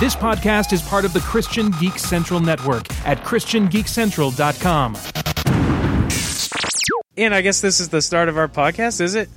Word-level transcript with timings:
This 0.00 0.16
podcast 0.16 0.72
is 0.72 0.80
part 0.80 1.04
of 1.04 1.12
the 1.12 1.20
Christian 1.20 1.70
Geek 1.72 1.98
Central 1.98 2.40
Network 2.40 2.86
at 3.06 3.18
ChristianGeekCentral.com. 3.22 4.96
And 7.18 7.34
I 7.34 7.42
guess 7.42 7.60
this 7.60 7.80
is 7.80 7.90
the 7.90 8.00
start 8.00 8.30
of 8.30 8.38
our 8.38 8.48
podcast, 8.48 9.02
is 9.02 9.14
it? 9.14 9.28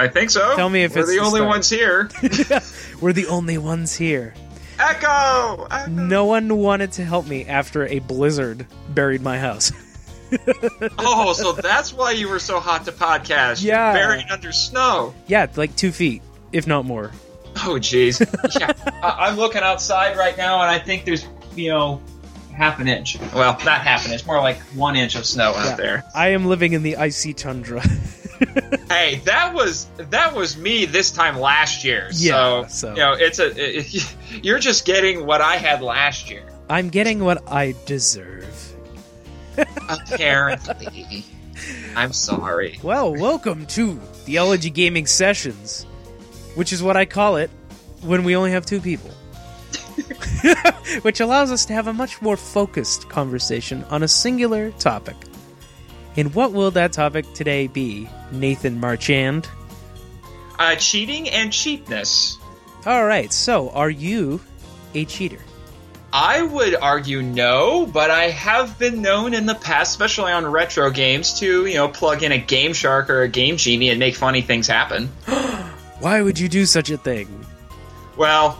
I 0.00 0.08
think 0.08 0.30
so. 0.30 0.56
Tell 0.56 0.68
me 0.68 0.82
if 0.82 0.94
We're 0.96 1.02
it's 1.02 1.10
the 1.10 1.16
the 1.18 1.22
only 1.22 1.38
start. 1.38 1.48
ones 1.48 1.70
here. 1.70 2.10
We're 3.00 3.12
the 3.12 3.26
only 3.28 3.58
ones 3.58 3.94
here. 3.94 4.34
Echo! 4.80 5.68
Echo! 5.70 5.88
No 5.90 6.24
one 6.24 6.56
wanted 6.56 6.90
to 6.92 7.04
help 7.04 7.28
me 7.28 7.44
after 7.44 7.86
a 7.86 8.00
blizzard 8.00 8.66
buried 8.90 9.22
my 9.22 9.38
house. 9.38 9.70
Oh, 10.96 11.32
so 11.32 11.50
that's 11.52 11.92
why 11.92 12.12
you 12.12 12.28
were 12.28 12.38
so 12.38 12.60
hot 12.60 12.84
to 12.84 12.92
podcast. 12.92 13.64
You're 13.64 13.74
Yeah. 13.74 13.92
Buried 13.94 14.26
under 14.30 14.52
snow. 14.52 15.12
yeah, 15.26 15.48
like 15.56 15.74
two 15.74 15.90
feet, 15.90 16.22
if 16.52 16.68
not 16.68 16.84
more. 16.84 17.10
Oh, 17.66 17.74
jeez. 17.78 18.20
yeah. 18.58 18.72
I- 19.02 19.28
I'm 19.28 19.36
looking 19.36 19.62
outside 19.62 20.16
right 20.16 20.36
now, 20.36 20.60
and 20.62 20.70
I 20.70 20.78
think 20.78 21.04
there's, 21.04 21.26
you 21.54 21.68
know, 21.70 22.00
half 22.56 22.80
an 22.80 22.88
inch. 22.88 23.18
Well, 23.34 23.52
not 23.64 23.80
half 23.82 24.06
an 24.06 24.12
inch, 24.12 24.26
more 24.26 24.38
like 24.40 24.58
one 24.74 24.96
inch 24.96 25.14
of 25.14 25.24
snow 25.26 25.50
out 25.54 25.64
Yeah. 25.70 25.76
there. 25.76 26.04
I 26.14 26.28
am 26.28 26.46
living 26.46 26.72
in 26.72 26.82
the 26.82 26.96
icy 26.96 27.34
tundra. 27.34 27.82
Hey, 28.88 29.16
that 29.26 29.52
was 29.52 29.86
that 29.98 30.34
was 30.34 30.56
me 30.56 30.86
this 30.86 31.10
time 31.10 31.38
last 31.38 31.84
year. 31.84 32.08
Yeah, 32.14 32.66
so, 32.66 32.88
so- 32.88 32.88
you 32.94 32.96
know, 32.96 33.12
it's 33.12 33.38
a 33.38 33.52
it, 33.54 34.14
you're 34.42 34.58
just 34.58 34.86
getting 34.86 35.26
what 35.26 35.42
I 35.42 35.56
had 35.56 35.82
last 35.82 36.30
year. 36.30 36.42
I'm 36.70 36.88
getting 36.88 37.22
what 37.22 37.42
I 37.52 37.74
deserve. 37.84 38.74
Apparently, 39.90 41.24
I'm 41.94 42.12
sorry. 42.14 42.78
Well, 42.82 43.14
welcome 43.14 43.66
to 43.66 43.96
Theology 44.24 44.70
Gaming 44.70 45.06
Sessions, 45.06 45.84
which 46.54 46.72
is 46.72 46.82
what 46.82 46.96
I 46.96 47.04
call 47.04 47.36
it 47.36 47.50
when 48.02 48.24
we 48.24 48.36
only 48.36 48.52
have 48.52 48.66
two 48.66 48.80
people. 48.80 49.10
which 51.02 51.20
allows 51.20 51.52
us 51.52 51.64
to 51.66 51.72
have 51.72 51.86
a 51.86 51.92
much 51.92 52.20
more 52.22 52.36
focused 52.36 53.08
conversation 53.08 53.84
on 53.90 54.02
a 54.02 54.08
singular 54.08 54.70
topic. 54.72 55.16
And 56.16 56.34
what 56.34 56.52
will 56.52 56.70
that 56.72 56.92
topic 56.92 57.32
today 57.34 57.66
be, 57.66 58.08
Nathan 58.32 58.80
Marchand? 58.80 59.48
Uh, 60.58 60.74
cheating 60.76 61.28
and 61.28 61.52
cheapness. 61.52 62.38
All 62.86 63.04
right, 63.04 63.32
so 63.32 63.70
are 63.70 63.90
you 63.90 64.40
a 64.94 65.04
cheater? 65.04 65.38
I 66.12 66.42
would 66.42 66.74
argue 66.74 67.22
no, 67.22 67.86
but 67.86 68.10
I 68.10 68.30
have 68.30 68.78
been 68.78 69.00
known 69.00 69.32
in 69.32 69.46
the 69.46 69.54
past, 69.54 69.92
especially 69.92 70.32
on 70.32 70.44
retro 70.44 70.90
games, 70.90 71.38
to 71.38 71.66
you 71.66 71.74
know 71.74 71.88
plug 71.88 72.24
in 72.24 72.32
a 72.32 72.38
Game 72.38 72.72
Shark 72.72 73.10
or 73.10 73.22
a 73.22 73.28
Game 73.28 73.56
Genie 73.56 73.90
and 73.90 74.00
make 74.00 74.16
funny 74.16 74.42
things 74.42 74.66
happen. 74.66 75.08
Why 76.00 76.22
would 76.22 76.38
you 76.38 76.48
do 76.48 76.66
such 76.66 76.90
a 76.90 76.96
thing? 76.96 77.28
Well, 78.16 78.58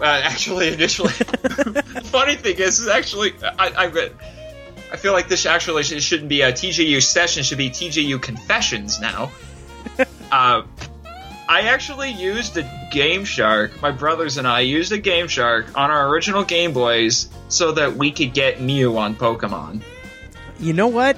uh, 0.00 0.04
actually, 0.04 0.72
initially, 0.72 1.12
funny 2.04 2.36
thing 2.36 2.56
is, 2.58 2.78
is 2.78 2.88
actually 2.88 3.34
I, 3.42 3.86
I 3.86 4.10
I 4.92 4.96
feel 4.96 5.12
like 5.12 5.28
this 5.28 5.44
actually 5.44 5.82
sh- 5.82 6.02
shouldn't 6.02 6.28
be 6.28 6.42
a 6.42 6.52
TGU 6.52 7.02
session; 7.02 7.40
it 7.40 7.44
should 7.44 7.58
be 7.58 7.70
TGU 7.70 8.22
confessions 8.22 9.00
now. 9.00 9.30
uh, 10.32 10.62
I 11.48 11.62
actually 11.62 12.10
used 12.10 12.56
a 12.56 12.88
Game 12.92 13.24
Shark. 13.24 13.80
My 13.82 13.90
brothers 13.90 14.36
and 14.38 14.46
I 14.46 14.60
used 14.60 14.92
a 14.92 14.98
Game 14.98 15.26
Shark 15.26 15.76
on 15.76 15.90
our 15.90 16.08
original 16.08 16.44
Game 16.44 16.72
Boys 16.72 17.28
so 17.48 17.72
that 17.72 17.96
we 17.96 18.12
could 18.12 18.34
get 18.34 18.60
Mew 18.60 18.96
on 18.96 19.16
Pokemon. 19.16 19.80
You 20.60 20.74
know 20.74 20.88
what? 20.88 21.16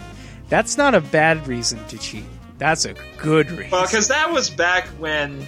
That's 0.49 0.79
not 0.79 0.95
a 0.95 1.01
bad 1.01 1.47
reason 1.47 1.85
to 1.89 1.99
cheat. 1.99 2.25
That's 2.61 2.85
a 2.85 2.95
good 3.17 3.51
reason. 3.51 3.71
Well, 3.71 3.87
because 3.87 4.09
that 4.09 4.31
was 4.31 4.51
back 4.51 4.87
when 4.99 5.47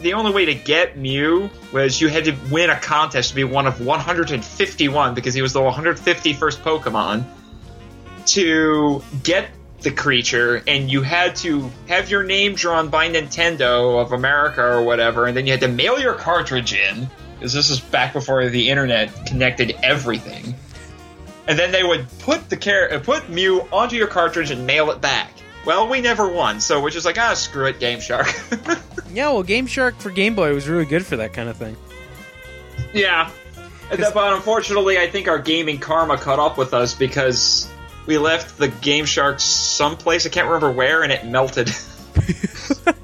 the 0.00 0.14
only 0.14 0.32
way 0.32 0.46
to 0.46 0.54
get 0.54 0.96
Mew 0.96 1.50
was 1.72 2.00
you 2.00 2.08
had 2.08 2.24
to 2.24 2.34
win 2.50 2.70
a 2.70 2.80
contest 2.80 3.28
to 3.28 3.34
be 3.36 3.44
one 3.44 3.66
of 3.66 3.84
151 3.84 5.14
because 5.14 5.34
he 5.34 5.42
was 5.42 5.52
the 5.52 5.60
151st 5.60 6.58
Pokemon 6.62 7.24
to 8.26 9.04
get 9.22 9.50
the 9.82 9.90
creature, 9.90 10.62
and 10.66 10.90
you 10.90 11.02
had 11.02 11.36
to 11.36 11.70
have 11.86 12.10
your 12.10 12.22
name 12.22 12.54
drawn 12.54 12.88
by 12.88 13.10
Nintendo 13.10 14.00
of 14.00 14.12
America 14.12 14.62
or 14.62 14.82
whatever, 14.82 15.26
and 15.26 15.36
then 15.36 15.46
you 15.46 15.52
had 15.52 15.60
to 15.60 15.68
mail 15.68 16.00
your 16.00 16.14
cartridge 16.14 16.72
in 16.72 17.08
because 17.34 17.52
this 17.52 17.68
is 17.68 17.78
back 17.78 18.14
before 18.14 18.48
the 18.48 18.70
internet 18.70 19.26
connected 19.26 19.76
everything. 19.82 20.54
And 21.46 21.58
then 21.58 21.72
they 21.72 21.84
would 21.84 22.06
put 22.20 22.48
the 22.48 22.56
car- 22.56 22.98
put 23.00 23.28
Mew 23.28 23.68
onto 23.70 23.96
your 23.96 24.06
cartridge 24.06 24.50
and 24.50 24.66
mail 24.66 24.90
it 24.90 25.02
back. 25.02 25.33
Well, 25.64 25.88
we 25.88 26.00
never 26.00 26.28
won, 26.28 26.60
so 26.60 26.80
we're 26.82 26.90
just 26.90 27.06
like, 27.06 27.18
ah, 27.18 27.34
screw 27.34 27.66
it, 27.66 27.80
Game 27.80 28.00
Shark. 28.00 28.26
yeah, 29.12 29.30
well, 29.32 29.42
Game 29.42 29.66
Shark 29.66 29.98
for 29.98 30.10
Game 30.10 30.34
Boy 30.34 30.52
was 30.54 30.68
really 30.68 30.84
good 30.84 31.06
for 31.06 31.16
that 31.16 31.32
kind 31.32 31.48
of 31.48 31.56
thing. 31.56 31.76
yeah. 32.92 33.30
And 33.90 34.02
then- 34.02 34.12
but 34.14 34.32
unfortunately, 34.34 34.98
I 34.98 35.08
think 35.08 35.28
our 35.28 35.38
gaming 35.38 35.78
karma 35.78 36.16
caught 36.18 36.38
up 36.38 36.58
with 36.58 36.74
us 36.74 36.94
because 36.94 37.68
we 38.06 38.18
left 38.18 38.58
the 38.58 38.68
Game 38.68 39.04
Shark 39.06 39.40
someplace, 39.40 40.26
I 40.26 40.28
can't 40.30 40.46
remember 40.46 40.70
where, 40.72 41.02
and 41.02 41.10
it 41.12 41.24
melted. 41.26 41.70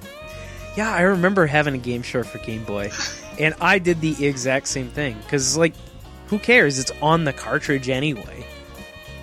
Yeah, 0.76 0.92
I 0.94 1.00
remember 1.02 1.46
having 1.46 1.74
a 1.74 1.78
Game 1.78 2.00
Shark 2.02 2.26
for 2.26 2.38
Game 2.38 2.62
Boy, 2.64 2.90
and 3.40 3.54
I 3.60 3.80
did 3.80 4.00
the 4.00 4.24
exact 4.24 4.68
same 4.68 4.88
thing 4.88 5.18
because, 5.18 5.56
like, 5.56 5.74
who 6.28 6.38
cares? 6.38 6.78
It's 6.78 6.92
on 7.02 7.24
the 7.24 7.32
cartridge 7.32 7.88
anyway. 7.88 8.46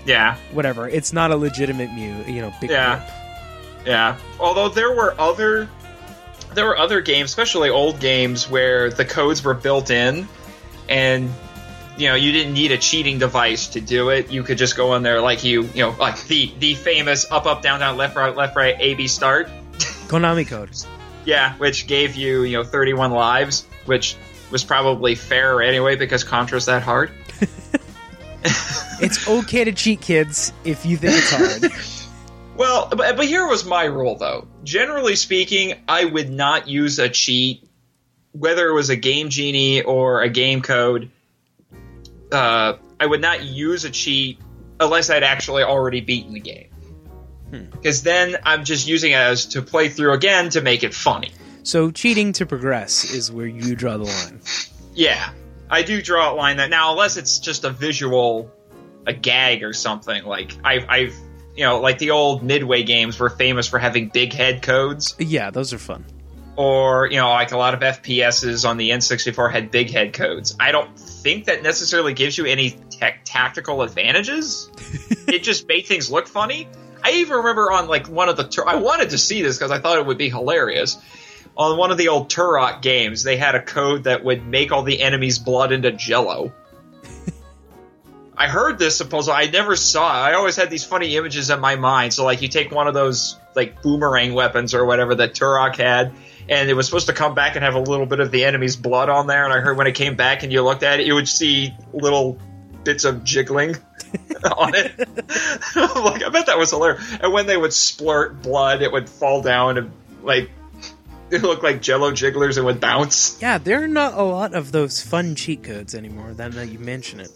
yeah, 0.05 0.35
Whatever. 0.51 0.89
It's 0.89 1.13
not 1.13 1.31
a 1.31 1.37
legitimate 1.37 1.91
Mew. 1.93 2.15
You 2.27 2.41
know, 2.41 2.53
big. 2.59 2.69
Yeah. 2.69 2.99
rip. 3.01 3.13
Yeah. 3.87 4.17
Although 4.39 4.69
there 4.69 4.91
were 4.91 5.19
other. 5.19 5.67
There 6.53 6.65
were 6.65 6.77
other 6.77 7.01
games, 7.01 7.29
especially 7.29 7.69
old 7.69 7.99
games, 7.99 8.49
where 8.49 8.89
the 8.89 9.05
codes 9.05 9.43
were 9.43 9.53
built 9.53 9.91
in, 9.91 10.27
and 10.89 11.31
you 11.97 12.07
know 12.07 12.15
you 12.15 12.31
didn't 12.31 12.53
need 12.53 12.71
a 12.71 12.77
cheating 12.77 13.19
device 13.19 13.67
to 13.69 13.81
do 13.81 14.09
it. 14.09 14.31
You 14.31 14.43
could 14.43 14.57
just 14.57 14.75
go 14.75 14.95
in 14.95 15.03
there 15.03 15.21
like 15.21 15.43
you, 15.43 15.63
you 15.73 15.83
know, 15.83 15.95
like 15.99 16.21
the 16.27 16.51
the 16.59 16.75
famous 16.75 17.25
up 17.31 17.45
up 17.45 17.61
down 17.61 17.79
down 17.79 17.97
left 17.97 18.15
right 18.15 18.35
left 18.35 18.55
right 18.55 18.75
A 18.79 18.93
B 18.95 19.07
start. 19.07 19.49
Konami 20.07 20.47
codes. 20.47 20.87
Yeah, 21.25 21.55
which 21.55 21.87
gave 21.87 22.15
you, 22.15 22.43
you 22.43 22.57
know, 22.57 22.63
31 22.63 23.11
lives, 23.11 23.65
which 23.85 24.15
was 24.49 24.63
probably 24.63 25.13
fair 25.15 25.61
anyway 25.61 25.97
because 25.97 26.23
Contra's 26.23 26.65
that 26.67 26.83
hard. 26.83 27.11
It's 28.99 29.27
okay 29.27 29.63
to 29.63 29.71
cheat, 29.71 30.01
kids, 30.01 30.51
if 30.63 30.85
you 30.85 30.97
think 30.97 31.17
it's 31.17 31.29
hard. 31.31 31.71
Well, 32.57 32.89
but, 32.89 33.15
but 33.15 33.25
here 33.25 33.47
was 33.47 33.65
my 33.65 33.83
rule 33.83 34.15
though. 34.15 34.47
Generally 34.63 35.15
speaking, 35.15 35.75
I 35.87 36.05
would 36.05 36.29
not 36.29 36.67
use 36.67 36.99
a 36.99 37.07
cheat, 37.07 37.67
whether 38.31 38.67
it 38.67 38.73
was 38.73 38.89
a 38.89 38.95
game 38.95 39.29
genie 39.29 39.83
or 39.83 40.21
a 40.21 40.29
game 40.29 40.61
code. 40.61 41.11
Uh, 42.31 42.73
I 42.99 43.05
would 43.05 43.21
not 43.21 43.43
use 43.43 43.85
a 43.85 43.89
cheat 43.91 44.39
unless 44.79 45.09
I'd 45.09 45.23
actually 45.23 45.63
already 45.63 46.01
beaten 46.01 46.33
the 46.33 46.39
game. 46.39 46.69
Because 47.49 48.03
then 48.03 48.35
I'm 48.43 48.65
just 48.65 48.87
using 48.87 49.13
it 49.13 49.15
as 49.15 49.45
to 49.47 49.61
play 49.61 49.87
through 49.87 50.13
again 50.13 50.49
to 50.49 50.61
make 50.61 50.83
it 50.83 50.93
funny. 50.93 51.31
so 51.63 51.91
cheating 51.91 52.33
to 52.33 52.45
progress 52.45 53.13
is 53.13 53.31
where 53.31 53.47
you 53.47 53.75
draw 53.75 53.97
the 53.97 54.03
line. 54.03 54.41
Yeah, 54.93 55.29
I 55.69 55.83
do 55.83 56.01
draw 56.01 56.33
a 56.33 56.35
line 56.35 56.57
that 56.57 56.69
now, 56.69 56.91
unless 56.91 57.15
it's 57.17 57.39
just 57.39 57.63
a 57.63 57.69
visual, 57.69 58.51
a 59.05 59.13
gag 59.13 59.63
or 59.63 59.71
something. 59.73 60.25
Like 60.25 60.51
I've, 60.63 60.85
I've, 60.89 61.15
you 61.57 61.65
know, 61.65 61.79
like 61.81 61.97
the 61.97 62.11
old 62.11 62.43
Midway 62.43 62.83
games 62.83 63.19
were 63.19 63.29
famous 63.29 63.67
for 63.67 63.79
having 63.79 64.09
big 64.09 64.31
head 64.33 64.61
codes, 64.61 65.15
Yeah, 65.19 65.49
those 65.51 65.73
are 65.73 65.77
fun. 65.79 66.05
or 66.55 67.07
you 67.07 67.17
know, 67.17 67.29
like 67.29 67.51
a 67.51 67.57
lot 67.57 67.73
of 67.73 67.79
FPSs 67.81 68.67
on 68.67 68.77
the 68.77 68.91
N64 68.91 69.51
had 69.51 69.71
big 69.71 69.89
head 69.91 70.13
codes. 70.13 70.55
I 70.59 70.71
don't 70.71 70.97
think 70.97 71.45
that 71.45 71.63
necessarily 71.63 72.13
gives 72.13 72.37
you 72.37 72.45
any 72.45 72.77
tactical 73.25 73.81
advantages. 73.81 74.69
it 75.27 75.43
just 75.43 75.67
made 75.67 75.85
things 75.85 76.09
look 76.09 76.27
funny. 76.27 76.67
I 77.03 77.11
even 77.11 77.37
remember 77.37 77.71
on 77.71 77.87
like 77.87 78.07
one 78.07 78.29
of 78.29 78.37
the 78.37 78.43
Tur- 78.47 78.67
I 78.67 78.75
wanted 78.75 79.11
to 79.11 79.17
see 79.17 79.41
this 79.41 79.57
because 79.57 79.71
I 79.71 79.79
thought 79.79 79.97
it 79.97 80.05
would 80.05 80.17
be 80.17 80.29
hilarious. 80.29 80.97
On 81.55 81.77
one 81.77 81.89
of 81.91 81.97
the 81.97 82.09
old 82.09 82.29
Turok 82.29 82.81
games, 82.83 83.23
they 83.23 83.35
had 83.37 83.55
a 83.55 83.61
code 83.61 84.03
that 84.03 84.23
would 84.23 84.45
make 84.45 84.71
all 84.71 84.83
the 84.83 85.01
enemies' 85.01 85.39
blood 85.39 85.71
into 85.71 85.91
Jello. 85.91 86.53
I 88.37 88.47
heard 88.47 88.77
this 88.77 88.95
supposedly. 88.95 89.35
I 89.35 89.49
never 89.49 89.75
saw 89.75 90.07
it. 90.07 90.29
I 90.29 90.33
always 90.35 90.55
had 90.55 90.69
these 90.69 90.83
funny 90.83 91.17
images 91.17 91.49
in 91.49 91.59
my 91.59 91.75
mind. 91.75 92.13
So, 92.13 92.23
like, 92.23 92.43
you 92.43 92.47
take 92.47 92.71
one 92.71 92.87
of 92.87 92.93
those 92.93 93.35
like 93.55 93.81
boomerang 93.81 94.35
weapons 94.35 94.75
or 94.75 94.85
whatever 94.85 95.15
that 95.15 95.33
Turok 95.33 95.77
had, 95.77 96.13
and 96.47 96.69
it 96.69 96.75
was 96.75 96.85
supposed 96.85 97.07
to 97.07 97.13
come 97.13 97.33
back 97.33 97.55
and 97.55 97.65
have 97.65 97.73
a 97.73 97.79
little 97.79 98.05
bit 98.05 98.19
of 98.19 98.29
the 98.29 98.45
enemy's 98.45 98.75
blood 98.75 99.09
on 99.09 99.25
there. 99.25 99.43
And 99.43 99.51
I 99.51 99.59
heard 99.59 99.75
when 99.75 99.87
it 99.87 99.95
came 99.95 100.15
back 100.15 100.43
and 100.43 100.53
you 100.53 100.61
looked 100.61 100.83
at 100.83 100.99
it, 100.99 101.07
you 101.07 101.15
would 101.15 101.27
see 101.27 101.73
little 101.93 102.37
bits 102.83 103.05
of 103.05 103.23
jiggling 103.23 103.75
on 104.57 104.75
it. 104.75 104.93
Like, 105.75 106.23
I 106.23 106.29
bet 106.29 106.45
that 106.45 106.57
was 106.57 106.69
hilarious. 106.71 107.03
And 107.21 107.33
when 107.33 107.47
they 107.47 107.57
would 107.57 107.71
splurt 107.71 108.41
blood, 108.41 108.81
it 108.81 108.91
would 108.91 109.09
fall 109.09 109.41
down 109.41 109.77
and 109.77 109.91
like 110.23 110.49
it 111.29 111.41
looked 111.41 111.63
like 111.63 111.81
Jello 111.81 112.11
jigglers 112.11 112.57
and 112.57 112.65
would 112.65 112.79
bounce. 112.79 113.41
Yeah, 113.41 113.57
there 113.57 113.83
are 113.83 113.87
not 113.87 114.13
a 114.13 114.23
lot 114.23 114.53
of 114.53 114.71
those 114.71 115.01
fun 115.01 115.35
cheat 115.35 115.63
codes 115.63 115.93
anymore. 115.93 116.33
Now 116.37 116.49
that 116.49 116.69
you 116.69 116.79
mention 116.79 117.19
it, 117.19 117.31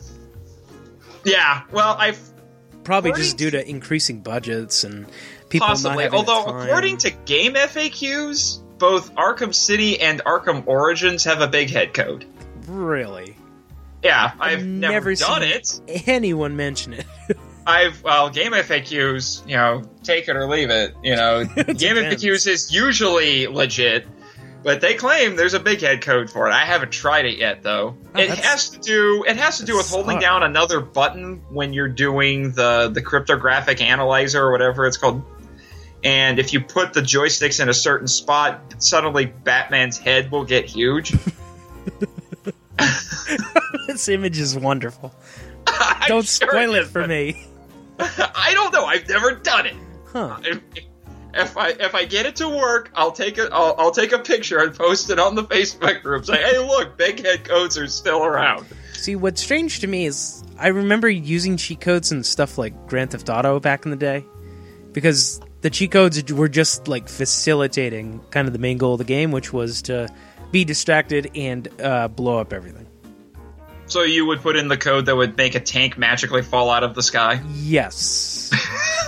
Yeah, 1.24 1.64
well, 1.72 1.96
I've 2.00 2.20
probably 2.84 3.14
just 3.14 3.38
due 3.38 3.52
to 3.52 3.70
increasing 3.70 4.22
budgets 4.22 4.84
and 4.84 5.06
people 5.50 5.68
possibly. 5.68 6.08
Although, 6.08 6.46
according 6.46 6.98
to 7.00 7.12
GameFAQs, 7.12 8.78
both 8.78 9.14
Arkham 9.16 9.54
City 9.54 10.00
and 10.00 10.24
Arkham 10.24 10.66
Origins 10.66 11.24
have 11.26 11.42
a 11.42 11.48
big 11.48 11.70
head 11.70 11.94
code. 11.94 12.26
Really? 12.68 13.36
Yeah, 14.04 14.32
I've, 14.40 14.66
never, 14.66 14.94
never 14.94 15.16
done 15.16 15.42
seen- 15.42 15.84
it. 15.88 16.08
Anyone 16.08 16.56
mention 16.56 16.94
it? 16.94 17.06
I've 17.68 18.04
well, 18.04 18.32
GameFAQs, 18.32 19.48
you 19.48 19.56
know, 19.56 19.84
take 20.04 20.28
it 20.28 20.36
or 20.36 20.48
leave 20.48 20.72
it. 20.72 20.96
You 21.04 21.16
know, 21.16 21.46
game 21.56 21.56
Depends. 21.76 22.24
FAQs 22.24 22.48
is 22.48 22.74
usually 22.74 23.46
legit, 23.46 24.08
but 24.64 24.82
they 24.82 24.96
claim 24.96 25.36
there's 25.36 25.54
a 25.54 25.60
big 25.60 25.82
head 25.82 26.02
code 26.02 26.30
for 26.30 26.48
it. 26.48 26.52
I 26.52 26.66
haven't 26.66 26.92
tried 26.92 27.26
it 27.26 27.38
yet, 27.38 27.64
though. 27.64 27.96
Oh, 28.14 28.20
it 28.20 28.30
has 28.30 28.70
to 28.70 28.80
do 28.80 29.24
it 29.28 29.38
has 29.38 29.58
to 29.58 29.66
do 29.66 29.78
with 29.78 29.90
holding 29.90 30.20
down 30.20 30.44
another 30.44 30.80
button 30.80 31.42
when 31.50 31.74
you're 31.74 31.88
doing 31.88 32.52
the 32.52 32.90
the 32.94 33.02
cryptographic 33.02 33.82
analyzer 33.82 34.44
or 34.44 34.52
whatever 34.52 34.86
it's 34.86 34.98
called. 34.98 35.24
And 36.04 36.40
if 36.40 36.52
you 36.52 36.62
put 36.62 36.94
the 36.94 37.02
joysticks 37.02 37.60
in 37.62 37.70
a 37.70 37.74
certain 37.74 38.08
spot, 38.08 38.76
suddenly 38.80 39.26
Batman's 39.26 40.00
head 40.00 40.32
will 40.32 40.46
get 40.46 40.66
huge. 40.66 41.14
this 43.88 44.10
image 44.10 44.40
is 44.40 44.58
wonderful. 44.58 45.14
Don't 46.08 46.26
sure 46.26 46.50
spoil 46.50 46.76
it 46.76 46.88
for 46.88 47.08
me. 47.08 47.48
I 48.00 48.52
don't 48.54 48.74
know. 48.74 48.86
I've 48.86 49.08
never 49.08 49.36
done 49.36 49.68
it. 49.68 49.76
Huh. 50.08 50.40
if, 50.44 50.62
if 51.34 51.58
I 51.58 51.70
if 51.70 51.96
I 51.96 52.06
get 52.06 52.26
it 52.26 52.36
to 52.38 52.50
work, 52.50 52.92
I'll 52.96 53.12
take 53.12 53.38
a 53.38 53.50
I'll, 53.52 53.76
I'll 53.78 53.92
take 53.92 54.12
a 54.12 54.20
picture 54.20 54.60
and 54.60 54.76
post 54.76 55.10
it 55.10 55.20
on 55.20 55.36
the 55.36 55.44
Facebook 55.44 56.02
group. 56.02 56.26
Say, 56.26 56.42
hey, 56.42 56.60
look, 56.60 56.98
big 56.98 57.24
head 57.24 57.44
codes 57.44 57.78
are 57.78 57.88
still 57.88 58.24
around. 58.24 58.66
See, 58.94 59.16
what's 59.16 59.42
strange 59.42 59.80
to 59.80 59.88
me 59.88 60.06
is 60.06 60.44
I 60.58 60.68
remember 60.68 61.10
using 61.10 61.58
cheat 61.58 61.82
codes 61.82 62.12
and 62.12 62.26
stuff 62.26 62.58
like 62.58 62.88
Grand 62.88 63.12
Theft 63.12 63.30
Auto 63.30 63.60
back 63.60 63.86
in 63.86 63.92
the 63.92 63.98
day 63.98 64.26
because 64.92 65.42
the 65.62 65.70
cheat 65.70 65.92
codes 65.92 66.32
were 66.32 66.50
just 66.50 66.88
like 66.88 67.08
facilitating 67.08 68.20
kind 68.32 68.48
of 68.48 68.54
the 68.54 68.60
main 68.60 68.78
goal 68.78 68.94
of 68.94 69.00
the 69.00 69.04
game, 69.04 69.32
which 69.32 69.54
was 69.54 69.82
to 69.84 70.08
be 70.52 70.66
distracted 70.66 71.32
and 71.36 71.68
uh, 71.82 72.08
blow 72.10 72.40
up 72.40 72.54
everything. 72.54 72.88
So 73.86 74.04
you 74.04 74.26
would 74.28 74.42
put 74.42 74.56
in 74.56 74.70
the 74.70 74.78
code 74.78 75.08
that 75.08 75.16
would 75.16 75.36
make 75.36 75.56
a 75.56 75.60
tank 75.60 75.98
magically 75.98 76.44
fall 76.44 76.70
out 76.70 76.84
of 76.84 76.96
the 76.96 77.04
sky. 77.04 77.42
Yes. 77.54 78.52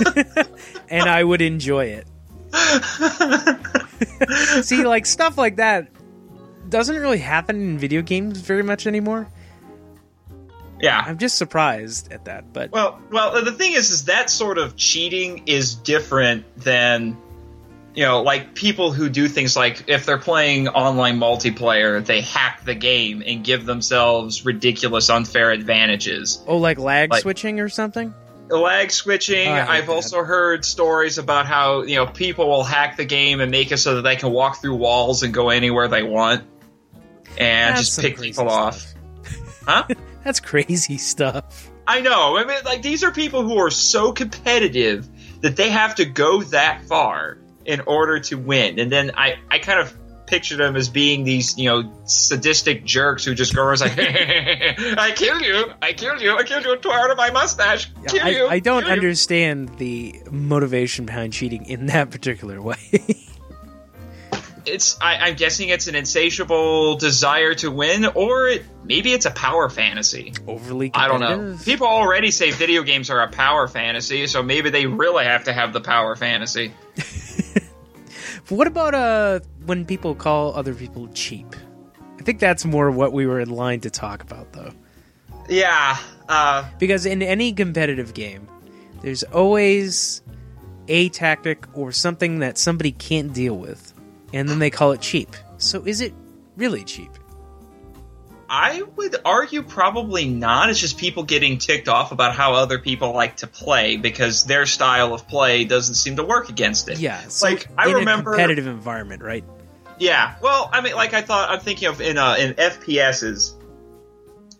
and 0.90 1.10
I 1.10 1.24
would 1.24 1.42
enjoy 1.42 1.86
it. 1.86 2.06
See, 4.62 4.84
like 4.84 5.06
stuff 5.06 5.38
like 5.38 5.58
that 5.58 5.88
doesn't 6.70 6.96
really 6.96 7.20
happen 7.20 7.56
in 7.56 7.78
video 7.78 8.02
games 8.02 8.42
very 8.42 8.64
much 8.64 8.88
anymore. 8.88 9.28
Yeah. 10.82 11.02
I'm 11.06 11.18
just 11.18 11.38
surprised 11.38 12.12
at 12.12 12.26
that, 12.26 12.52
but 12.52 12.72
Well, 12.72 13.00
well, 13.12 13.44
the 13.44 13.52
thing 13.52 13.74
is, 13.74 13.92
is 13.92 14.06
that 14.06 14.30
sort 14.30 14.58
of 14.58 14.76
cheating 14.76 15.44
is 15.46 15.76
different 15.76 16.46
than, 16.58 17.16
you 17.96 18.04
know, 18.04 18.22
like 18.22 18.54
people 18.54 18.92
who 18.92 19.08
do 19.08 19.28
things 19.28 19.56
like 19.56 19.86
if 19.88 20.06
they're 20.06 20.18
playing 20.18 20.68
online 20.68 21.20
multiplayer, 21.20 22.06
they 22.06 22.22
hack 22.22 22.66
the 22.66 22.76
game 22.76 23.24
and 23.26 23.46
give 23.46 23.66
themselves 23.66 24.46
ridiculous, 24.46 25.10
unfair 25.10 25.52
advantages. 25.52 26.44
oh, 26.48 26.58
like 26.58 26.80
lag 26.80 27.12
like- 27.12 27.22
switching 27.22 27.60
or 27.60 27.70
something. 27.70 28.14
Lag 28.50 28.92
switching. 28.92 29.48
Oh, 29.48 29.54
I've 29.54 29.88
that. 29.88 29.92
also 29.92 30.24
heard 30.24 30.66
stories 30.66 31.18
about 31.18 31.46
how 31.46 31.84
you 31.84 31.96
know 31.96 32.06
people 32.06 32.48
will 32.48 32.64
hack 32.64 32.98
the 32.98 33.06
game 33.06 33.42
and 33.42 33.52
make 33.52 33.72
it 33.72 33.78
so 33.78 33.96
that 33.96 34.02
they 34.02 34.16
can 34.16 34.32
walk 34.32 34.62
through 34.62 34.76
walls 34.76 35.24
and 35.24 35.34
go 35.34 35.50
anywhere 35.50 35.88
they 35.88 36.04
want, 36.04 36.44
and 37.38 37.76
That's 37.76 37.82
just 37.82 38.00
pick 38.00 38.20
people 38.20 38.50
off. 38.50 38.94
Huh? 39.66 39.86
That's 40.24 40.40
crazy 40.40 40.98
stuff. 40.98 41.70
I 41.86 42.02
know. 42.02 42.38
I 42.38 42.46
mean, 42.46 42.58
like 42.64 42.82
these 42.82 43.04
are 43.04 43.12
people 43.12 43.44
who 43.44 43.58
are 43.58 43.72
so 43.72 44.14
competitive 44.14 45.10
that 45.42 45.58
they 45.58 45.70
have 45.70 45.96
to 45.96 46.06
go 46.06 46.42
that 46.44 46.84
far 46.84 47.38
in 47.66 47.82
order 47.82 48.20
to 48.20 48.36
win. 48.36 48.80
And 48.80 48.92
then 48.92 49.12
I, 49.16 49.38
I 49.50 49.60
kind 49.60 49.80
of 49.80 49.94
picture 50.34 50.58
them 50.58 50.76
as 50.76 50.90
being 50.90 51.24
these, 51.24 51.60
you 51.60 51.70
know, 51.70 51.92
sadistic 52.06 52.84
jerks 52.84 53.24
who 53.24 53.36
just 53.36 53.56
go 53.56 53.62
around 53.62 53.82
like, 53.82 53.94
"I 54.00 55.14
killed 55.16 55.44
you, 55.44 55.72
I 55.80 55.94
killed 55.94 56.22
you, 56.22 56.36
I 56.36 56.42
killed 56.42 56.66
you, 56.66 56.76
tore 56.78 56.94
out 56.94 57.12
of 57.12 57.18
my 57.18 57.30
mustache, 57.30 57.92
kill 58.08 58.26
I, 58.26 58.30
you." 58.30 58.48
I 58.48 58.60
don't 58.60 58.82
kill 58.82 58.90
you." 58.90 58.96
understand 58.96 59.78
the 59.78 60.16
motivation 60.32 61.06
behind 61.06 61.34
cheating 61.34 61.66
in 61.66 61.86
that 61.88 62.10
particular 62.10 62.60
way. 62.60 62.78
it's 64.66 65.00
I, 65.00 65.18
I'm 65.18 65.36
guessing 65.36 65.70
it's 65.70 65.88
an 65.88 65.94
insatiable 65.94 66.96
desire 66.96 67.54
to 67.56 67.70
win, 67.70 68.08
or 68.16 68.48
it, 68.48 68.66
maybe 68.84 69.14
it's 69.14 69.28
a 69.28 69.32
power 69.32 69.70
fantasy. 69.70 70.34
Overly 70.48 70.90
I 70.96 71.08
don't 71.10 71.20
know. 71.20 71.60
People 71.64 71.86
already 71.86 72.32
say 72.32 72.50
video 72.50 72.82
games 72.82 73.12
are 73.12 73.22
a 73.22 73.30
power 73.30 73.68
fantasy, 73.68 74.26
so 74.26 74.42
maybe 74.42 74.72
they 74.72 74.88
really 74.88 75.26
have 75.26 75.44
to 75.44 75.54
have 75.54 75.74
the 75.74 75.82
power 75.82 76.16
fantasy. 76.16 76.74
What 78.54 78.68
about 78.68 78.94
uh 78.94 79.40
when 79.66 79.84
people 79.84 80.14
call 80.14 80.56
other 80.56 80.76
people 80.76 81.08
cheap? 81.14 81.56
I 82.20 82.24
think 82.24 82.40
that's 82.40 82.66
more 82.66 82.92
what 82.92 83.12
we 83.12 83.26
were 83.26 83.40
in 83.40 83.50
line 83.50 83.80
to 83.82 83.90
talk 83.90 84.22
about 84.22 84.54
though. 84.54 84.72
Yeah. 85.50 85.98
Uh, 86.30 86.64
Because 86.78 87.06
in 87.06 87.22
any 87.22 87.52
competitive 87.52 88.14
game, 88.14 88.48
there's 89.02 89.24
always 89.24 90.22
a 90.88 91.10
tactic 91.10 91.66
or 91.74 91.92
something 91.92 92.40
that 92.40 92.58
somebody 92.58 92.92
can't 92.92 93.34
deal 93.34 93.58
with, 93.58 93.92
and 94.32 94.48
then 94.48 94.60
they 94.60 94.70
call 94.70 94.92
it 94.92 95.02
cheap. 95.02 95.36
So 95.58 95.84
is 95.86 96.00
it 96.00 96.14
really 96.56 96.84
cheap? 96.84 97.10
I 98.56 98.84
would 98.98 99.16
argue 99.26 99.64
probably 99.64 100.26
not. 100.30 100.70
It's 100.70 100.80
just 100.80 101.00
people 101.00 101.24
getting 101.24 101.58
ticked 101.58 101.90
off 101.90 102.12
about 102.12 102.36
how 102.36 102.54
other 102.54 102.78
people 102.78 103.12
like 103.12 103.38
to 103.38 103.48
play 103.48 103.98
because 103.98 104.44
their 104.44 104.68
style 104.68 105.16
of 105.16 105.28
play 105.28 105.66
doesn't 105.66 105.96
seem 105.96 106.18
to 106.18 106.24
work 106.24 106.50
against 106.50 106.88
it. 106.88 107.00
Yeah, 107.00 107.20
so 107.30 107.48
Like, 107.48 107.68
I 107.76 107.92
remember- 107.92 108.34
a 108.34 108.36
competitive 108.36 108.68
environment, 108.68 109.24
right? 109.24 109.44
Yeah. 109.98 110.36
Well, 110.40 110.70
I 110.72 110.82
mean, 110.82 110.94
like 110.94 111.16
I 111.16 111.22
thought, 111.22 111.50
I'm 111.50 111.62
thinking 111.62 111.88
of 111.88 112.00
in 112.00 112.20
uh, 112.20 112.36
in 112.38 112.54
FPSs. 112.54 113.54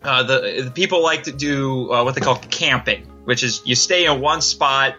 Uh, 0.02 0.24
the, 0.24 0.62
the 0.64 0.70
people 0.72 1.00
like 1.04 1.22
to 1.24 1.32
do 1.32 1.92
uh, 1.92 2.02
what 2.02 2.16
they 2.16 2.20
call 2.20 2.36
camping, 2.36 3.02
which 3.24 3.44
is 3.44 3.62
you 3.64 3.76
stay 3.76 4.06
in 4.06 4.20
one 4.20 4.40
spot 4.40 4.96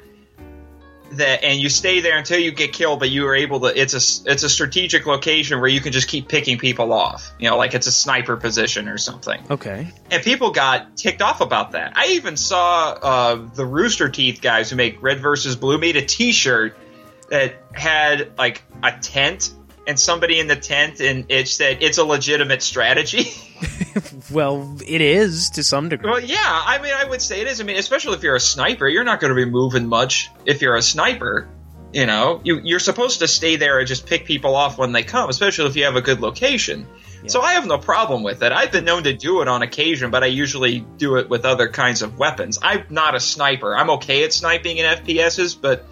that 1.18 1.44
and 1.44 1.60
you 1.60 1.70
stay 1.70 2.00
there 2.00 2.18
until 2.18 2.40
you 2.40 2.52
get 2.52 2.74
killed, 2.74 3.00
but 3.00 3.10
you 3.10 3.28
are 3.28 3.36
able 3.36 3.60
to. 3.62 3.68
It's 3.68 3.94
a 3.94 4.32
it's 4.32 4.44
a 4.44 4.50
strategic 4.50 5.06
location 5.06 5.60
where 5.60 5.70
you 5.70 5.82
can 5.82 5.92
just 5.92 6.08
keep 6.08 6.28
picking 6.28 6.58
people 6.58 6.94
off. 6.94 7.32
You 7.40 7.50
know, 7.50 7.58
like 7.58 7.74
it's 7.74 7.88
a 7.88 7.92
sniper 7.92 8.38
position 8.38 8.88
or 8.88 8.98
something. 8.98 9.42
Okay. 9.50 9.88
And 10.12 10.24
people 10.24 10.52
got 10.52 10.96
ticked 10.98 11.22
off 11.22 11.42
about 11.42 11.72
that. 11.72 11.94
I 11.96 12.08
even 12.14 12.38
saw 12.38 12.92
uh, 12.92 13.36
the 13.54 13.66
Rooster 13.66 14.10
Teeth 14.10 14.42
guys 14.42 14.70
who 14.70 14.76
make 14.76 15.02
Red 15.02 15.20
versus 15.20 15.56
Blue 15.56 15.78
made 15.78 15.96
a 15.96 16.06
T-shirt 16.06 16.78
that 17.30 17.56
had 17.74 18.38
like 18.38 18.64
a 18.84 18.92
tent 19.00 19.54
and 19.88 20.00
somebody 20.00 20.40
in 20.40 20.48
the 20.48 20.56
tent, 20.56 21.00
and 21.00 21.26
it 21.30 21.48
said 21.48 21.78
it's 21.82 21.98
a 21.98 22.04
legitimate 22.04 22.62
strategy. 22.62 23.32
Well, 24.32 24.78
it 24.86 25.02
is 25.02 25.52
to 25.52 25.64
some 25.64 25.88
degree. 25.90 26.10
well, 26.10 26.20
yeah, 26.20 26.38
I 26.42 26.80
mean, 26.82 26.94
I 26.94 27.06
would 27.06 27.22
say 27.22 27.42
it 27.42 27.48
is. 27.48 27.62
I 27.62 27.64
mean, 27.64 27.78
especially 27.78 28.16
if 28.16 28.24
you're 28.24 28.36
a 28.36 28.40
sniper, 28.40 28.88
you're 28.88 29.04
not 29.04 29.20
going 29.20 29.30
to 29.30 29.36
be 29.36 29.50
moving 29.50 29.88
much 29.88 30.30
if 30.46 30.62
you're 30.62 30.76
a 30.76 30.82
sniper. 30.82 31.48
You 31.94 32.06
know, 32.06 32.42
you, 32.44 32.60
you're 32.64 32.80
supposed 32.80 33.20
to 33.20 33.28
stay 33.28 33.56
there 33.56 33.80
and 33.80 33.88
just 33.88 34.08
pick 34.08 34.26
people 34.26 34.56
off 34.56 34.78
when 34.78 34.92
they 34.92 35.04
come, 35.04 35.30
especially 35.30 35.68
if 35.68 35.76
you 35.76 35.86
have 35.86 35.96
a 35.96 36.02
good 36.02 36.20
location. 36.20 36.88
So 37.28 37.42
I 37.42 37.54
have 37.54 37.66
no 37.66 37.78
problem 37.78 38.24
with 38.24 38.44
it. 38.44 38.52
I've 38.52 38.72
been 38.72 38.86
known 38.86 39.04
to 39.04 39.14
do 39.14 39.42
it 39.42 39.48
on 39.48 39.62
occasion, 39.62 40.12
but 40.12 40.24
I 40.24 40.28
usually 40.28 40.80
do 40.98 41.16
it 41.18 41.30
with 41.30 41.46
other 41.46 41.70
kinds 41.70 42.02
of 42.02 42.18
weapons. 42.18 42.60
I'm 42.62 42.86
not 42.90 43.16
a 43.16 43.20
sniper. 43.20 43.76
I'm 43.76 43.90
okay 43.92 44.24
at 44.24 44.34
sniping 44.34 44.78
in 44.78 44.86
FPSs, 44.86 45.60
but 45.60 45.86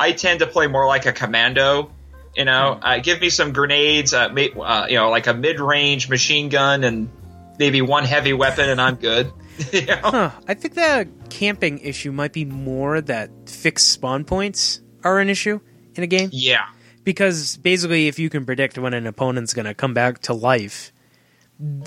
I 0.00 0.12
tend 0.12 0.40
to 0.40 0.46
play 0.46 0.66
more 0.66 0.86
like 0.86 1.06
a 1.06 1.12
commando. 1.12 1.92
You 2.36 2.44
know, 2.44 2.78
uh, 2.82 2.98
give 2.98 3.20
me 3.20 3.30
some 3.30 3.52
grenades, 3.52 4.12
uh, 4.12 4.28
ma- 4.28 4.62
uh, 4.62 4.86
you 4.88 4.96
know, 4.96 5.10
like 5.10 5.26
a 5.26 5.34
mid-range 5.34 6.08
machine 6.08 6.48
gun, 6.48 6.82
and 6.84 7.08
maybe 7.58 7.80
one 7.80 8.04
heavy 8.04 8.32
weapon, 8.32 8.68
and 8.68 8.80
I'm 8.80 8.96
good. 8.96 9.32
you 9.72 9.86
know? 9.86 10.00
Huh. 10.02 10.30
I 10.48 10.54
think 10.54 10.74
the 10.74 11.08
camping 11.30 11.78
issue 11.78 12.12
might 12.12 12.32
be 12.32 12.44
more 12.44 13.00
that 13.00 13.30
fixed 13.48 13.88
spawn 13.88 14.24
points 14.24 14.80
are 15.04 15.20
an 15.20 15.28
issue 15.28 15.60
in 15.94 16.02
a 16.02 16.06
game. 16.06 16.30
Yeah. 16.32 16.66
Because 17.04 17.56
basically, 17.58 18.08
if 18.08 18.18
you 18.18 18.30
can 18.30 18.46
predict 18.46 18.78
when 18.78 18.94
an 18.94 19.06
opponent's 19.06 19.54
going 19.54 19.66
to 19.66 19.74
come 19.74 19.94
back 19.94 20.20
to 20.22 20.34
life, 20.34 20.92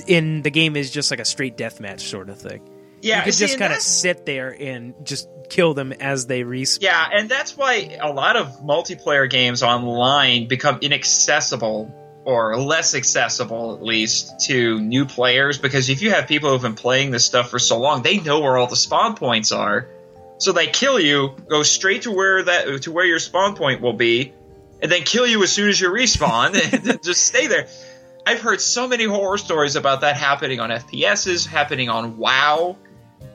in 0.08 0.44
the 0.44 0.50
game 0.50 0.76
is 0.76 0.92
just 0.92 1.12
like 1.12 1.20
a 1.20 1.26
straight 1.26 1.58
deathmatch 1.58 2.02
sort 2.02 2.30
of 2.30 2.40
thing. 2.40 2.62
Yeah, 3.02 3.18
you 3.18 3.24
could 3.26 3.34
see, 3.34 3.46
just 3.46 3.60
kind 3.60 3.74
of 3.74 3.80
sit 3.80 4.26
there 4.26 4.56
and 4.60 4.94
just 5.04 5.30
kill 5.50 5.74
them 5.74 5.92
as 5.94 6.26
they 6.26 6.44
respawn. 6.44 6.82
Yeah, 6.82 7.08
and 7.14 7.30
that's 7.30 7.56
why 7.56 7.98
a 8.02 8.12
lot 8.12 8.36
of 8.36 8.62
multiplayer 8.62 9.30
games 9.30 9.64
online 9.64 10.48
become 10.48 10.80
inaccessible 10.82 11.94
or 12.26 12.58
less 12.60 12.94
accessible 12.94 13.74
at 13.74 13.82
least 13.82 14.48
to 14.48 14.82
new 14.82 15.06
players 15.06 15.58
because 15.58 15.90
if 15.90 16.02
you 16.02 16.12
have 16.12 16.28
people 16.28 16.50
who've 16.50 16.62
been 16.62 16.76
playing 16.76 17.10
this 17.10 17.24
stuff 17.24 17.50
for 17.50 17.60
so 17.60 17.80
long, 17.80 18.02
they 18.02 18.20
know 18.20 18.42
where 18.42 18.58
all 18.58 18.68
the 18.68 18.76
spawn 18.76 19.16
points 19.16 19.54
are. 19.54 19.88
So 20.40 20.52
they 20.52 20.68
kill 20.68 21.00
you, 21.00 21.36
go 21.48 21.64
straight 21.64 22.02
to 22.02 22.12
where 22.12 22.44
that 22.44 22.82
to 22.84 22.92
where 22.92 23.06
your 23.06 23.20
spawn 23.20 23.56
point 23.56 23.82
will 23.82 23.94
be, 23.94 24.34
and 24.82 24.92
then 24.92 25.04
kill 25.04 25.26
you 25.26 25.42
as 25.44 25.52
soon 25.52 25.70
as 25.70 25.80
you 25.80 25.90
respawn 25.90 26.54
and 26.90 27.02
just 27.04 27.26
stay 27.26 27.48
there. 27.48 27.68
I've 28.26 28.42
heard 28.42 28.60
so 28.60 28.90
many 28.90 29.06
horror 29.06 29.38
stories 29.38 29.78
about 29.78 30.02
that 30.02 30.18
happening 30.18 30.60
on 30.60 30.70
FPSs, 30.70 31.48
happening 31.48 31.88
on 31.88 32.18
WoW. 32.18 32.76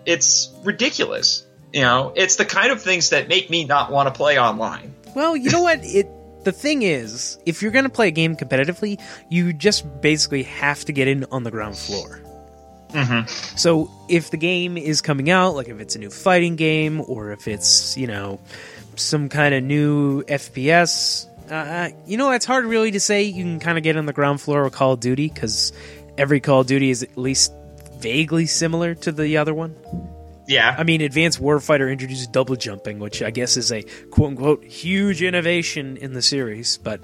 It's 0.07 0.51
ridiculous. 0.65 1.45
You 1.73 1.83
know, 1.83 2.13
it's 2.17 2.37
the 2.37 2.45
kind 2.45 2.71
of 2.71 2.83
things 2.83 3.11
that 3.11 3.29
make 3.29 3.49
me 3.49 3.65
not 3.65 3.91
want 3.91 4.07
to 4.07 4.13
play 4.17 4.39
online. 4.39 4.95
Well, 5.15 5.37
you 5.37 5.51
know 5.51 5.63
what? 5.63 5.81
It 5.83 6.07
the 6.45 6.53
thing 6.53 6.83
is, 6.83 7.39
if 7.47 7.63
you're 7.63 7.71
going 7.71 7.85
to 7.85 7.91
play 7.91 8.09
a 8.09 8.11
game 8.11 8.37
competitively, 8.37 9.01
you 9.31 9.53
just 9.53 9.85
basically 10.03 10.43
have 10.43 10.85
to 10.87 10.93
get 10.93 11.07
in 11.09 11.25
on 11.31 11.45
the 11.45 11.51
ground 11.53 11.77
floor. 11.79 12.21
Mhm. 12.91 13.29
So 13.59 13.91
if 14.09 14.31
the 14.31 14.37
game 14.37 14.77
is 14.77 15.01
coming 15.01 15.31
out, 15.31 15.55
like 15.55 15.69
if 15.69 15.81
it's 15.81 15.95
a 15.97 15.99
new 15.99 16.11
fighting 16.11 16.57
game 16.57 17.01
or 17.07 17.31
if 17.33 17.49
it's 17.49 17.97
you 17.97 18.07
know 18.07 18.39
some 18.97 19.29
kind 19.31 19.55
of 19.55 19.63
new 19.65 20.23
FPS, 20.25 21.27
uh, 21.51 21.89
you 22.07 22.17
know 22.19 22.33
it's 22.33 22.45
hard 22.45 22.67
really 22.67 22.91
to 22.91 23.01
say. 23.01 23.23
You 23.23 23.43
can 23.45 23.61
kind 23.61 23.79
of 23.79 23.85
get 23.85 23.97
on 23.97 24.05
the 24.05 24.13
ground 24.13 24.41
floor 24.43 24.67
of 24.67 24.73
Call 24.73 24.93
of 24.93 25.01
Duty 25.01 25.29
because 25.33 25.73
every 26.19 26.41
Call 26.41 26.61
of 26.61 26.67
Duty 26.67 26.91
is 26.91 27.03
at 27.03 27.17
least 27.17 27.53
vaguely 28.03 28.47
similar 28.47 28.95
to 28.97 29.13
the 29.13 29.37
other 29.39 29.55
one. 29.55 29.77
Yeah. 30.49 30.75
I 30.77 30.83
mean, 30.83 31.01
Advanced 31.01 31.41
Warfighter 31.41 31.91
introduced 31.91 32.33
double 32.33 32.57
jumping, 32.57 32.99
which 32.99 33.23
I 33.23 33.31
guess 33.31 33.57
is 33.57 33.73
a 33.73 33.83
quote 34.11 34.31
unquote 34.31 34.65
huge 34.65 35.23
innovation 35.23 35.97
in 35.97 36.13
the 36.13 36.23
series, 36.23 36.79
but 36.79 37.01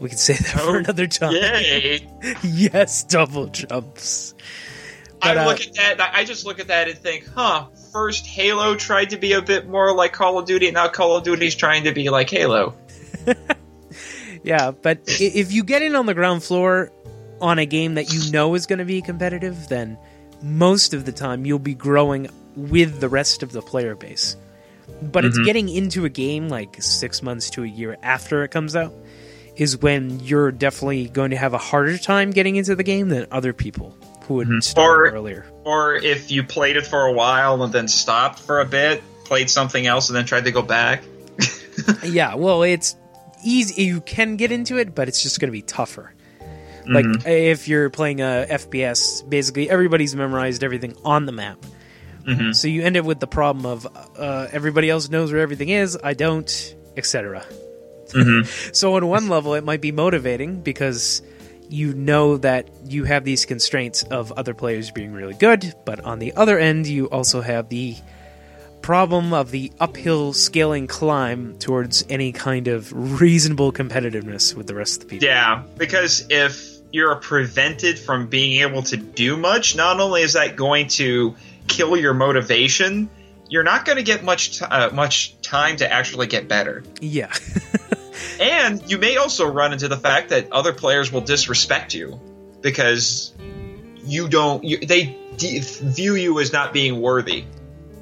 we 0.00 0.10
can 0.10 0.18
say 0.18 0.34
that 0.34 0.60
for 0.60 0.78
another 0.78 1.06
time. 1.06 1.34
Yes, 2.42 3.04
double 3.04 3.46
jumps. 3.46 4.34
But, 5.20 5.38
I 5.38 5.44
uh, 5.44 5.46
look 5.46 5.60
at 5.62 5.74
that. 5.74 6.10
I 6.14 6.24
just 6.24 6.44
look 6.44 6.60
at 6.60 6.68
that 6.68 6.88
and 6.88 6.98
think, 6.98 7.26
huh. 7.34 7.68
First, 7.92 8.26
Halo 8.26 8.74
tried 8.74 9.10
to 9.10 9.16
be 9.16 9.32
a 9.32 9.40
bit 9.40 9.68
more 9.68 9.94
like 9.94 10.12
Call 10.12 10.38
of 10.38 10.46
Duty. 10.46 10.66
And 10.66 10.74
now 10.74 10.88
Call 10.88 11.16
of 11.16 11.24
Duty's 11.24 11.54
trying 11.54 11.84
to 11.84 11.92
be 11.92 12.10
like 12.10 12.28
Halo. 12.28 12.76
Yeah, 14.44 14.72
but 14.72 15.00
if 15.06 15.52
you 15.52 15.64
get 15.64 15.80
in 15.80 15.96
on 15.96 16.04
the 16.04 16.12
ground 16.12 16.44
floor 16.44 16.92
on 17.40 17.58
a 17.58 17.64
game 17.64 17.94
that 17.94 18.12
you 18.12 18.30
know 18.30 18.54
is 18.54 18.66
going 18.66 18.78
to 18.78 18.84
be 18.84 19.00
competitive, 19.00 19.68
then 19.68 19.98
most 20.44 20.94
of 20.94 21.04
the 21.04 21.12
time 21.12 21.46
you'll 21.46 21.58
be 21.58 21.74
growing 21.74 22.28
with 22.54 23.00
the 23.00 23.08
rest 23.08 23.42
of 23.42 23.50
the 23.50 23.62
player 23.62 23.96
base. 23.96 24.36
But 25.02 25.24
it's 25.24 25.36
mm-hmm. 25.36 25.46
getting 25.46 25.68
into 25.68 26.04
a 26.04 26.10
game 26.10 26.48
like 26.48 26.82
six 26.82 27.22
months 27.22 27.50
to 27.50 27.64
a 27.64 27.66
year 27.66 27.96
after 28.02 28.44
it 28.44 28.50
comes 28.50 28.76
out 28.76 28.92
is 29.56 29.78
when 29.78 30.20
you're 30.20 30.52
definitely 30.52 31.08
going 31.08 31.30
to 31.30 31.36
have 31.36 31.54
a 31.54 31.58
harder 31.58 31.96
time 31.96 32.30
getting 32.30 32.56
into 32.56 32.74
the 32.74 32.82
game 32.82 33.08
than 33.08 33.26
other 33.30 33.52
people 33.52 33.96
who 34.26 34.34
would 34.34 34.48
mm-hmm. 34.48 34.60
start 34.60 34.98
Or- 34.98 35.10
earlier. 35.10 35.46
Or 35.64 35.94
if 35.94 36.30
you 36.30 36.42
played 36.44 36.76
it 36.76 36.86
for 36.86 37.06
a 37.06 37.12
while 37.12 37.62
and 37.62 37.72
then 37.72 37.88
stopped 37.88 38.40
for 38.40 38.60
a 38.60 38.64
bit, 38.64 39.02
played 39.24 39.48
something 39.48 39.86
else, 39.86 40.08
and 40.08 40.16
then 40.16 40.26
tried 40.26 40.44
to 40.44 40.52
go 40.52 40.62
back. 40.62 41.02
Yeah, 42.04 42.36
well, 42.36 42.62
it's 42.62 42.94
easy. 43.44 43.82
You 43.82 44.00
can 44.00 44.36
get 44.36 44.52
into 44.52 44.78
it, 44.78 44.94
but 44.94 45.08
it's 45.08 45.22
just 45.22 45.40
going 45.40 45.48
to 45.48 45.52
be 45.52 45.62
tougher. 45.62 46.13
Like 46.86 47.04
mm-hmm. 47.04 47.28
if 47.28 47.68
you're 47.68 47.90
playing 47.90 48.20
a 48.20 48.46
FPS, 48.48 49.28
basically 49.28 49.70
everybody's 49.70 50.14
memorized 50.14 50.62
everything 50.62 50.96
on 51.04 51.26
the 51.26 51.32
map. 51.32 51.58
Mm-hmm. 52.26 52.52
So 52.52 52.68
you 52.68 52.82
end 52.82 52.96
up 52.96 53.04
with 53.04 53.20
the 53.20 53.26
problem 53.26 53.66
of 53.66 53.86
uh, 54.16 54.48
everybody 54.52 54.90
else 54.90 55.08
knows 55.08 55.32
where 55.32 55.40
everything 55.40 55.68
is, 55.68 55.98
I 56.02 56.14
don't, 56.14 56.74
etc. 56.96 57.44
Mm-hmm. 58.08 58.70
so 58.72 58.94
on 58.96 59.06
one 59.06 59.28
level, 59.28 59.54
it 59.54 59.64
might 59.64 59.80
be 59.80 59.92
motivating 59.92 60.60
because 60.60 61.22
you 61.68 61.94
know 61.94 62.36
that 62.38 62.68
you 62.86 63.04
have 63.04 63.24
these 63.24 63.44
constraints 63.44 64.02
of 64.04 64.32
other 64.32 64.54
players 64.54 64.90
being 64.90 65.12
really 65.12 65.34
good, 65.34 65.74
but 65.84 66.00
on 66.00 66.18
the 66.18 66.32
other 66.34 66.58
end, 66.58 66.86
you 66.86 67.06
also 67.06 67.40
have 67.40 67.68
the 67.68 67.96
problem 68.84 69.32
of 69.32 69.50
the 69.50 69.72
uphill 69.80 70.34
scaling 70.34 70.86
climb 70.86 71.56
towards 71.58 72.04
any 72.10 72.32
kind 72.32 72.68
of 72.68 72.92
reasonable 73.18 73.72
competitiveness 73.72 74.54
with 74.54 74.66
the 74.66 74.74
rest 74.74 74.96
of 75.02 75.08
the 75.08 75.14
people. 75.14 75.26
Yeah, 75.26 75.62
because 75.78 76.26
if 76.28 76.73
you're 76.94 77.16
prevented 77.16 77.98
from 77.98 78.28
being 78.28 78.60
able 78.60 78.82
to 78.84 78.96
do 78.96 79.36
much, 79.36 79.74
not 79.74 79.98
only 80.00 80.22
is 80.22 80.34
that 80.34 80.54
going 80.54 80.86
to 80.86 81.34
kill 81.66 81.96
your 81.96 82.14
motivation, 82.14 83.10
you're 83.48 83.64
not 83.64 83.84
going 83.84 83.96
to 83.96 84.04
get 84.04 84.22
much 84.22 84.60
t- 84.60 84.64
uh, 84.64 84.90
much 84.90 85.38
time 85.42 85.76
to 85.78 85.92
actually 85.92 86.28
get 86.28 86.46
better. 86.48 86.84
Yeah. 87.00 87.32
And 88.40 88.88
you 88.90 88.96
may 88.98 89.16
also 89.16 89.46
run 89.46 89.72
into 89.72 89.88
the 89.88 89.96
fact 89.96 90.30
that 90.30 90.50
other 90.52 90.72
players 90.72 91.12
will 91.12 91.20
disrespect 91.20 91.94
you 91.94 92.20
because 92.62 93.32
you 94.04 94.28
don't. 94.28 94.62
You, 94.64 94.78
they 94.78 95.16
de- 95.36 95.60
view 95.60 96.14
you 96.14 96.38
as 96.40 96.52
not 96.52 96.72
being 96.72 97.00
worthy. 97.00 97.44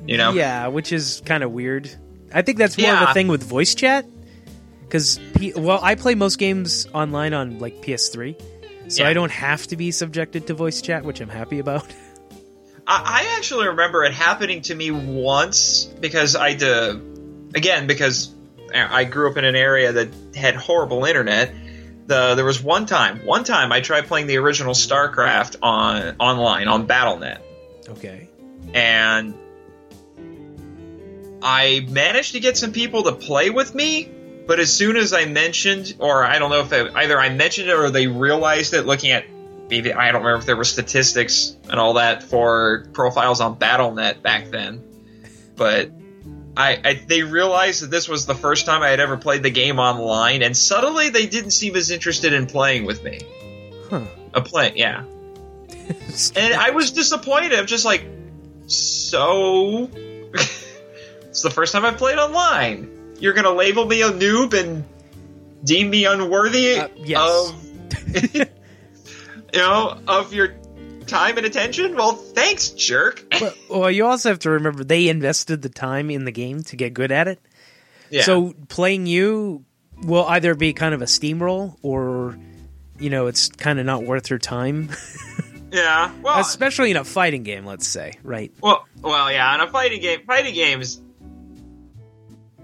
You 0.07 0.19
know. 0.19 0.33
Yeah, 0.33 0.69
which 0.69 0.93
is 0.93 1.23
kind 1.25 1.43
of 1.43 1.51
weird. 1.53 1.91
I 2.33 2.43
think 2.43 2.59
that's 2.59 2.79
more 2.79 2.93
of 2.93 2.99
a 2.99 3.05
Yeah. 3.05 3.13
thing 3.15 3.29
with 3.29 3.43
voice 3.43 3.75
chat. 3.75 4.07
Because, 4.83 5.19
P- 5.35 5.55
well, 5.57 5.81
I 5.83 5.95
play 5.95 6.15
most 6.15 6.39
games 6.39 6.87
online 6.95 7.33
on 7.33 7.59
like 7.59 7.83
PS3, 7.83 8.37
so 8.93 9.03
Yeah. 9.03 9.09
I 9.11 9.13
don't 9.13 9.31
have 9.33 9.67
to 9.69 9.77
be 9.77 9.91
subjected 9.91 10.47
to 10.49 10.55
voice 10.55 10.81
chat, 10.83 11.05
which 11.05 11.21
I'm 11.21 11.29
happy 11.29 11.59
about. 11.59 11.87
I, 12.87 13.25
I 13.33 13.37
actually 13.37 13.69
remember 13.69 14.05
it 14.05 14.13
happening 14.13 14.63
to 14.63 14.75
me 14.75 14.91
once 14.91 15.85
because 15.85 16.35
I 16.37 16.51
uh, 16.57 16.97
again 17.55 17.87
because 17.87 18.33
I 18.75 19.05
grew 19.05 19.31
up 19.31 19.37
in 19.37 19.45
an 19.45 19.55
area 19.57 19.93
that 19.93 20.09
had 20.35 20.55
horrible 20.57 21.05
internet. 21.05 21.55
The, 22.07 22.35
there 22.35 22.45
was 22.45 22.61
one 22.63 22.87
time, 22.87 23.25
one 23.25 23.45
time 23.45 23.71
I 23.71 23.81
tried 23.81 24.07
playing 24.07 24.27
the 24.27 24.39
original 24.39 24.75
StarCraft 24.75 25.57
on 25.63 26.17
online 26.19 26.67
on 26.69 26.87
BattleNet, 26.89 27.39
Okay. 27.91 28.29
and 28.75 29.35
I 31.43 31.87
managed 31.89 32.33
to 32.33 32.41
get 32.41 32.57
some 32.57 32.73
people 32.73 33.05
to 33.05 33.13
play 33.13 33.51
with 33.51 33.75
me. 33.75 34.09
But 34.47 34.59
as 34.59 34.73
soon 34.73 34.97
as 34.97 35.13
I 35.13 35.25
mentioned, 35.27 35.95
or 35.99 36.25
I 36.25 36.39
don't 36.39 36.51
know 36.51 36.61
if 36.61 36.73
it, 36.73 36.93
either 36.95 37.19
I 37.19 37.29
mentioned 37.29 37.69
it 37.69 37.75
or 37.75 37.91
they 37.91 38.07
realized 38.07 38.75
it, 38.75 38.87
looking 38.87 39.11
at 39.11 39.25
maybe 39.71 39.93
I 39.93 40.11
don't 40.13 40.23
remember 40.23 40.41
if 40.41 40.47
there 40.47 40.57
were 40.57 40.65
statistics 40.65 41.57
and 41.71 41.79
all 41.79 41.95
that 41.95 42.23
for 42.23 42.87
profiles 42.93 43.41
on 43.41 43.57
BattleNet 43.57 44.23
back 44.23 44.51
then, 44.51 44.83
but 45.57 45.91
I, 46.57 46.81
I 46.85 46.95
they 47.07 47.23
realized 47.23 47.83
that 47.83 47.91
this 47.91 48.09
was 48.09 48.27
the 48.27 48.35
first 48.35 48.67
time 48.67 48.83
I 48.83 48.89
had 48.89 49.01
ever 49.01 49.17
played 49.17 49.43
the 49.43 49.51
game 49.51 49.79
online, 49.79 50.43
and 50.43 50.57
suddenly 50.57 51.09
they 51.09 51.27
didn't 51.27 51.53
seem 51.53 51.77
as 51.77 51.91
interested 51.91 52.33
in 52.33 52.47
playing 52.47 52.85
with 52.85 53.03
me. 53.03 53.21
Huh. 53.89 54.05
A 54.35 54.41
play, 54.41 54.73
yeah. 54.77 55.05
And 56.37 56.55
I 56.55 56.71
was 56.71 56.93
disappointed. 56.93 57.55
I'm 57.55 57.67
just 57.67 57.85
like, 57.85 58.05
so 58.67 59.89
it's 59.93 61.43
the 61.43 61.51
first 61.51 61.73
time 61.73 61.85
I've 61.85 61.97
played 61.97 62.19
online. 62.19 63.02
You're 63.23 63.35
gonna 63.35 63.53
label 63.53 63.87
me 63.87 64.03
a 64.03 64.11
noob 64.11 64.53
and 64.53 64.85
deem 65.63 65.91
me 65.91 66.07
unworthy 66.07 66.75
Uh, 66.81 66.89
yes. 66.97 67.53
of 67.53 68.25
you 68.35 68.47
know 69.55 69.97
of 70.09 70.35
your 70.35 70.55
time 71.07 71.37
and 71.37 71.47
attention? 71.47 71.95
Well, 71.95 72.15
thanks, 72.15 72.71
jerk. 72.71 73.25
well, 73.41 73.55
well, 73.71 73.91
you 73.93 74.07
also 74.07 74.31
have 74.31 74.41
to 74.41 74.51
remember 74.51 74.83
they 74.83 75.09
invested 75.09 75.63
the 75.63 75.69
time 75.69 76.11
in 76.11 76.25
the 76.25 76.33
game 76.33 76.65
to 76.65 76.77
get 76.77 76.95
good 76.95 77.13
at 77.13 77.29
it. 77.29 77.39
Yeah. 78.11 78.23
So 78.23 78.55
playing 78.69 79.07
you 79.07 79.65
will 80.03 80.27
either 80.27 80.57
be 80.57 80.73
kind 80.73 80.93
of 80.93 81.01
a 81.01 81.05
steamroll 81.07 81.77
or, 81.81 82.37
you 82.99 83.09
know, 83.09 83.29
it's 83.29 83.51
kind 83.51 83.79
of 83.79 83.87
not 83.87 84.03
worth 84.03 84.31
your 84.31 84.41
time. 84.41 84.91
yeah, 85.73 86.13
well, 86.23 86.41
Especially 86.41 86.91
in 86.91 86.97
a 86.97 87.05
fighting 87.05 87.45
game, 87.45 87.65
let's 87.67 87.87
say, 87.87 88.15
right? 88.25 88.53
Well, 88.61 88.85
well, 89.01 89.31
yeah. 89.31 89.55
In 89.55 89.61
a 89.61 89.71
fighting 89.71 90.01
game, 90.01 90.23
fighting 90.27 90.55
games, 90.55 91.01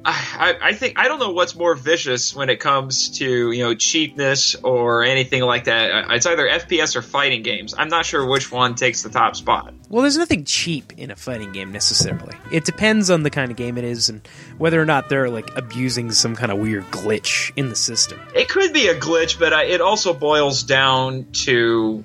I, 0.08 0.54
I, 0.62 0.68
I 0.68 0.72
think 0.72 0.98
I 0.98 1.06
don't 1.08 1.18
know 1.18 1.30
what's 1.30 1.54
more 1.54 1.74
vicious 1.74 2.34
when 2.34 2.48
it 2.48 2.60
comes 2.60 3.18
to 3.18 3.52
you 3.52 3.62
know 3.62 3.74
cheapness 3.74 4.54
or 4.56 5.02
anything 5.04 5.42
like 5.42 5.64
that. 5.64 5.90
Uh, 5.90 6.14
It's 6.14 6.26
either 6.26 6.48
FPS 6.48 6.96
or 6.96 7.02
fighting 7.02 7.42
games. 7.42 7.74
I'm 7.76 7.88
not 7.88 8.06
sure 8.06 8.24
which 8.24 8.50
one 8.50 8.74
takes 8.74 9.02
the 9.02 9.10
top 9.10 9.36
spot. 9.36 9.74
Well, 9.90 10.02
there's 10.02 10.16
nothing 10.16 10.44
cheap 10.44 10.92
in 10.96 11.10
a 11.10 11.16
fighting 11.16 11.52
game 11.52 11.72
necessarily. 11.72 12.36
It 12.50 12.64
depends 12.64 13.10
on 13.10 13.22
the 13.22 13.30
kind 13.30 13.50
of 13.50 13.56
game 13.56 13.76
it 13.78 13.84
is 13.84 14.08
and 14.08 14.26
whether 14.56 14.80
or 14.80 14.84
not 14.86 15.08
they're 15.08 15.30
like 15.30 15.56
abusing 15.56 16.10
some 16.12 16.36
kind 16.36 16.50
of 16.52 16.58
weird 16.58 16.84
glitch 16.90 17.52
in 17.56 17.68
the 17.68 17.76
system. 17.76 18.20
It 18.34 18.48
could 18.48 18.72
be 18.72 18.88
a 18.88 18.98
glitch, 18.98 19.38
but 19.38 19.52
uh, 19.52 19.62
it 19.66 19.80
also 19.80 20.14
boils 20.14 20.62
down 20.62 21.26
to 21.44 22.02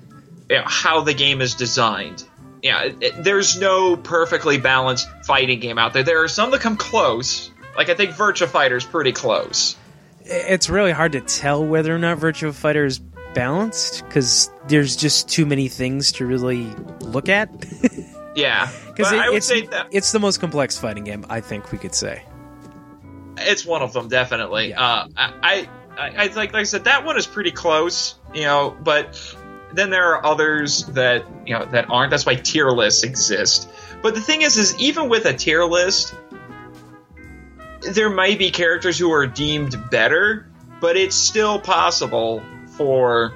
you 0.49 0.55
know, 0.57 0.63
how 0.65 1.01
the 1.01 1.13
game 1.13 1.41
is 1.41 1.55
designed. 1.55 2.23
Yeah, 2.61 2.89
there's 3.17 3.59
no 3.59 3.97
perfectly 3.97 4.57
balanced 4.57 5.09
fighting 5.25 5.59
game 5.59 5.77
out 5.77 5.91
there. 5.91 6.03
There 6.03 6.23
are 6.23 6.29
some 6.29 6.51
that 6.51 6.61
come 6.61 6.77
close. 6.77 7.51
Like 7.75 7.89
I 7.89 7.95
think 7.95 8.11
Virtua 8.11 8.47
Fighter's 8.47 8.85
pretty 8.85 9.11
close. 9.11 9.75
It's 10.25 10.69
really 10.69 10.91
hard 10.91 11.13
to 11.13 11.21
tell 11.21 11.65
whether 11.65 11.93
or 11.93 11.99
not 11.99 12.17
Virtua 12.17 12.53
Fighter 12.53 12.85
is 12.85 12.99
balanced 13.33 14.05
because 14.05 14.49
there's 14.67 14.95
just 14.95 15.27
too 15.27 15.45
many 15.45 15.67
things 15.67 16.13
to 16.13 16.25
really 16.25 16.65
look 17.01 17.29
at. 17.29 17.49
Yeah, 18.35 18.71
Because 18.87 19.11
but 19.11 19.19
I 19.19 19.29
would 19.29 19.37
it's, 19.37 19.47
say 19.47 19.65
that 19.67 19.87
it's 19.91 20.11
the 20.11 20.19
most 20.19 20.39
complex 20.39 20.77
fighting 20.77 21.03
game, 21.03 21.25
I 21.29 21.41
think 21.41 21.71
we 21.71 21.77
could 21.77 21.95
say. 21.95 22.23
It's 23.37 23.65
one 23.65 23.81
of 23.81 23.93
them, 23.93 24.07
definitely. 24.07 24.69
Yeah. 24.69 24.81
Uh, 24.81 25.07
I, 25.17 25.69
I, 25.97 26.09
I 26.09 26.25
like, 26.27 26.35
like 26.35 26.55
I 26.55 26.63
said, 26.63 26.83
that 26.83 27.03
one 27.03 27.17
is 27.17 27.25
pretty 27.25 27.51
close, 27.51 28.15
you 28.33 28.43
know. 28.43 28.75
But 28.83 29.35
then 29.73 29.89
there 29.89 30.13
are 30.13 30.23
others 30.23 30.85
that 30.87 31.25
you 31.47 31.57
know 31.57 31.65
that 31.65 31.89
aren't. 31.89 32.11
That's 32.11 32.25
why 32.25 32.35
tier 32.35 32.69
lists 32.69 33.03
exist. 33.03 33.67
But 34.03 34.13
the 34.13 34.21
thing 34.21 34.43
is, 34.43 34.57
is 34.57 34.77
even 34.79 35.09
with 35.09 35.25
a 35.25 35.33
tier 35.33 35.63
list, 35.63 36.13
there 37.91 38.09
might 38.09 38.37
be 38.39 38.51
characters 38.51 38.97
who 38.97 39.11
are 39.11 39.27
deemed 39.27 39.75
better, 39.89 40.47
but 40.79 40.97
it's 40.97 41.15
still 41.15 41.59
possible 41.59 42.41
for 42.77 43.33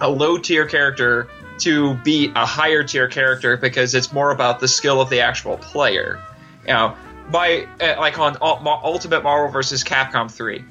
a 0.00 0.08
low 0.08 0.38
tier 0.38 0.66
character 0.66 1.28
to 1.58 1.94
beat 2.02 2.32
a 2.34 2.44
higher 2.44 2.82
tier 2.82 3.08
character 3.08 3.56
because 3.56 3.94
it's 3.94 4.12
more 4.12 4.30
about 4.30 4.60
the 4.60 4.68
skill 4.68 5.00
of 5.00 5.08
the 5.10 5.20
actual 5.20 5.56
player. 5.56 6.20
You 6.66 6.72
know, 6.72 6.96
my 7.30 7.66
uh, 7.80 7.94
like 7.98 8.18
on 8.18 8.36
Ma- 8.40 8.80
Ultimate 8.82 9.22
Marvel 9.22 9.50
vs. 9.52 9.84
Capcom 9.84 10.30
3. 10.30 10.64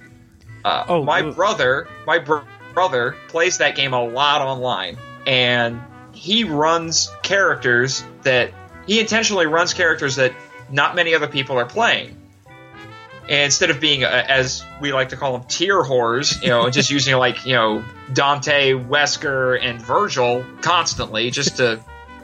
Uh, 0.66 0.86
Oh, 0.88 1.04
my 1.04 1.22
ooh. 1.22 1.32
brother, 1.34 1.88
my 2.06 2.20
br- 2.20 2.40
brother 2.74 3.16
plays 3.30 3.60
that 3.60 3.76
game 3.76 3.94
a 3.94 4.04
lot 4.04 4.42
online, 4.42 4.98
and 5.26 5.82
he 6.14 6.44
runs 6.44 7.10
characters 7.22 8.04
that 8.24 8.52
he 8.88 9.00
intentionally 9.00 9.46
runs 9.46 9.74
characters 9.74 10.16
that 10.18 10.34
not 10.70 10.96
many 10.96 11.16
other 11.16 11.28
people 11.28 11.58
are 11.58 11.66
playing. 11.66 12.18
And 13.24 13.44
instead 13.44 13.70
of 13.70 13.80
being, 13.80 14.04
uh, 14.04 14.26
as 14.28 14.64
we 14.82 14.92
like 14.94 15.10
to 15.10 15.16
call 15.18 15.38
them, 15.38 15.48
tier 15.48 15.82
whores, 15.82 16.42
you 16.42 16.50
know, 16.50 16.70
just 16.70 16.92
using 16.98 17.16
like, 17.16 17.46
you 17.46 17.54
know, 17.54 17.84
Dante, 18.12 18.74
Wesker, 18.74 19.58
and 19.62 19.82
Virgil 19.82 20.46
constantly 20.62 21.32
just 21.32 21.58
to, 21.58 21.80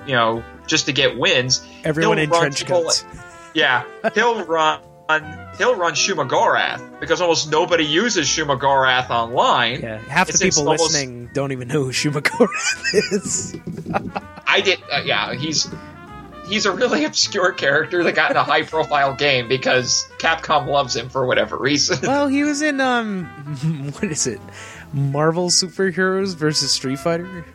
you 0.05 0.13
know, 0.13 0.43
just 0.67 0.87
to 0.87 0.91
get 0.93 1.17
wins. 1.17 1.65
Everyone 1.83 2.17
he'll 2.17 2.23
in 2.25 2.29
trench 2.39 2.65
coats. 2.65 3.05
yeah, 3.53 3.83
he'll 4.13 4.43
run. 4.45 4.79
He'll 5.57 5.75
run 5.75 5.93
Shumagorath 5.93 6.99
because 6.99 7.19
almost 7.19 7.49
nobody 7.49 7.83
uses 7.83 8.27
Shumagorath 8.27 9.09
online. 9.09 9.81
Yeah, 9.81 9.97
half 9.97 10.27
the 10.27 10.33
It's- 10.33 10.41
it's 10.41 10.57
people 10.57 10.69
almost- 10.69 10.93
listening 10.93 11.29
don't 11.33 11.51
even 11.51 11.67
know 11.67 11.85
who 11.85 11.91
Shumagorath 11.91 12.93
is. 13.13 13.55
I 14.45 14.61
did. 14.61 14.79
Uh, 14.91 15.01
yeah, 15.03 15.33
he's 15.33 15.67
he's 16.49 16.65
a 16.65 16.71
really 16.71 17.05
obscure 17.05 17.51
character 17.53 18.03
that 18.03 18.15
got 18.15 18.31
in 18.31 18.37
a 18.37 18.43
high 18.43 18.63
profile 18.63 19.15
game 19.15 19.47
because 19.47 20.07
Capcom 20.17 20.67
loves 20.67 20.95
him 20.95 21.07
for 21.09 21.25
whatever 21.25 21.57
reason. 21.57 21.99
well, 22.01 22.27
he 22.27 22.43
was 22.49 22.61
in 22.61 22.81
um, 22.81 23.25
what 23.93 24.05
is 24.05 24.27
it? 24.27 24.41
Marvel 24.93 25.49
superheroes 25.49 26.35
versus 26.35 26.71
Street 26.71 26.99
Fighter. 26.99 27.45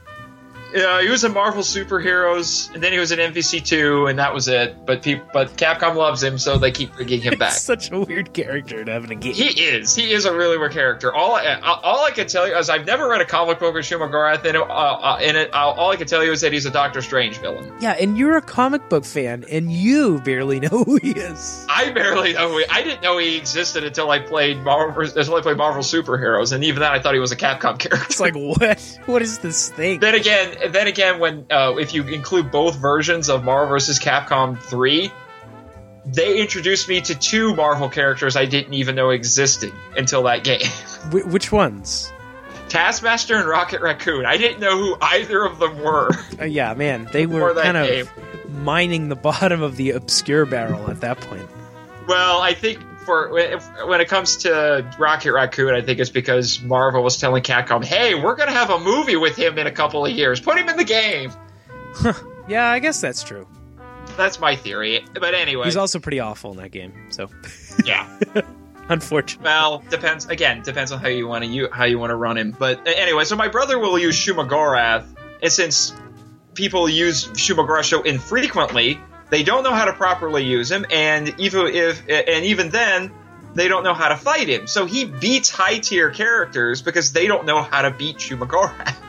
Yeah, 0.74 1.00
he 1.02 1.08
was 1.08 1.22
in 1.24 1.32
Marvel 1.32 1.62
Superheroes, 1.62 2.72
and 2.74 2.82
then 2.82 2.92
he 2.92 2.98
was 2.98 3.12
in 3.12 3.18
MVC 3.18 3.64
two, 3.64 4.06
and 4.06 4.18
that 4.18 4.34
was 4.34 4.48
it. 4.48 4.84
But 4.84 5.02
peop 5.02 5.22
but 5.32 5.56
Capcom 5.56 5.94
loves 5.94 6.22
him, 6.22 6.38
so 6.38 6.58
they 6.58 6.70
keep 6.70 6.94
bringing 6.94 7.20
him 7.20 7.38
back. 7.38 7.52
Such 7.52 7.90
a 7.92 8.00
weird 8.00 8.32
character 8.34 8.84
to 8.84 8.92
have 8.92 9.04
in 9.04 9.12
a 9.12 9.14
game. 9.14 9.34
He 9.34 9.46
is. 9.62 9.94
He 9.94 10.12
is 10.12 10.24
a 10.24 10.34
really 10.34 10.58
weird 10.58 10.72
character. 10.72 11.14
All 11.14 11.34
I, 11.36 11.54
all 11.60 12.04
I 12.04 12.10
can 12.10 12.26
tell 12.26 12.48
you 12.48 12.56
is 12.56 12.68
I've 12.68 12.86
never 12.86 13.08
read 13.08 13.20
a 13.20 13.24
comic 13.24 13.58
book 13.60 13.74
with 13.74 13.84
Shumagorath 13.84 14.44
in. 14.44 14.56
Uh, 14.56 14.62
uh, 14.62 15.18
in 15.22 15.36
it, 15.36 15.54
uh, 15.54 15.58
all 15.58 15.90
I 15.90 15.96
can 15.96 16.06
tell 16.06 16.24
you 16.24 16.32
is 16.32 16.40
that 16.40 16.52
he's 16.52 16.66
a 16.66 16.70
Doctor 16.70 17.02
Strange 17.02 17.38
villain. 17.38 17.72
yeah, 17.80 17.92
and 17.92 18.18
you're 18.18 18.36
a 18.36 18.42
comic 18.42 18.88
book 18.88 19.04
fan, 19.04 19.44
and 19.50 19.70
you 19.70 20.20
barely 20.20 20.60
know 20.60 20.68
who 20.84 20.96
he 20.96 21.10
is. 21.12 21.66
I 21.68 21.90
barely 21.92 22.32
know. 22.32 22.48
Who 22.50 22.58
he, 22.58 22.64
I 22.70 22.82
didn't 22.82 23.02
know 23.02 23.18
he 23.18 23.36
existed 23.36 23.84
until 23.84 24.10
I 24.10 24.18
played 24.18 24.58
Marvel. 24.62 25.02
Until 25.04 25.36
I 25.36 25.40
played 25.40 25.56
Marvel 25.56 25.82
superheroes, 25.82 26.52
and 26.52 26.64
even 26.64 26.80
then, 26.80 26.90
I 26.92 26.98
thought 26.98 27.14
he 27.14 27.20
was 27.20 27.32
a 27.32 27.36
Capcom 27.36 27.78
character. 27.78 28.04
It's 28.06 28.20
like 28.20 28.34
what? 28.34 28.98
What 29.06 29.22
is 29.22 29.38
this 29.38 29.70
thing? 29.70 30.00
then 30.00 30.14
again, 30.14 30.56
then 30.72 30.86
again, 30.86 31.18
when 31.20 31.46
uh, 31.50 31.74
if 31.78 31.94
you 31.94 32.04
include 32.04 32.50
both 32.50 32.76
versions 32.76 33.28
of 33.28 33.44
Marvel 33.44 33.74
vs. 33.74 33.98
Capcom 33.98 34.58
three, 34.60 35.10
they 36.06 36.40
introduced 36.40 36.88
me 36.88 37.00
to 37.02 37.14
two 37.14 37.54
Marvel 37.54 37.88
characters 37.88 38.36
I 38.36 38.44
didn't 38.44 38.74
even 38.74 38.94
know 38.94 39.10
existed 39.10 39.72
until 39.96 40.22
that 40.24 40.44
game. 40.44 40.60
Wh- 41.10 41.26
which 41.32 41.50
ones? 41.50 42.12
Taskmaster 42.68 43.36
and 43.36 43.48
Rocket 43.48 43.80
Raccoon. 43.80 44.26
I 44.26 44.36
didn't 44.36 44.58
know 44.60 44.76
who 44.76 44.96
either 45.00 45.44
of 45.44 45.58
them 45.58 45.78
were. 45.82 46.10
Uh, 46.40 46.44
yeah, 46.46 46.74
man, 46.74 47.08
they 47.12 47.26
were 47.26 47.54
kind 47.54 47.76
of 47.76 47.86
game. 47.86 48.06
mining 48.64 49.08
the 49.08 49.14
bottom 49.30 49.62
of 49.62 49.76
the 49.76 49.92
obscure 49.92 50.44
barrel 50.44 50.90
at 50.90 51.00
that 51.00 51.20
point. 51.20 51.48
Well, 52.08 52.40
I 52.40 52.54
think 52.54 52.80
for 53.04 53.30
when 53.32 53.60
when 53.88 54.00
it 54.00 54.08
comes 54.08 54.38
to 54.38 54.84
Rocket 54.98 55.32
Raccoon, 55.32 55.74
I 55.74 55.80
think 55.82 56.00
it's 56.00 56.10
because 56.10 56.60
Marvel 56.62 57.02
was 57.02 57.16
telling 57.18 57.42
Capcom, 57.42 57.84
"Hey, 57.84 58.14
we're 58.14 58.34
gonna 58.36 58.52
have 58.52 58.70
a 58.70 58.78
movie 58.78 59.16
with 59.16 59.36
him 59.36 59.58
in 59.58 59.66
a 59.66 59.72
couple 59.72 60.04
of 60.04 60.12
years. 60.12 60.40
Put 60.40 60.58
him 60.58 60.68
in 60.68 60.76
the 60.76 60.84
game." 60.84 61.32
Yeah, 62.46 62.68
I 62.70 62.78
guess 62.78 63.00
that's 63.00 63.22
true. 63.22 63.46
That's 64.18 64.38
my 64.38 64.54
theory. 64.54 65.02
But 65.14 65.34
anyway, 65.34 65.64
He's 65.64 65.78
also 65.78 65.98
pretty 65.98 66.20
awful 66.20 66.50
in 66.50 66.58
that 66.58 66.70
game, 66.70 66.92
so 67.08 67.30
yeah. 67.86 68.06
unfortunately. 68.88 69.44
Well, 69.44 69.82
depends. 69.88 70.26
Again, 70.26 70.62
depends 70.62 70.92
on 70.92 71.00
how 71.00 71.08
you 71.08 71.26
want 71.26 71.44
to 71.44 71.50
you 71.50 71.68
how 71.72 71.84
you 71.84 71.98
want 71.98 72.10
to 72.10 72.16
run 72.16 72.36
him. 72.36 72.54
But 72.58 72.86
anyway, 72.86 73.24
so 73.24 73.34
my 73.36 73.48
brother 73.48 73.78
will 73.78 73.98
use 73.98 74.14
Shumagorath, 74.16 75.06
and 75.42 75.50
since 75.50 75.94
people 76.54 76.88
use 76.88 77.28
Shumagorath 77.28 77.86
so 77.86 78.02
infrequently, 78.02 79.00
they 79.30 79.42
don't 79.42 79.62
know 79.62 79.74
how 79.74 79.84
to 79.86 79.92
properly 79.92 80.44
use 80.44 80.70
him, 80.70 80.86
and 80.90 81.34
even 81.38 81.66
if 81.68 82.02
and 82.08 82.44
even 82.44 82.70
then, 82.70 83.10
they 83.54 83.68
don't 83.68 83.84
know 83.84 83.94
how 83.94 84.08
to 84.08 84.16
fight 84.16 84.48
him. 84.48 84.66
So 84.66 84.86
he 84.86 85.04
beats 85.04 85.50
high 85.50 85.78
tier 85.78 86.10
characters 86.10 86.82
because 86.82 87.12
they 87.12 87.26
don't 87.26 87.46
know 87.46 87.62
how 87.62 87.82
to 87.82 87.90
beat 87.90 88.18
Shumagorath. 88.18 88.96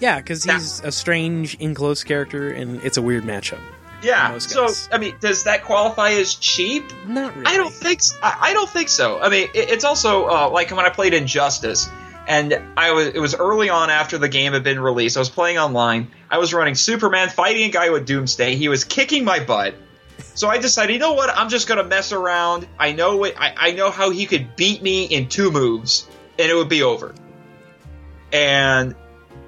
Yeah, 0.00 0.16
because 0.16 0.44
he's 0.44 0.80
a 0.80 0.90
strange, 0.90 1.56
in 1.56 1.74
close 1.74 2.04
character, 2.04 2.50
and 2.50 2.82
it's 2.82 2.96
a 2.96 3.02
weird 3.02 3.22
matchup. 3.24 3.60
Yeah. 4.02 4.38
So. 4.38 4.68
I 4.90 4.96
mean, 4.96 5.14
does 5.20 5.44
that 5.44 5.64
qualify 5.64 6.12
as 6.12 6.34
cheap? 6.34 6.84
Not 7.06 7.34
really. 7.34 7.46
I 7.46 7.56
don't 7.58 7.72
think 7.72 8.00
so. 8.02 8.16
I, 8.22 8.36
I 8.40 8.52
don't 8.54 8.68
think 8.70 8.88
so. 8.88 9.20
I 9.20 9.28
mean, 9.28 9.48
it, 9.54 9.70
it's 9.70 9.84
also 9.84 10.26
uh, 10.26 10.50
like 10.50 10.70
when 10.70 10.86
I 10.86 10.88
played 10.88 11.12
Injustice, 11.12 11.88
and 12.26 12.62
I 12.76 12.92
was 12.92 13.08
it 13.08 13.18
was 13.18 13.34
early 13.34 13.68
on 13.68 13.90
after 13.90 14.16
the 14.16 14.28
game 14.28 14.54
had 14.54 14.64
been 14.64 14.80
released. 14.80 15.16
I 15.16 15.20
was 15.20 15.28
playing 15.28 15.58
online. 15.58 16.10
I 16.30 16.38
was 16.38 16.54
running 16.54 16.74
Superman, 16.74 17.28
fighting 17.28 17.64
a 17.64 17.70
guy 17.70 17.90
with 17.90 18.06
Doomsday. 18.06 18.54
He 18.54 18.68
was 18.68 18.84
kicking 18.84 19.24
my 19.24 19.40
butt. 19.40 19.74
So 20.34 20.48
I 20.48 20.58
decided, 20.58 20.92
you 20.92 20.98
know 20.98 21.14
what? 21.14 21.30
I'm 21.34 21.48
just 21.48 21.66
gonna 21.66 21.84
mess 21.84 22.12
around. 22.12 22.68
I 22.78 22.92
know 22.92 23.24
it. 23.24 23.34
I, 23.38 23.54
I 23.56 23.70
know 23.72 23.90
how 23.90 24.10
he 24.10 24.26
could 24.26 24.54
beat 24.54 24.82
me 24.82 25.04
in 25.04 25.28
two 25.28 25.50
moves, 25.50 26.06
and 26.38 26.48
it 26.50 26.54
would 26.54 26.68
be 26.68 26.82
over. 26.82 27.14
And 28.32 28.94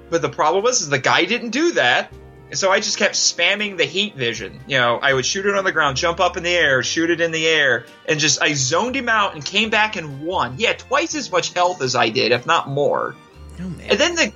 but 0.09 0.21
the 0.21 0.29
problem 0.29 0.63
was, 0.63 0.81
is 0.81 0.89
the 0.89 0.99
guy 0.99 1.25
didn't 1.25 1.51
do 1.51 1.71
that. 1.73 2.11
So 2.51 2.69
I 2.69 2.81
just 2.81 2.99
kept 2.99 3.15
spamming 3.15 3.77
the 3.77 3.85
heat 3.85 4.15
vision. 4.15 4.59
You 4.67 4.77
know, 4.77 4.99
I 5.01 5.11
would 5.11 5.25
shoot 5.25 5.47
it 5.47 5.55
on 5.55 5.63
the 5.63 5.71
ground, 5.71 5.97
jump 5.97 6.19
up 6.19 6.37
in 6.37 6.43
the 6.43 6.51
air, 6.51 6.83
shoot 6.83 7.09
it 7.09 7.19
in 7.19 7.31
the 7.31 7.47
air, 7.47 7.87
and 8.07 8.19
just 8.19 8.41
I 8.43 8.53
zoned 8.53 8.95
him 8.95 9.09
out 9.09 9.33
and 9.33 9.43
came 9.43 9.71
back 9.71 9.95
and 9.95 10.21
won. 10.21 10.55
He 10.55 10.65
had 10.65 10.77
twice 10.77 11.15
as 11.15 11.31
much 11.31 11.53
health 11.53 11.81
as 11.81 11.95
I 11.95 12.09
did, 12.09 12.31
if 12.31 12.45
not 12.45 12.67
more. 12.67 13.15
Oh, 13.59 13.69
man. 13.69 13.89
And 13.89 13.99
then 13.99 14.15
the 14.15 14.33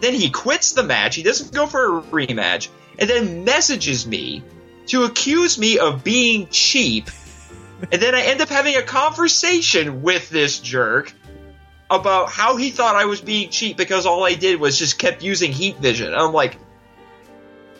then 0.00 0.14
he 0.14 0.30
quits 0.30 0.72
the 0.72 0.82
match. 0.82 1.14
He 1.16 1.22
doesn't 1.22 1.52
go 1.52 1.66
for 1.66 1.98
a 1.98 2.02
rematch, 2.02 2.68
and 2.98 3.08
then 3.08 3.44
messages 3.44 4.06
me 4.06 4.42
to 4.86 5.04
accuse 5.04 5.58
me 5.58 5.78
of 5.78 6.04
being 6.04 6.48
cheap. 6.50 7.10
and 7.92 8.02
then 8.02 8.14
I 8.14 8.22
end 8.22 8.40
up 8.40 8.48
having 8.48 8.76
a 8.76 8.82
conversation 8.82 10.02
with 10.02 10.30
this 10.30 10.58
jerk 10.58 11.12
about 11.90 12.30
how 12.30 12.56
he 12.56 12.70
thought 12.70 12.96
I 12.96 13.06
was 13.06 13.20
being 13.20 13.50
cheap 13.50 13.76
because 13.76 14.06
all 14.06 14.24
I 14.24 14.34
did 14.34 14.60
was 14.60 14.78
just 14.78 14.98
kept 14.98 15.22
using 15.22 15.52
heat 15.52 15.78
vision. 15.78 16.14
I'm 16.14 16.32
like, 16.32 16.58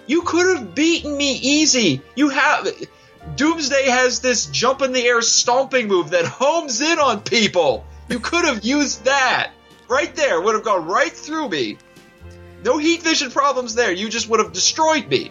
you 0.06 0.22
could 0.22 0.56
have 0.56 0.74
beaten 0.74 1.16
me 1.16 1.34
easy. 1.34 2.00
You 2.16 2.30
have 2.30 2.68
Doomsday 3.36 3.88
has 3.90 4.20
this 4.20 4.46
jump 4.46 4.82
in 4.82 4.92
the 4.92 5.04
air 5.04 5.20
stomping 5.20 5.88
move 5.88 6.10
that 6.10 6.24
homes 6.24 6.80
in 6.80 6.98
on 6.98 7.20
people. 7.20 7.84
You 8.08 8.20
could 8.20 8.44
have 8.44 8.64
used 8.64 9.04
that 9.04 9.50
right 9.88 10.14
there. 10.14 10.40
Would 10.40 10.54
have 10.54 10.64
gone 10.64 10.86
right 10.86 11.12
through 11.12 11.50
me. 11.50 11.78
No 12.64 12.78
heat 12.78 13.02
vision 13.02 13.30
problems 13.30 13.74
there. 13.74 13.92
You 13.92 14.08
just 14.08 14.28
would 14.28 14.40
have 14.40 14.52
destroyed 14.52 15.08
me. 15.08 15.30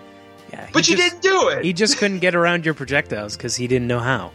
yeah, 0.51 0.67
But 0.73 0.87
you 0.87 0.95
just- 0.95 1.21
didn't 1.21 1.21
do 1.23 1.49
it. 1.49 1.65
He 1.65 1.73
just 1.73 1.97
couldn't 1.97 2.19
get 2.19 2.35
around 2.35 2.65
your 2.65 2.73
projectiles 2.73 3.35
because 3.35 3.55
he 3.55 3.67
didn't 3.67 3.87
know 3.87 3.99
how. 3.99 4.31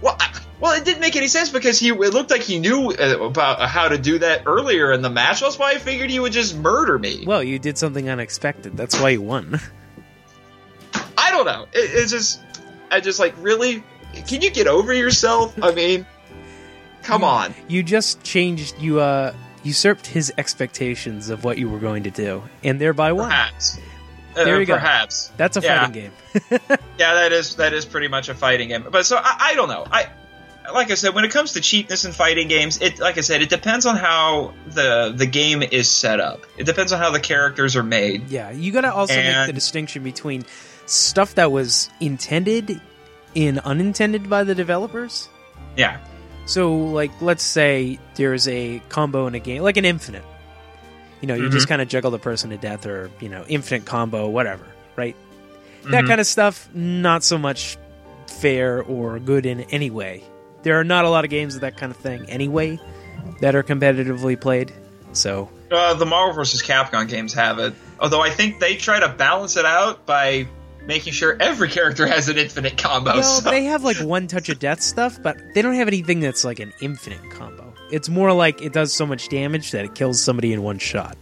Well, 0.00 0.16
I, 0.18 0.40
well, 0.58 0.72
it 0.72 0.84
didn't 0.84 1.00
make 1.00 1.16
any 1.16 1.28
sense 1.28 1.50
because 1.50 1.78
he 1.78 1.88
it 1.90 1.96
looked 1.96 2.30
like 2.30 2.40
he 2.42 2.58
knew 2.58 2.90
uh, 2.92 3.18
about 3.20 3.68
how 3.68 3.88
to 3.88 3.98
do 3.98 4.18
that 4.20 4.42
earlier 4.46 4.92
in 4.92 5.02
the 5.02 5.10
match. 5.10 5.40
That's 5.40 5.58
why 5.58 5.72
I 5.72 5.78
figured 5.78 6.08
he 6.10 6.18
would 6.18 6.32
just 6.32 6.56
murder 6.56 6.98
me. 6.98 7.24
Well, 7.26 7.42
you 7.42 7.58
did 7.58 7.76
something 7.78 8.08
unexpected. 8.08 8.76
That's 8.76 8.98
why 9.00 9.10
you 9.10 9.22
won. 9.22 9.60
I 11.18 11.30
don't 11.30 11.46
know. 11.46 11.64
It, 11.72 11.90
it's 11.94 12.10
just, 12.12 12.40
I 12.90 13.00
just 13.00 13.18
like 13.18 13.34
really. 13.38 13.82
Can 14.26 14.42
you 14.42 14.50
get 14.50 14.66
over 14.66 14.92
yourself? 14.92 15.54
I 15.62 15.72
mean, 15.72 16.04
come 17.02 17.24
on. 17.24 17.54
you 17.68 17.82
just 17.82 18.22
changed. 18.22 18.78
You 18.78 19.00
uh 19.00 19.34
usurped 19.62 20.06
his 20.06 20.32
expectations 20.38 21.28
of 21.30 21.44
what 21.44 21.58
you 21.58 21.68
were 21.68 21.78
going 21.78 22.02
to 22.04 22.10
do, 22.10 22.42
and 22.64 22.80
thereby 22.80 23.12
won. 23.12 23.28
Perhaps. 23.28 23.78
Uh, 24.36 24.44
There 24.44 24.58
you 24.60 24.66
go. 24.66 24.74
perhaps. 24.74 25.30
That's 25.36 25.56
a 25.56 25.60
Yeah. 25.60 25.86
fighting 25.86 26.02
game. 26.02 26.12
Yeah, 26.98 27.14
that 27.14 27.32
is 27.32 27.56
that 27.56 27.72
is 27.72 27.84
pretty 27.84 28.08
much 28.08 28.28
a 28.28 28.34
fighting 28.34 28.68
game. 28.68 28.86
But 28.90 29.04
so 29.06 29.16
I, 29.16 29.36
I 29.50 29.54
don't 29.54 29.68
know. 29.68 29.84
I 29.90 30.06
like 30.72 30.90
I 30.90 30.94
said, 30.94 31.14
when 31.14 31.24
it 31.24 31.32
comes 31.32 31.52
to 31.54 31.60
cheapness 31.60 32.04
in 32.04 32.12
fighting 32.12 32.46
games, 32.48 32.80
it 32.80 32.98
like 33.00 33.18
I 33.18 33.22
said, 33.22 33.42
it 33.42 33.50
depends 33.50 33.84
on 33.84 33.96
how 33.96 34.54
the 34.68 35.12
the 35.14 35.26
game 35.26 35.62
is 35.62 35.90
set 35.90 36.20
up. 36.20 36.46
It 36.56 36.64
depends 36.64 36.92
on 36.92 36.98
how 37.00 37.10
the 37.10 37.18
characters 37.20 37.74
are 37.76 37.82
made. 37.82 38.28
Yeah, 38.30 38.50
you 38.52 38.70
got 38.72 38.82
to 38.82 38.92
also 38.94 39.14
make 39.16 39.46
the 39.48 39.52
distinction 39.52 40.02
between 40.04 40.44
stuff 40.86 41.34
that 41.34 41.50
was 41.52 41.90
intended 42.00 42.80
and 43.34 43.58
unintended 43.60 44.30
by 44.30 44.44
the 44.44 44.54
developers. 44.54 45.28
Yeah. 45.76 45.98
So, 46.44 46.74
like, 46.74 47.10
let's 47.20 47.42
say 47.44 47.98
there's 48.16 48.48
a 48.48 48.80
combo 48.88 49.26
in 49.26 49.34
a 49.34 49.38
game, 49.38 49.62
like 49.62 49.76
an 49.76 49.84
infinite. 49.84 50.24
You 51.20 51.28
know, 51.28 51.34
you 51.34 51.48
just 51.50 51.68
kind 51.68 51.80
of 51.80 51.86
juggle 51.88 52.10
the 52.10 52.18
person 52.18 52.50
to 52.50 52.56
death, 52.56 52.84
or 52.84 53.10
you 53.20 53.28
know, 53.28 53.44
infinite 53.48 53.84
combo, 53.86 54.28
whatever, 54.28 54.64
right? 54.96 55.14
That 55.84 56.04
Mhm. 56.04 56.08
kind 56.08 56.20
of 56.20 56.26
stuff, 56.26 56.68
not 56.74 57.22
so 57.22 57.38
much 57.38 57.76
fair 58.26 58.82
or 58.82 59.18
good 59.20 59.46
in 59.46 59.60
any 59.70 59.88
way. 59.90 60.24
There 60.64 60.78
are 60.80 60.84
not 60.84 61.04
a 61.04 61.08
lot 61.10 61.24
of 61.24 61.30
games 61.30 61.54
of 61.54 61.60
that 61.60 61.76
kind 61.76 61.92
of 61.92 61.98
thing 61.98 62.24
anyway 62.28 62.78
that 63.40 63.54
are 63.54 63.62
competitively 63.62 64.40
played. 64.40 64.72
So, 65.12 65.48
Uh, 65.70 65.94
the 65.94 66.06
Marvel 66.06 66.34
vs. 66.34 66.62
Capcom 66.62 67.08
games 67.08 67.32
have 67.34 67.58
it. 67.58 67.72
Although 68.00 68.20
I 68.20 68.30
think 68.30 68.58
they 68.60 68.74
try 68.76 68.98
to 69.00 69.08
balance 69.08 69.56
it 69.56 69.64
out 69.64 70.04
by 70.06 70.46
making 70.86 71.12
sure 71.12 71.36
every 71.40 71.68
character 71.68 72.06
has 72.06 72.28
an 72.28 72.38
infinite 72.38 72.76
combo. 72.76 73.12
well, 73.14 73.22
so- 73.22 73.50
they 73.50 73.64
have 73.64 73.84
like 73.84 73.98
one 73.98 74.26
touch 74.26 74.48
of 74.48 74.58
death 74.58 74.80
stuff, 74.80 75.18
but 75.22 75.36
they 75.54 75.62
don't 75.62 75.74
have 75.74 75.88
anything 75.88 76.20
that's 76.20 76.44
like 76.44 76.58
an 76.60 76.72
infinite 76.80 77.30
combo. 77.30 77.72
It's 77.90 78.08
more 78.08 78.32
like 78.32 78.62
it 78.62 78.72
does 78.72 78.92
so 78.92 79.04
much 79.06 79.28
damage 79.28 79.70
that 79.72 79.84
it 79.84 79.94
kills 79.94 80.20
somebody 80.22 80.52
in 80.52 80.62
one 80.62 80.78
shot. 80.78 81.16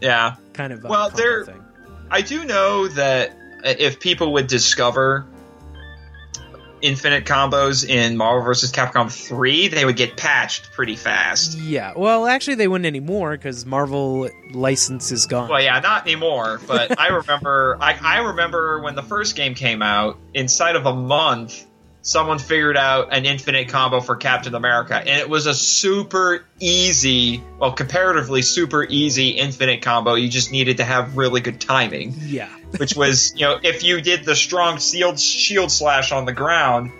yeah. 0.00 0.36
Kind 0.52 0.72
of 0.72 0.84
a 0.84 0.88
Well, 0.88 1.10
there. 1.10 1.44
thing. 1.44 1.62
I 2.10 2.20
do 2.22 2.44
know 2.44 2.88
that 2.88 3.36
if 3.64 4.00
people 4.00 4.32
would 4.34 4.46
discover 4.46 5.26
infinite 6.82 7.24
combos 7.24 7.88
in 7.88 8.16
Marvel 8.16 8.44
vs. 8.44 8.72
Capcom 8.72 9.10
3, 9.10 9.68
they 9.68 9.84
would 9.84 9.96
get 9.96 10.16
patched 10.16 10.72
pretty 10.72 10.96
fast. 10.96 11.58
Yeah. 11.58 11.92
Well, 11.96 12.26
actually, 12.26 12.56
they 12.56 12.68
wouldn't 12.68 12.86
anymore 12.86 13.32
because 13.32 13.66
Marvel 13.66 14.28
license 14.52 15.12
is 15.12 15.26
gone. 15.26 15.48
Well, 15.48 15.62
yeah, 15.62 15.80
not 15.80 16.06
anymore. 16.06 16.60
But 16.66 16.98
I 16.98 17.08
remember, 17.08 17.78
I, 17.80 17.98
I 18.00 18.18
remember 18.28 18.80
when 18.80 18.94
the 18.94 19.02
first 19.02 19.36
game 19.36 19.54
came 19.54 19.82
out. 19.82 20.18
Inside 20.34 20.76
of 20.76 20.86
a 20.86 20.94
month, 20.94 21.66
someone 22.02 22.38
figured 22.38 22.76
out 22.76 23.08
an 23.12 23.24
infinite 23.24 23.68
combo 23.68 24.00
for 24.00 24.16
Captain 24.16 24.54
America, 24.54 24.96
and 24.96 25.08
it 25.08 25.28
was 25.28 25.46
a 25.46 25.54
super 25.54 26.44
easy, 26.58 27.42
well, 27.58 27.72
comparatively 27.72 28.42
super 28.42 28.84
easy 28.84 29.30
infinite 29.30 29.82
combo. 29.82 30.14
You 30.14 30.28
just 30.28 30.50
needed 30.50 30.78
to 30.78 30.84
have 30.84 31.16
really 31.16 31.40
good 31.40 31.60
timing. 31.60 32.14
Yeah. 32.20 32.48
Which 32.76 32.94
was, 32.94 33.32
you 33.34 33.46
know, 33.46 33.58
if 33.62 33.82
you 33.82 34.00
did 34.00 34.24
the 34.24 34.36
strong 34.36 34.78
sealed 34.78 35.18
shield 35.18 35.70
slash 35.72 36.12
on 36.12 36.24
the 36.26 36.32
ground 36.32 36.92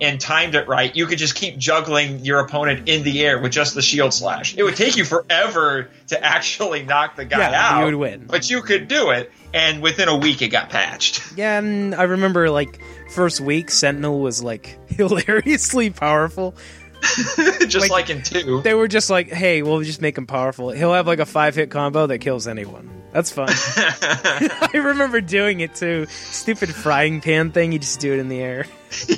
and 0.00 0.20
timed 0.20 0.56
it 0.56 0.66
right, 0.66 0.94
you 0.96 1.06
could 1.06 1.18
just 1.18 1.36
keep 1.36 1.56
juggling 1.58 2.24
your 2.24 2.40
opponent 2.40 2.88
in 2.88 3.04
the 3.04 3.24
air 3.24 3.38
with 3.38 3.52
just 3.52 3.74
the 3.74 3.82
shield 3.82 4.12
slash. 4.12 4.56
It 4.56 4.64
would 4.64 4.74
take 4.74 4.96
you 4.96 5.04
forever 5.04 5.90
to 6.08 6.24
actually 6.24 6.82
knock 6.82 7.14
the 7.14 7.24
guy 7.24 7.38
Yeah, 7.38 7.68
out. 7.70 7.78
you 7.78 7.84
would 7.84 7.94
win. 7.94 8.26
But 8.26 8.50
you 8.50 8.62
could 8.62 8.88
do 8.88 9.10
it, 9.10 9.30
and 9.54 9.80
within 9.80 10.08
a 10.08 10.16
week 10.16 10.42
it 10.42 10.48
got 10.48 10.70
patched. 10.70 11.22
Yeah, 11.36 11.58
and 11.58 11.94
I 11.94 12.02
remember 12.02 12.50
like 12.50 12.80
first 13.10 13.40
week 13.40 13.70
Sentinel 13.70 14.20
was 14.20 14.42
like 14.42 14.76
hilariously 14.90 15.90
powerful. 15.90 16.56
just 17.66 17.80
Like- 17.80 17.90
like, 17.90 18.10
in 18.10 18.22
two. 18.22 18.60
They 18.62 18.74
were 18.74 18.88
just 18.88 19.10
like, 19.10 19.28
"Hey, 19.30 19.62
we'll 19.62 19.82
just 19.82 20.00
make 20.00 20.16
him 20.16 20.26
powerful. 20.26 20.70
He'll 20.70 20.92
have 20.94 21.06
like 21.06 21.18
a 21.18 21.26
five 21.26 21.54
hit 21.54 21.70
combo 21.70 22.06
that 22.06 22.18
kills 22.18 22.46
anyone." 22.46 22.90
That's 23.12 23.30
fun. 23.30 23.48
I 23.50 24.70
remember 24.72 25.20
doing 25.20 25.60
it 25.60 25.74
too. 25.74 26.06
Stupid 26.08 26.74
frying 26.74 27.20
pan 27.20 27.50
thing. 27.52 27.72
You 27.72 27.78
just 27.78 28.00
do 28.00 28.12
it 28.14 28.18
in 28.18 28.28
the 28.28 28.40
air. 28.40 28.64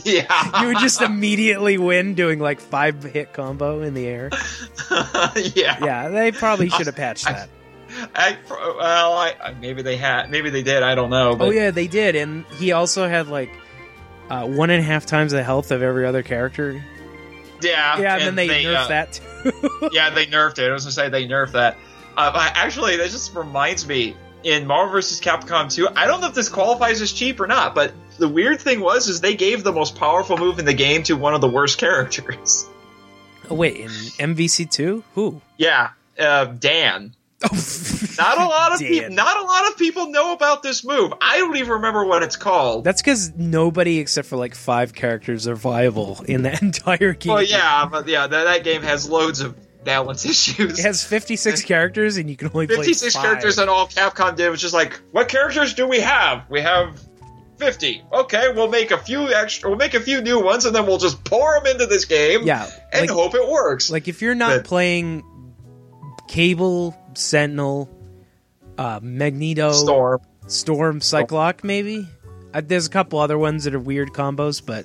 yeah. 0.05 0.61
You 0.63 0.69
would 0.69 0.79
just 0.79 1.01
immediately 1.01 1.79
win 1.79 2.15
doing 2.15 2.41
like 2.41 2.59
five 2.61 3.03
hit 3.05 3.33
combo 3.33 3.83
in 3.83 3.95
the 3.95 4.07
air. 4.09 4.31
yeah. 5.37 5.79
Yeah, 5.85 6.09
they 6.09 6.33
probably 6.33 6.69
should 6.71 6.87
have 6.87 6.97
patched 6.97 7.25
that. 7.27 7.49
I, 8.17 8.37
well, 8.51 9.13
I, 9.13 9.35
I- 9.41 9.53
maybe 9.55 9.83
they 9.83 9.97
had, 9.97 10.29
maybe 10.31 10.51
they 10.51 10.63
did. 10.65 10.83
I 10.83 10.95
don't 10.97 11.11
know. 11.11 11.37
But 11.37 11.45
Oh 11.47 11.51
yeah, 11.51 11.71
they 11.71 11.87
did, 11.87 12.17
and 12.17 12.45
he 12.59 12.73
also 12.73 13.09
had 13.09 13.29
like 13.29 13.51
uh, 14.29 14.47
one 14.47 14.71
and 14.71 14.81
a 14.81 14.85
half 14.85 15.07
times 15.07 15.31
the 15.33 15.45
health 15.45 15.71
of 15.71 15.83
every 15.83 16.05
other 16.07 16.23
character. 16.25 16.83
Yeah, 17.63 17.99
Yeah, 17.99 18.17
and, 18.17 18.23
then 18.23 18.35
they, 18.35 18.65
nerfed 18.65 18.77
uh, 18.77 18.89
that 18.89 19.13
too. 19.13 19.89
yeah, 19.93 20.11
they 20.11 20.27
nerfed 20.27 20.59
it. 20.59 20.71
I 20.71 20.73
was 20.73 20.85
gonna 20.85 20.93
say 20.93 21.09
they 21.09 21.27
nerfed 21.27 21.53
that. 21.53 21.77
Uh, 22.17 22.51
actually, 22.55 22.97
that 22.97 23.11
just 23.11 23.35
reminds 23.35 23.87
me. 23.87 24.17
In 24.43 24.67
Marvel 24.67 24.93
vs. 24.93 25.23
Capcom 25.23 25.73
2, 25.75 25.89
I 25.97 26.05
don't 26.05 26.21
know 26.21 26.27
if 26.27 26.35
this 26.35 26.51
qualifies 26.51 27.01
as 27.01 27.11
cheap 27.11 27.41
or 27.41 27.47
not, 27.47 27.75
but 27.75 27.95
the 28.19 28.29
weird 28.29 28.61
thing 28.61 28.81
was 28.81 29.09
is 29.09 29.23
they 29.23 29.37
gave 29.37 29.65
the 29.65 29.73
most 29.73 29.97
powerful 29.97 30.37
move 30.37 30.59
in 30.59 30.67
the 30.67 30.75
game 30.75 31.03
to 31.05 31.15
one 31.15 31.33
of 31.33 31.41
the 31.41 31.49
worst 31.49 31.79
characters. 31.85 32.69
oh, 33.49 33.55
wait, 33.55 33.77
in 33.77 33.89
MVC 33.89 34.71
two, 34.71 35.03
who? 35.15 35.41
Yeah, 35.57 35.91
uh, 36.19 36.45
Dan. 36.45 37.15
Not 38.19 38.39
a 38.39 38.45
lot 38.47 38.73
of 38.73 38.79
people. 38.81 39.11
Not 39.11 39.37
a 39.41 39.45
lot 39.45 39.69
of 39.69 39.77
people 39.77 40.07
know 40.11 40.33
about 40.33 40.63
this 40.63 40.85
move. 40.85 41.13
I 41.21 41.39
don't 41.39 41.57
even 41.57 41.73
remember 41.73 42.05
what 42.05 42.23
it's 42.23 42.37
called. 42.37 42.85
That's 42.85 43.03
because 43.03 43.33
nobody 43.37 43.99
except 43.99 44.29
for 44.29 44.37
like 44.37 44.55
five 44.55 44.95
characters 44.95 45.47
are 45.47 45.55
viable 45.57 46.23
in 46.27 46.43
the 46.43 46.57
entire 46.63 47.13
game. 47.13 47.33
well, 47.35 47.43
yeah, 47.43 47.87
but 47.91 48.07
yeah, 48.09 48.27
that, 48.27 48.45
that 48.45 48.65
game 48.65 48.83
has 48.83 49.09
loads 49.09 49.41
of 49.41 49.55
balance 49.85 50.25
issues. 50.27 50.79
It 50.79 50.83
has 50.83 51.05
56 51.05 51.63
characters 51.65 52.17
and 52.17 52.31
you 52.31 52.37
can 52.37 52.49
only 52.55 52.67
play 52.67 52.77
56 52.77 53.15
characters 53.17 53.59
and 53.59 53.69
all 53.69 53.87
Capcom 53.89 54.37
did 54.37 54.49
was 54.49 54.61
just 54.61 54.75
like, 54.75 54.99
what 55.13 55.29
characters 55.29 55.75
do 55.75 55.87
we 55.87 56.01
have? 56.01 56.45
We 56.49 56.61
have 56.63 56.99
50. 57.59 58.03
Okay, 58.13 58.53
we'll 58.55 58.71
make 58.71 58.91
a 58.91 58.99
few 58.99 59.29
extra, 59.33 59.69
we'll 59.69 59.79
make 59.79 59.95
a 59.95 60.01
few 60.01 60.23
new 60.23 60.41
ones 60.43 60.65
and 60.65 60.75
then 60.75 60.87
we'll 60.87 60.99
just 60.99 61.23
pour 61.25 61.55
them 61.61 61.67
into 61.73 61.87
this 61.87 62.05
game 62.07 62.45
Yeah, 62.47 62.69
and 62.93 63.03
like, 63.03 63.11
hope 63.11 63.35
it 63.35 63.47
works. 63.47 63.91
like 63.91 64.09
if 64.09 64.23
you're 64.23 64.35
not 64.35 64.57
But- 64.59 64.65
playing 64.65 65.23
Cable, 66.29 66.97
Sentinel, 67.15 67.89
uh, 68.79 69.01
Magneto, 69.03 69.73
Storm. 69.73 70.21
Storm, 70.47 71.01
Psylocke, 71.01 71.65
maybe. 71.65 72.09
Uh, 72.53 72.63
there's 72.65 72.87
a 72.87 72.91
couple 72.91 73.19
other 73.19 73.39
ones 73.39 73.65
that 73.65 73.75
are 73.75 73.81
weird 73.81 74.13
combos, 74.13 74.65
but 74.65 74.85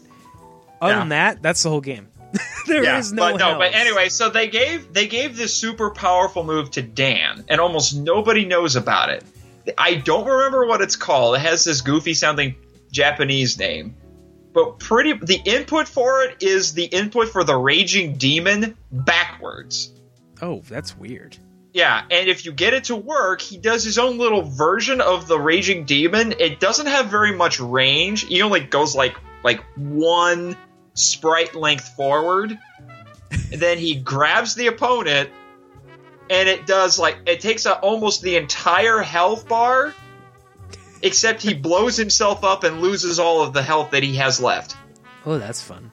other 0.82 0.94
Yeah. 0.94 1.00
than 1.00 1.10
that, 1.10 1.42
that's 1.42 1.64
the 1.64 1.70
whole 1.70 1.82
game. 1.82 2.08
There 2.68 2.84
is 2.98 3.12
yeah, 3.12 3.16
no 3.16 3.32
but 3.32 3.38
no, 3.40 3.58
but 3.58 3.74
anyway, 3.74 4.10
so 4.10 4.30
they 4.30 4.48
gave 4.48 4.94
they 4.94 5.08
gave 5.08 5.36
this 5.36 5.56
super 5.56 5.90
powerful 5.90 6.44
move 6.44 6.70
to 6.72 6.84
Dan, 6.84 7.44
and 7.50 7.60
almost 7.60 7.96
nobody 7.96 8.46
knows 8.46 8.76
about 8.76 9.10
it. 9.10 9.24
I 9.76 9.96
don't 9.96 10.28
remember 10.28 10.68
what 10.68 10.80
it's 10.82 10.96
called. 10.96 11.36
It 11.38 11.40
has 11.40 11.64
this 11.64 11.82
goofy 11.82 12.14
sounding 12.14 12.54
Japanese 12.92 13.58
name. 13.58 13.96
But 14.54 14.78
pretty 14.78 15.14
the 15.14 15.42
input 15.46 15.88
for 15.88 16.22
it 16.24 16.44
is 16.44 16.74
the 16.76 16.86
input 16.86 17.30
for 17.30 17.44
the 17.44 17.56
raging 17.56 18.16
demon 18.18 18.78
backwards. 18.92 19.92
Oh, 20.42 20.62
that's 20.68 20.98
weird. 20.98 21.38
Yeah, 21.74 22.04
and 22.10 22.28
if 22.28 22.46
you 22.46 22.52
get 22.52 22.74
it 22.74 22.86
to 22.86 22.96
work, 22.96 23.42
he 23.42 23.58
does 23.58 23.84
his 23.84 24.00
own 24.00 24.18
little 24.18 24.42
version 24.42 25.02
of 25.02 25.28
the 25.28 25.40
raging 25.40 25.86
demon. 25.86 26.34
It 26.40 26.60
doesn't 26.60 26.88
have 26.88 27.08
very 27.08 27.36
much 27.36 27.60
range. 27.60 28.26
He 28.26 28.42
only 28.42 28.62
goes 28.62 28.96
like 28.96 29.16
like 29.44 29.64
one 29.76 30.58
sprite 30.96 31.56
length 31.56 31.90
forward. 31.96 32.58
and 33.32 33.62
then 33.62 33.78
he 33.78 33.96
grabs 33.96 34.56
the 34.56 34.68
opponent 34.68 35.30
and 36.30 36.50
it 36.50 36.66
does 36.66 36.98
like 36.98 37.18
it 37.28 37.42
takes 37.42 37.66
out 37.66 37.82
almost 37.82 38.22
the 38.22 38.36
entire 38.38 39.00
health 39.00 39.48
bar 39.48 39.94
except 41.02 41.42
he 41.42 41.54
blows 41.54 41.96
himself 41.96 42.44
up 42.44 42.64
and 42.64 42.82
loses 42.82 43.20
all 43.20 43.42
of 43.42 43.54
the 43.54 43.62
health 43.62 43.92
that 43.92 44.04
he 44.04 44.16
has 44.16 44.42
left. 44.42 44.76
Oh, 45.26 45.38
that's 45.38 45.62
fun. 45.62 45.92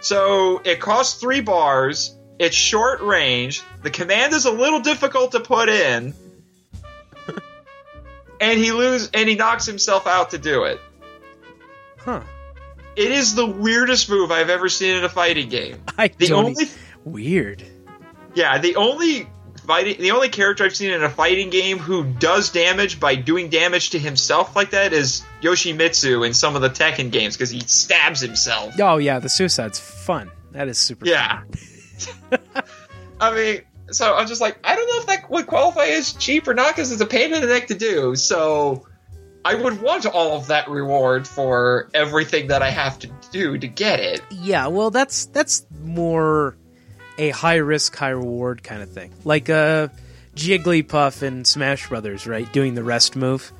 So 0.00 0.60
it 0.64 0.80
costs 0.80 1.20
three 1.20 1.40
bars. 1.40 2.16
It's 2.38 2.56
short 2.56 3.00
range. 3.00 3.62
The 3.82 3.90
command 3.90 4.32
is 4.32 4.44
a 4.44 4.50
little 4.50 4.80
difficult 4.80 5.32
to 5.32 5.40
put 5.40 5.68
in, 5.68 6.14
and 8.40 8.58
he 8.58 8.72
lose 8.72 9.10
and 9.14 9.28
he 9.28 9.34
knocks 9.34 9.66
himself 9.66 10.06
out 10.06 10.30
to 10.30 10.38
do 10.38 10.64
it. 10.64 10.80
Huh. 11.98 12.22
It 12.96 13.10
is 13.10 13.34
the 13.34 13.46
weirdest 13.46 14.08
move 14.08 14.30
I've 14.30 14.50
ever 14.50 14.68
seen 14.68 14.96
in 14.96 15.04
a 15.04 15.08
fighting 15.08 15.48
game. 15.48 15.82
I 15.98 16.08
The 16.08 16.32
only 16.32 16.66
weird. 17.04 17.62
yeah, 18.34 18.58
the 18.58 18.76
only 18.76 19.28
fighting 19.66 20.00
the 20.00 20.10
only 20.10 20.28
character 20.28 20.64
I've 20.64 20.76
seen 20.76 20.90
in 20.90 21.02
a 21.02 21.10
fighting 21.10 21.50
game 21.50 21.78
who 21.78 22.04
does 22.04 22.50
damage 22.50 23.00
by 23.00 23.14
doing 23.14 23.48
damage 23.48 23.90
to 23.90 23.98
himself 23.98 24.54
like 24.54 24.70
that 24.70 24.92
is 24.92 25.24
Yoshimitsu 25.40 26.26
in 26.26 26.34
some 26.34 26.56
of 26.56 26.62
the 26.62 26.70
Tekken 26.70 27.10
games 27.10 27.36
because 27.36 27.50
he 27.50 27.60
stabs 27.60 28.20
himself. 28.20 28.74
Oh 28.80 28.98
yeah, 28.98 29.18
the 29.20 29.28
suicide's 29.28 29.78
fun. 29.78 30.30
That 30.52 30.68
is 30.68 30.78
super. 30.78 31.06
Yeah. 31.06 31.42
I 33.20 33.34
mean, 33.34 33.60
so 33.90 34.14
I'm 34.14 34.26
just 34.26 34.40
like, 34.40 34.58
I 34.64 34.74
don't 34.74 34.86
know 34.88 35.00
if 35.00 35.06
that 35.06 35.30
would 35.30 35.46
qualify 35.46 35.86
as 35.86 36.12
cheap 36.14 36.48
or 36.48 36.54
not 36.54 36.74
because 36.74 36.92
it's 36.92 37.00
a 37.00 37.06
pain 37.06 37.32
in 37.32 37.40
the 37.40 37.46
neck 37.46 37.68
to 37.68 37.74
do. 37.74 38.16
So 38.16 38.86
I 39.44 39.54
would 39.54 39.82
want 39.82 40.06
all 40.06 40.36
of 40.36 40.46
that 40.46 40.68
reward 40.68 41.28
for 41.28 41.90
everything 41.92 42.48
that 42.48 42.62
I 42.62 42.70
have 42.70 42.98
to 43.00 43.10
do 43.30 43.58
to 43.58 43.68
get 43.68 44.00
it. 44.00 44.22
Yeah, 44.30 44.68
well, 44.68 44.90
that's 44.90 45.26
that's 45.26 45.66
more 45.82 46.56
a 47.18 47.30
high 47.30 47.56
risk, 47.56 47.94
high 47.94 48.10
reward 48.10 48.62
kind 48.62 48.82
of 48.82 48.90
thing, 48.90 49.12
like 49.24 49.50
uh, 49.50 49.88
Jigglypuff 50.34 51.22
in 51.22 51.44
Smash 51.44 51.88
Brothers, 51.88 52.26
right? 52.26 52.50
Doing 52.52 52.74
the 52.74 52.82
rest 52.82 53.16
move. 53.16 53.52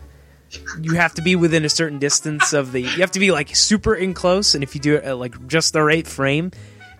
You 0.81 0.95
have 0.95 1.15
to 1.15 1.23
be 1.23 1.37
within 1.37 1.65
a 1.65 1.69
certain 1.69 1.99
distance 1.99 2.53
of 2.53 2.73
the. 2.73 2.81
You 2.81 3.01
have 3.01 3.11
to 3.13 3.21
be 3.21 3.31
like 3.31 3.55
super 3.55 3.95
in 3.95 4.15
close, 4.15 4.55
and 4.55 4.63
if 4.63 4.75
you 4.75 4.81
do 4.81 4.95
it 4.95 5.05
at 5.05 5.19
like 5.19 5.47
just 5.49 5.75
the 5.75 5.83
right 5.83 6.07
frame, 6.07 6.53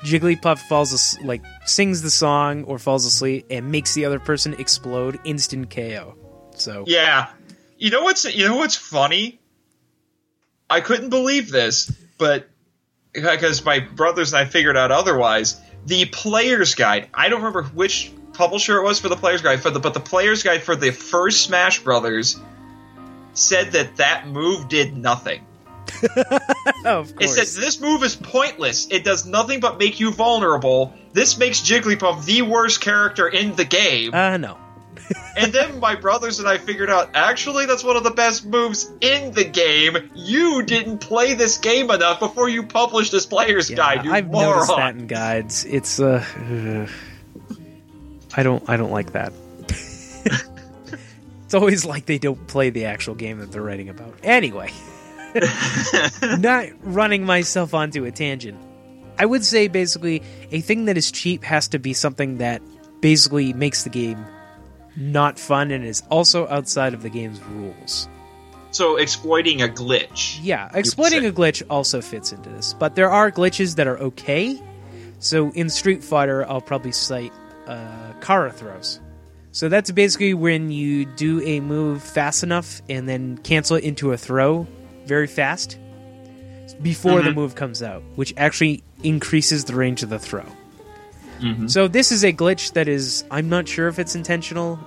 Jigglypuff 0.05 0.59
falls 0.69 0.93
as- 0.93 1.19
like 1.23 1.43
sings 1.65 2.03
the 2.03 2.11
song 2.11 2.65
or 2.65 2.79
falls 2.79 3.05
asleep 3.05 3.47
and 3.51 3.73
makes 3.73 3.95
the 3.95 4.05
other 4.05 4.21
person 4.21 4.55
explode 4.59 5.19
instant 5.25 5.71
KO. 5.71 6.15
So 6.57 6.85
Yeah. 6.87 7.29
You 7.79 7.91
know 7.91 8.03
what's 8.03 8.25
you 8.25 8.47
know 8.47 8.57
what's 8.57 8.77
funny? 8.77 9.41
I 10.71 10.81
couldn't 10.81 11.11
believe 11.11 11.51
this, 11.51 11.91
but 12.19 12.49
because 13.13 13.65
my 13.65 13.81
brothers 13.81 14.33
and 14.33 14.41
I 14.41 14.45
figured 14.45 14.77
out 14.77 14.91
otherwise. 14.91 15.61
The 15.87 16.07
player's 16.07 16.75
guide. 16.75 17.09
I 17.13 17.29
don't 17.29 17.43
remember 17.43 17.65
which 17.65 18.13
publisher 18.33 18.79
it 18.79 18.85
was 18.85 19.01
for 19.01 19.09
the 19.09 19.17
player's 19.17 19.43
guide, 19.43 19.61
for 19.61 19.71
the 19.71 19.81
but 19.81 19.95
the 19.95 20.01
player's 20.01 20.43
guide 20.43 20.63
for 20.63 20.77
the 20.77 20.91
first 20.91 21.43
Smash 21.43 21.81
Brothers 21.81 22.39
said 23.35 23.73
that 23.73 23.97
that 23.97 24.27
move 24.27 24.69
did 24.69 24.97
nothing. 24.97 25.47
of 26.85 27.13
It 27.21 27.29
says 27.29 27.55
this 27.57 27.81
move 27.81 28.03
is 28.03 28.17
pointless. 28.17 28.89
It 28.91 29.05
does 29.05 29.27
nothing 29.27 29.61
but 29.61 29.79
make 29.79 30.01
you 30.01 30.13
vulnerable. 30.13 30.95
This 31.13 31.39
makes 31.39 31.61
Jigglypuff 31.61 32.25
the 32.25 32.43
worst 32.43 32.81
character 32.81 33.29
in 33.29 33.55
the 33.57 33.65
game. 33.65 34.13
uh 34.15 34.37
no. 34.37 34.59
and 35.37 35.53
then 35.53 35.81
my 35.81 35.95
brothers 35.97 36.39
and 36.39 36.49
I 36.49 36.57
figured 36.59 36.89
out 36.89 37.11
actually 37.15 37.67
that's 37.67 37.85
one 37.85 37.97
of 37.97 38.05
the 38.05 38.11
best 38.11 38.47
moves 38.47 38.91
in 39.01 39.33
the 39.33 39.45
game. 39.45 40.11
You 40.15 40.63
didn't 40.63 40.99
play 40.99 41.35
this 41.35 41.59
game 41.59 41.91
enough 41.91 42.21
before 42.21 42.49
you 42.49 42.63
published 42.65 43.13
this 43.13 43.27
player's 43.27 43.69
Yeah, 43.69 43.77
guide. 43.77 44.05
You 44.05 44.13
I've 44.13 44.31
moron. 44.31 44.51
noticed 44.51 44.77
that 44.77 44.95
in 44.97 45.07
guides. 45.07 45.65
It's 45.65 46.01
uh. 46.01 46.25
I 48.37 48.43
don't 48.43 48.69
I 48.69 48.77
don't 48.77 48.91
like 48.93 49.13
that. 49.13 49.33
It's 51.45 51.53
always 51.55 51.85
like 51.85 52.07
they 52.07 52.19
don't 52.19 52.47
play 52.49 52.71
the 52.71 52.87
actual 52.87 53.15
game 53.15 53.39
that 53.39 53.53
they're 53.53 53.63
writing 53.63 53.89
about. 53.89 54.15
Anyway, 54.25 54.71
not 56.39 56.67
running 56.83 57.25
myself 57.25 57.75
onto 57.75 58.05
a 58.05 58.11
tangent. 58.11 58.59
I 59.19 59.27
would 59.27 59.45
say 59.45 59.69
basically 59.69 60.23
a 60.51 60.61
thing 60.61 60.87
that 60.87 60.97
is 60.97 61.11
cheap 61.11 61.45
has 61.45 61.69
to 61.69 61.79
be 61.79 61.93
something 61.93 62.39
that 62.39 62.63
basically 63.01 63.53
makes 63.53 63.85
the 63.85 63.91
game 63.91 64.25
not 64.97 65.39
fun 65.39 65.71
and 65.71 65.85
is 65.85 66.03
also 66.11 66.49
outside 66.49 66.95
of 66.95 67.03
the 67.03 67.11
game's 67.11 67.43
rules. 67.45 68.09
So 68.71 68.97
exploiting 68.97 69.63
a 69.63 69.69
glitch. 69.69 70.41
Yeah, 70.43 70.69
exploiting 70.75 71.25
a 71.27 71.31
glitch 71.31 71.63
also 71.71 72.01
fits 72.01 72.33
into 72.33 72.51
this, 72.51 72.75
but 72.75 72.97
there 72.97 73.11
are 73.11 73.31
glitches 73.31 73.77
that 73.77 73.87
are 73.87 73.99
okay. 73.99 74.61
So 75.21 75.53
in 75.53 75.71
Street 75.71 76.03
Fighter, 76.03 76.49
I'll 76.49 76.61
probably 76.61 76.91
cite 76.91 77.33
uh, 77.67 78.13
Kara 78.21 78.53
throws. 78.53 79.01
So 79.53 79.69
that's 79.69 79.93
basically 79.93 80.35
when 80.35 80.73
you 80.73 81.05
do 81.05 81.41
a 81.43 81.61
move 81.61 82.03
fast 82.03 82.43
enough 82.43 82.83
and 82.89 83.09
then 83.09 83.39
cancel 83.39 83.77
it 83.77 83.85
into 83.85 84.11
a 84.11 84.17
throw 84.17 84.67
very 85.07 85.27
fast 85.27 85.79
before 86.83 87.23
the 87.23 87.33
move 87.33 87.55
comes 87.55 87.83
out, 87.83 88.03
which 88.17 88.33
actually 88.37 88.83
increases 89.03 89.65
the 89.65 89.75
range 89.75 90.03
of 90.03 90.09
the 90.09 90.19
throw. 90.19 90.45
So 91.69 91.89
this 91.89 92.11
is 92.11 92.25
a 92.25 92.33
glitch 92.33 92.73
that 92.73 92.89
is 92.89 93.25
I'm 93.31 93.49
not 93.49 93.69
sure 93.69 93.89
if 93.89 93.99
it's 93.99 94.15
intentional, 94.15 94.79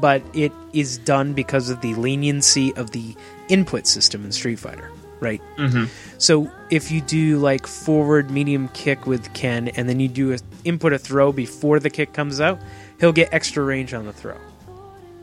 but 0.00 0.22
it 0.34 0.52
is 0.72 0.98
done 0.98 1.34
because 1.34 1.70
of 1.70 1.80
the 1.82 1.94
leniency 1.94 2.74
of 2.74 2.90
the 2.90 3.14
input 3.48 3.86
system 3.86 4.24
in 4.24 4.32
Street 4.32 4.58
Fighter, 4.58 4.90
right? 5.20 5.40
Mm-hmm. 5.56 5.84
So 6.18 6.50
if 6.70 6.90
you 6.90 7.00
do 7.00 7.38
like 7.38 7.66
forward 7.66 8.30
medium 8.30 8.68
kick 8.68 9.06
with 9.06 9.32
Ken, 9.34 9.68
and 9.68 9.88
then 9.88 10.00
you 10.00 10.08
do 10.08 10.32
a, 10.32 10.38
input 10.64 10.92
a 10.92 10.98
throw 10.98 11.32
before 11.32 11.78
the 11.78 11.90
kick 11.90 12.12
comes 12.12 12.40
out, 12.40 12.58
he'll 12.98 13.12
get 13.12 13.32
extra 13.32 13.62
range 13.62 13.94
on 13.94 14.06
the 14.06 14.12
throw. 14.12 14.36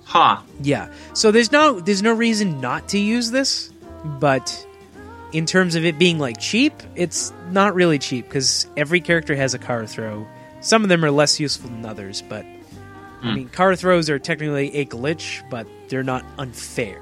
Huh. 0.05 0.41
Yeah. 0.61 0.91
So 1.13 1.31
there's 1.31 1.51
no 1.51 1.79
there's 1.79 2.03
no 2.03 2.13
reason 2.13 2.61
not 2.61 2.89
to 2.89 2.97
use 2.97 3.31
this, 3.31 3.71
but 4.03 4.67
in 5.31 5.45
terms 5.45 5.75
of 5.75 5.85
it 5.85 5.97
being 5.97 6.19
like 6.19 6.39
cheap, 6.39 6.73
it's 6.95 7.33
not 7.49 7.75
really 7.75 7.99
cheap 7.99 8.25
because 8.25 8.67
every 8.75 9.01
character 9.01 9.35
has 9.35 9.53
a 9.53 9.59
Kara 9.59 9.87
throw. 9.87 10.27
Some 10.61 10.83
of 10.83 10.89
them 10.89 11.03
are 11.03 11.11
less 11.11 11.39
useful 11.39 11.69
than 11.69 11.85
others, 11.85 12.21
but 12.21 12.45
I 13.23 13.35
mean, 13.35 13.49
Kara 13.49 13.77
throws 13.77 14.09
are 14.09 14.17
technically 14.17 14.75
a 14.77 14.85
glitch, 14.85 15.47
but 15.49 15.67
they're 15.89 16.03
not 16.03 16.25
unfair. 16.39 17.01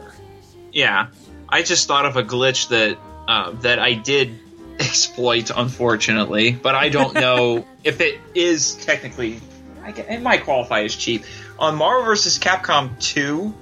Yeah. 0.72 1.08
I 1.48 1.64
just 1.64 1.88
thought 1.88 2.06
of 2.06 2.18
a 2.18 2.24
glitch 2.24 2.70
that 2.70 2.98
uh, 3.28 3.52
that 3.62 3.80
I 3.80 3.94
did 3.94 4.38
exploit, 4.80 5.52
unfortunately, 5.56 6.52
but 6.52 6.76
I 6.76 6.90
don't 6.90 7.14
know 7.16 7.66
if 7.84 8.02
it 8.02 8.20
is 8.36 8.76
technically. 8.76 9.40
It 9.86 10.22
might 10.22 10.44
qualify 10.44 10.82
as 10.82 10.96
cheap. 10.96 11.24
On 11.58 11.76
Marvel 11.76 12.06
vs. 12.06 12.38
Capcom 12.38 13.00
2, 13.00 13.54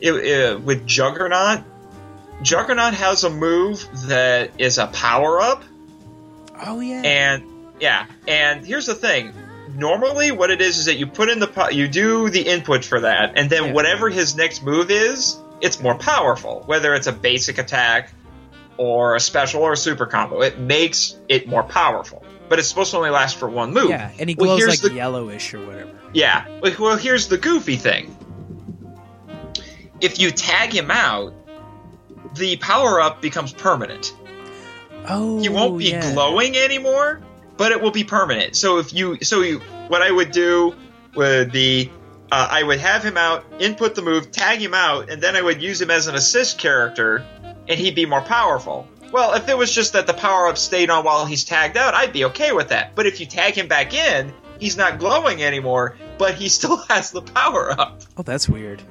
it, 0.00 0.12
uh, 0.12 0.58
with 0.58 0.86
Juggernaut, 0.86 1.64
Juggernaut 2.42 2.94
has 2.94 3.24
a 3.24 3.30
move 3.30 3.86
that 4.08 4.50
is 4.58 4.78
a 4.78 4.86
power 4.88 5.40
up, 5.40 5.62
Oh 6.64 6.80
yeah. 6.80 7.02
and 7.04 7.42
yeah, 7.80 8.06
and 8.28 8.64
here's 8.64 8.86
the 8.86 8.94
thing. 8.94 9.32
Normally, 9.74 10.30
what 10.32 10.50
it 10.50 10.60
is 10.60 10.78
is 10.78 10.84
that 10.86 10.96
you 10.96 11.06
put 11.06 11.28
in 11.28 11.38
the 11.38 11.46
po- 11.48 11.68
you 11.70 11.88
do 11.88 12.30
the 12.30 12.42
input 12.42 12.84
for 12.84 13.00
that, 13.00 13.32
and 13.36 13.50
then 13.50 13.66
Yeah. 13.66 13.72
whatever 13.72 14.08
his 14.10 14.36
next 14.36 14.62
move 14.62 14.90
is, 14.90 15.36
it's 15.60 15.80
more 15.80 15.96
powerful. 15.98 16.62
Whether 16.66 16.94
it's 16.94 17.06
a 17.06 17.12
basic 17.12 17.58
attack, 17.58 18.12
or 18.78 19.16
a 19.16 19.20
special, 19.20 19.62
or 19.62 19.72
a 19.72 19.76
super 19.76 20.06
combo, 20.06 20.42
it 20.42 20.58
makes 20.58 21.16
it 21.28 21.48
more 21.48 21.62
powerful. 21.62 22.22
But 22.48 22.58
it's 22.58 22.68
supposed 22.68 22.90
to 22.92 22.98
only 22.98 23.10
last 23.10 23.36
for 23.38 23.48
one 23.48 23.72
move. 23.72 23.88
yeah, 23.90 24.10
and 24.18 24.28
he 24.30 24.36
Well, 24.38 24.48
glows 24.50 24.60
here's 24.60 24.82
like 24.84 24.92
the- 24.92 24.96
yellowish 24.96 25.52
or 25.54 25.66
whatever. 25.66 25.90
yeah. 26.12 26.44
Well, 26.62 26.72
Well, 26.78 26.96
here's 26.96 27.26
the 27.28 27.38
goofy 27.38 27.76
thing. 27.76 28.14
If 30.00 30.18
you 30.20 30.30
tag 30.30 30.72
him 30.74 30.90
out, 30.90 31.32
the 32.36 32.56
power 32.56 33.00
up 33.00 33.20
becomes 33.22 33.52
permanent. 33.52 34.14
Oh, 35.08 35.38
He 35.40 35.48
won't 35.48 35.78
be 35.78 35.86
yeah. 35.90 36.12
glowing 36.12 36.56
anymore, 36.56 37.20
but 37.56 37.72
it 37.72 37.80
will 37.80 37.90
be 37.90 38.04
permanent. 38.04 38.56
So 38.56 38.78
if 38.78 38.92
you, 38.92 39.22
so 39.22 39.40
you, 39.42 39.60
what 39.88 40.02
I 40.02 40.10
would 40.10 40.32
do 40.32 40.74
would 41.14 41.52
be, 41.52 41.90
uh, 42.32 42.48
I 42.50 42.62
would 42.62 42.80
have 42.80 43.04
him 43.04 43.16
out, 43.16 43.44
input 43.60 43.94
the 43.94 44.02
move, 44.02 44.30
tag 44.32 44.58
him 44.58 44.74
out, 44.74 45.10
and 45.10 45.22
then 45.22 45.36
I 45.36 45.42
would 45.42 45.62
use 45.62 45.80
him 45.80 45.90
as 45.90 46.06
an 46.08 46.14
assist 46.16 46.58
character, 46.58 47.24
and 47.68 47.78
he'd 47.78 47.94
be 47.94 48.06
more 48.06 48.20
powerful. 48.20 48.88
Well, 49.12 49.34
if 49.34 49.48
it 49.48 49.56
was 49.56 49.72
just 49.72 49.92
that 49.92 50.08
the 50.08 50.14
power 50.14 50.48
up 50.48 50.58
stayed 50.58 50.90
on 50.90 51.04
while 51.04 51.24
he's 51.24 51.44
tagged 51.44 51.76
out, 51.76 51.94
I'd 51.94 52.12
be 52.12 52.24
okay 52.26 52.50
with 52.52 52.68
that. 52.70 52.96
But 52.96 53.06
if 53.06 53.20
you 53.20 53.26
tag 53.26 53.54
him 53.54 53.68
back 53.68 53.94
in, 53.94 54.32
he's 54.58 54.76
not 54.76 54.98
glowing 54.98 55.42
anymore, 55.42 55.96
but 56.18 56.34
he 56.34 56.48
still 56.50 56.78
has 56.88 57.12
the 57.12 57.22
power 57.22 57.70
up. 57.70 58.02
Oh, 58.16 58.22
that's 58.22 58.48
weird. 58.48 58.82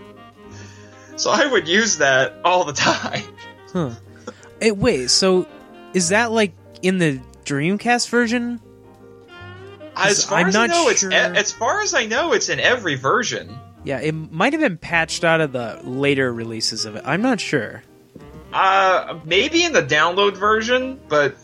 So 1.16 1.32
I 1.32 1.46
would 1.46 1.68
use 1.68 1.98
that 2.00 2.34
all 2.44 2.66
the 2.66 2.74
time. 2.74 3.24
Huh. 3.72 3.92
Hey, 4.60 4.72
wait, 4.72 5.10
so 5.10 5.48
is 5.94 6.10
that 6.10 6.32
like 6.32 6.54
in 6.82 6.98
the 6.98 7.20
Dreamcast 7.46 8.10
version? 8.10 8.60
As 9.96 10.26
far 10.26 10.40
I'm 10.40 10.48
as 10.48 10.56
I 10.56 10.68
know, 10.68 10.92
sure- 10.92 11.12
it's 11.12 11.38
as 11.40 11.52
far 11.52 11.82
as 11.82 11.94
I 11.94 12.06
know, 12.06 12.34
it's 12.34 12.50
in 12.50 12.60
every 12.60 12.96
version. 12.96 13.58
Yeah, 13.84 14.00
it 14.00 14.14
might 14.14 14.54
have 14.54 14.62
been 14.62 14.78
patched 14.78 15.24
out 15.24 15.42
of 15.42 15.52
the 15.52 15.80
later 15.84 16.34
releases 16.34 16.86
of 16.86 16.96
it. 16.96 17.04
I'm 17.06 17.22
not 17.22 17.40
sure. 17.40 17.84
Uh, 18.52 19.20
maybe 19.26 19.64
in 19.64 19.74
the 19.74 19.84
download 19.84 20.36
version, 20.38 21.00
but 21.08 21.36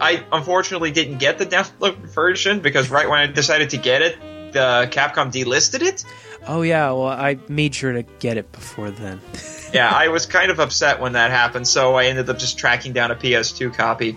I 0.00 0.24
unfortunately 0.32 0.92
didn't 0.92 1.18
get 1.18 1.38
the 1.38 1.46
download 1.56 1.96
version 1.96 2.60
because 2.60 2.90
right 2.90 3.08
when 3.08 3.18
I 3.18 3.26
decided 3.26 3.70
to 3.70 3.76
get 3.76 4.02
it, 4.02 4.18
the 4.52 4.88
Capcom 4.90 5.30
delisted 5.30 5.82
it. 5.82 6.04
Oh 6.46 6.62
yeah, 6.62 6.90
well 6.92 7.08
I 7.08 7.38
made 7.48 7.74
sure 7.74 7.92
to 7.92 8.02
get 8.02 8.36
it 8.36 8.50
before 8.52 8.90
then. 8.90 9.20
Yeah, 9.72 9.88
I 9.88 10.08
was 10.08 10.26
kind 10.26 10.50
of 10.50 10.58
upset 10.58 10.98
when 11.00 11.12
that 11.12 11.30
happened, 11.30 11.68
so 11.68 11.94
I 11.94 12.06
ended 12.06 12.28
up 12.28 12.38
just 12.38 12.58
tracking 12.58 12.92
down 12.92 13.12
a 13.12 13.14
PS2 13.14 13.72
copy. 13.72 14.16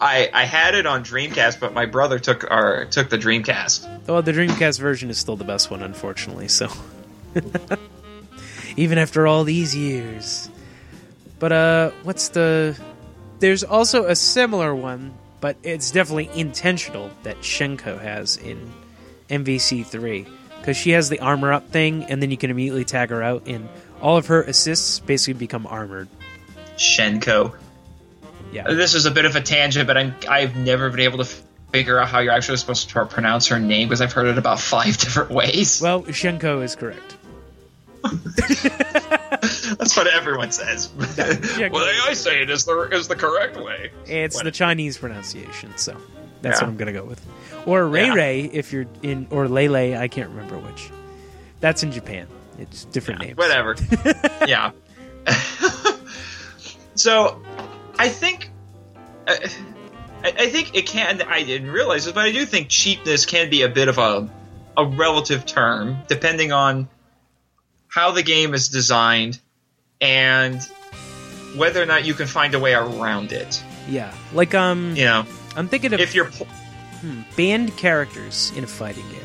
I, 0.00 0.30
I 0.32 0.44
had 0.44 0.76
it 0.76 0.86
on 0.86 1.02
Dreamcast, 1.04 1.58
but 1.58 1.74
my 1.74 1.86
brother 1.86 2.20
took 2.20 2.48
our 2.48 2.84
took 2.84 3.10
the 3.10 3.18
Dreamcast. 3.18 4.06
Well, 4.06 4.22
the 4.22 4.30
Dreamcast 4.30 4.78
version 4.78 5.10
is 5.10 5.18
still 5.18 5.34
the 5.34 5.42
best 5.42 5.72
one, 5.72 5.82
unfortunately. 5.82 6.46
So, 6.46 6.68
even 8.76 8.98
after 8.98 9.26
all 9.26 9.42
these 9.42 9.74
years, 9.74 10.48
but 11.40 11.50
uh, 11.50 11.90
what's 12.04 12.28
the? 12.28 12.78
There's 13.40 13.64
also 13.64 14.06
a 14.06 14.14
similar 14.14 14.72
one, 14.72 15.14
but 15.40 15.56
it's 15.64 15.90
definitely 15.90 16.30
intentional 16.32 17.10
that 17.24 17.44
Hsien-Ko 17.44 17.98
has 17.98 18.36
in 18.36 18.72
MVC3 19.30 20.28
because 20.62 20.76
she 20.76 20.90
has 20.92 21.08
the 21.08 21.18
armor 21.20 21.52
up 21.52 21.68
thing, 21.70 22.04
and 22.04 22.22
then 22.22 22.30
you 22.30 22.36
can 22.38 22.50
immediately 22.50 22.84
tag 22.84 23.10
her 23.10 23.22
out, 23.22 23.46
and 23.48 23.68
all 24.00 24.16
of 24.16 24.28
her 24.28 24.42
assists 24.42 25.00
basically 25.00 25.34
become 25.34 25.66
armored. 25.66 26.08
Hsien-Ko. 26.76 27.54
Yeah, 28.52 28.66
uh, 28.68 28.74
This 28.74 28.94
is 28.94 29.04
a 29.06 29.10
bit 29.10 29.24
of 29.24 29.34
a 29.36 29.40
tangent, 29.40 29.86
but 29.86 29.96
I'm 29.98 30.14
I've 30.28 30.56
never 30.56 30.88
been 30.90 31.00
able 31.00 31.18
to 31.18 31.24
f- 31.24 31.42
figure 31.72 31.98
out 31.98 32.08
how 32.08 32.20
you're 32.20 32.32
actually 32.32 32.58
supposed 32.58 32.88
to 32.90 33.04
pronounce 33.06 33.48
her 33.48 33.58
name 33.58 33.88
because 33.88 34.00
I've 34.00 34.12
heard 34.12 34.26
it 34.26 34.38
about 34.38 34.60
five 34.74 34.96
different 34.98 35.30
ways. 35.30 35.80
well, 35.82 36.02
Hsien-Ko 36.04 36.60
is 36.60 36.76
correct. 36.76 37.16
That's 38.02 39.96
what 39.96 40.06
everyone 40.08 40.52
says. 40.52 40.90
Well, 41.72 41.84
I 42.08 42.12
say 42.14 42.42
it 42.42 42.50
is 42.50 42.64
the 42.64 42.88
is 42.92 43.08
the 43.08 43.16
correct 43.16 43.56
way. 43.56 43.90
It's 44.06 44.36
What- 44.36 44.44
the 44.44 44.50
Chinese 44.50 44.98
pronunciation, 44.98 45.72
so 45.76 45.96
that's 46.42 46.60
Yeah. 46.60 46.66
what 46.66 46.70
I'm 46.72 46.76
gonna 46.76 46.92
go 46.92 47.04
with. 47.04 47.24
Or 47.66 47.86
Ray 47.86 48.06
Yeah. 48.06 48.14
Ray 48.14 48.40
if 48.44 48.72
you're 48.72 48.86
in, 49.02 49.26
or 49.30 49.48
Lele. 49.48 49.96
I 49.96 50.08
can't 50.08 50.28
remember 50.30 50.58
which. 50.58 50.90
That's 51.60 51.82
in 51.82 51.92
Japan. 51.92 52.26
It's 52.58 52.84
different 52.86 53.20
names. 53.20 53.36
Whatever. 53.38 53.76
yeah. 54.46 54.72
so, 56.94 57.40
I 57.98 58.08
think. 58.08 58.50
Uh, 59.26 59.36
I, 60.24 60.28
I 60.38 60.48
think 60.50 60.74
it 60.76 60.86
can. 60.86 61.22
I 61.22 61.42
didn't 61.42 61.70
realize 61.70 62.04
this, 62.04 62.14
but 62.14 62.24
I 62.24 62.32
do 62.32 62.44
think 62.46 62.68
cheapness 62.68 63.26
can 63.26 63.50
be 63.50 63.62
a 63.62 63.68
bit 63.68 63.88
of 63.88 63.98
a 63.98 64.28
a 64.76 64.84
relative 64.86 65.44
term, 65.46 65.98
depending 66.08 66.52
on 66.52 66.88
how 67.88 68.10
the 68.12 68.22
game 68.22 68.54
is 68.54 68.68
designed 68.70 69.38
and 70.00 70.60
whether 71.56 71.82
or 71.82 71.86
not 71.86 72.04
you 72.06 72.14
can 72.14 72.26
find 72.26 72.54
a 72.54 72.58
way 72.58 72.72
around 72.72 73.32
it. 73.32 73.62
Yeah, 73.88 74.14
like 74.32 74.54
um, 74.54 74.94
You 74.96 75.04
know, 75.04 75.26
I'm 75.56 75.68
thinking 75.68 75.92
of 75.92 76.00
if 76.00 76.14
you're 76.14 76.26
pl- 76.26 76.46
hmm, 77.00 77.22
banned 77.36 77.76
characters 77.76 78.52
in 78.56 78.64
a 78.64 78.66
fighting 78.66 79.08
game. 79.10 79.20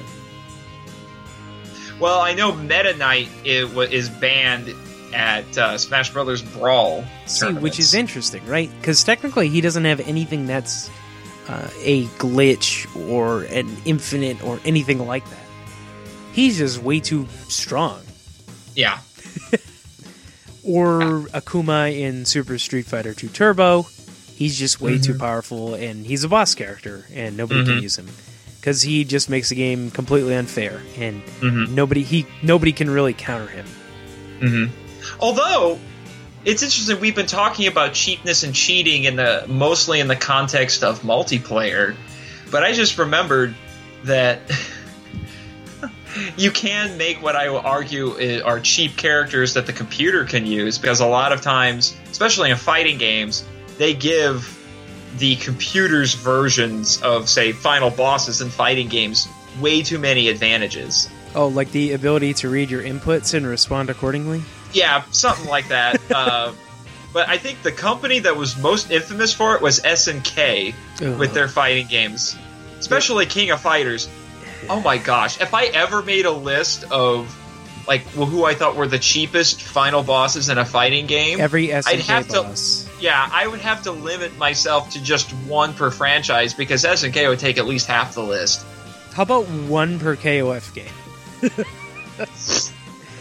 Well, 1.99 2.19
I 2.19 2.33
know 2.33 2.53
Meta 2.53 2.95
Knight 2.95 3.29
is, 3.43 3.75
is 3.91 4.09
banned 4.09 4.73
at 5.13 5.57
uh, 5.57 5.77
Smash 5.77 6.11
Brothers 6.11 6.41
Brawl. 6.41 7.03
See, 7.25 7.53
which 7.53 7.79
is 7.79 7.93
interesting, 7.93 8.45
right? 8.45 8.69
Because 8.79 9.03
technically, 9.03 9.49
he 9.49 9.61
doesn't 9.61 9.85
have 9.85 9.99
anything 10.01 10.45
that's 10.45 10.91
uh, 11.47 11.69
a 11.81 12.05
glitch 12.17 12.85
or 13.09 13.43
an 13.43 13.75
infinite 13.85 14.43
or 14.43 14.59
anything 14.65 15.05
like 15.05 15.27
that. 15.29 15.39
He's 16.33 16.57
just 16.59 16.79
way 16.83 16.99
too 16.99 17.27
strong. 17.47 18.01
Yeah, 18.75 18.99
or 20.63 20.99
Akuma 21.33 21.97
in 21.97 22.25
Super 22.25 22.59
Street 22.59 22.85
Fighter 22.85 23.15
2 23.15 23.29
Turbo. 23.29 23.87
He's 24.37 24.57
just 24.57 24.79
way 24.79 24.93
Mm-hmm. 24.93 25.01
too 25.13 25.17
powerful, 25.17 25.73
and 25.73 26.05
he's 26.05 26.23
a 26.23 26.27
boss 26.29 26.53
character, 26.53 27.05
and 27.13 27.35
nobody 27.35 27.63
can 27.65 27.79
Mhm. 27.79 27.81
use 27.81 27.97
him 27.97 28.07
because 28.61 28.83
he 28.83 29.03
just 29.03 29.29
makes 29.29 29.49
the 29.49 29.55
game 29.55 29.89
completely 29.91 30.35
unfair, 30.35 30.81
and 30.99 31.23
Mhm. 31.41 31.69
nobody 31.69 32.03
he 32.03 32.25
nobody 32.43 32.71
can 32.71 32.89
really 32.89 33.13
counter 33.13 33.47
him. 33.47 33.65
Mm-hmm. 34.41 34.65
Although 35.19 35.79
it's 36.45 36.61
interesting, 36.61 36.99
we've 36.99 37.15
been 37.15 37.25
talking 37.25 37.65
about 37.67 37.93
cheapness 37.93 38.43
and 38.43 38.53
cheating 38.53 39.05
in 39.05 39.15
the 39.15 39.43
mostly 39.47 39.99
in 39.99 40.07
the 40.07 40.15
context 40.15 40.83
of 40.83 41.01
multiplayer, 41.01 41.95
but 42.51 42.63
I 42.63 42.73
just 42.73 42.97
remembered 42.99 43.55
that 44.03 44.41
you 46.37 46.51
can 46.51 46.97
make 46.97 47.21
what 47.21 47.35
I 47.35 47.49
will 47.49 47.59
argue 47.59 48.41
are 48.43 48.59
cheap 48.59 48.97
characters 48.97 49.53
that 49.55 49.65
the 49.65 49.73
computer 49.73 50.25
can 50.25 50.45
use 50.45 50.77
because 50.77 50.99
a 50.99 51.05
lot 51.07 51.31
of 51.31 51.41
times, 51.41 51.95
especially 52.11 52.49
in 52.51 52.57
fighting 52.57 52.97
games, 52.97 53.43
they 53.77 53.93
give 53.93 54.53
the 55.17 55.35
computer's 55.37 56.13
versions 56.13 57.01
of 57.01 57.29
say 57.29 57.51
final 57.51 57.89
bosses 57.89 58.41
in 58.41 58.49
fighting 58.49 58.87
games 58.87 59.27
way 59.59 59.81
too 59.81 59.99
many 59.99 60.29
advantages. 60.29 61.09
Oh, 61.35 61.47
like 61.47 61.71
the 61.71 61.93
ability 61.93 62.33
to 62.35 62.49
read 62.49 62.69
your 62.69 62.81
inputs 62.81 63.33
and 63.33 63.45
respond 63.45 63.89
accordingly? 63.89 64.41
Yeah, 64.73 65.03
something 65.11 65.47
like 65.47 65.69
that. 65.69 65.99
uh, 66.11 66.53
but 67.13 67.29
I 67.29 67.37
think 67.37 67.61
the 67.63 67.71
company 67.71 68.19
that 68.19 68.35
was 68.35 68.57
most 68.57 68.91
infamous 68.91 69.33
for 69.33 69.55
it 69.55 69.61
was 69.61 69.79
SNK 69.79 70.73
Ugh. 71.01 71.19
with 71.19 71.33
their 71.33 71.47
fighting 71.47 71.87
games, 71.87 72.35
especially 72.79 73.25
King 73.25 73.51
of 73.51 73.61
Fighters. 73.61 74.09
Oh 74.69 74.81
my 74.81 74.97
gosh! 74.97 75.39
If 75.39 75.53
I 75.53 75.65
ever 75.65 76.01
made 76.01 76.25
a 76.25 76.31
list 76.31 76.83
of 76.91 77.33
like 77.87 78.03
well, 78.15 78.25
who 78.25 78.43
I 78.45 78.53
thought 78.53 78.75
were 78.75 78.87
the 78.87 78.99
cheapest 78.99 79.61
final 79.61 80.03
bosses 80.03 80.49
in 80.49 80.57
a 80.57 80.65
fighting 80.65 81.05
game, 81.07 81.39
Every 81.39 81.73
I'd 81.73 81.83
SNK 81.83 81.99
have 82.01 82.27
boss. 82.27 82.83
to. 82.83 83.03
Yeah, 83.03 83.29
I 83.31 83.47
would 83.47 83.61
have 83.61 83.83
to 83.83 83.91
limit 83.91 84.37
myself 84.37 84.91
to 84.91 85.03
just 85.03 85.31
one 85.47 85.73
per 85.73 85.91
franchise 85.91 86.53
because 86.53 86.83
SNK 86.83 87.29
would 87.29 87.39
take 87.39 87.57
at 87.57 87.65
least 87.65 87.87
half 87.87 88.15
the 88.15 88.23
list. 88.23 88.65
How 89.13 89.23
about 89.23 89.47
one 89.47 89.99
per 89.99 90.15
KOF 90.15 90.73
game? 90.73 91.65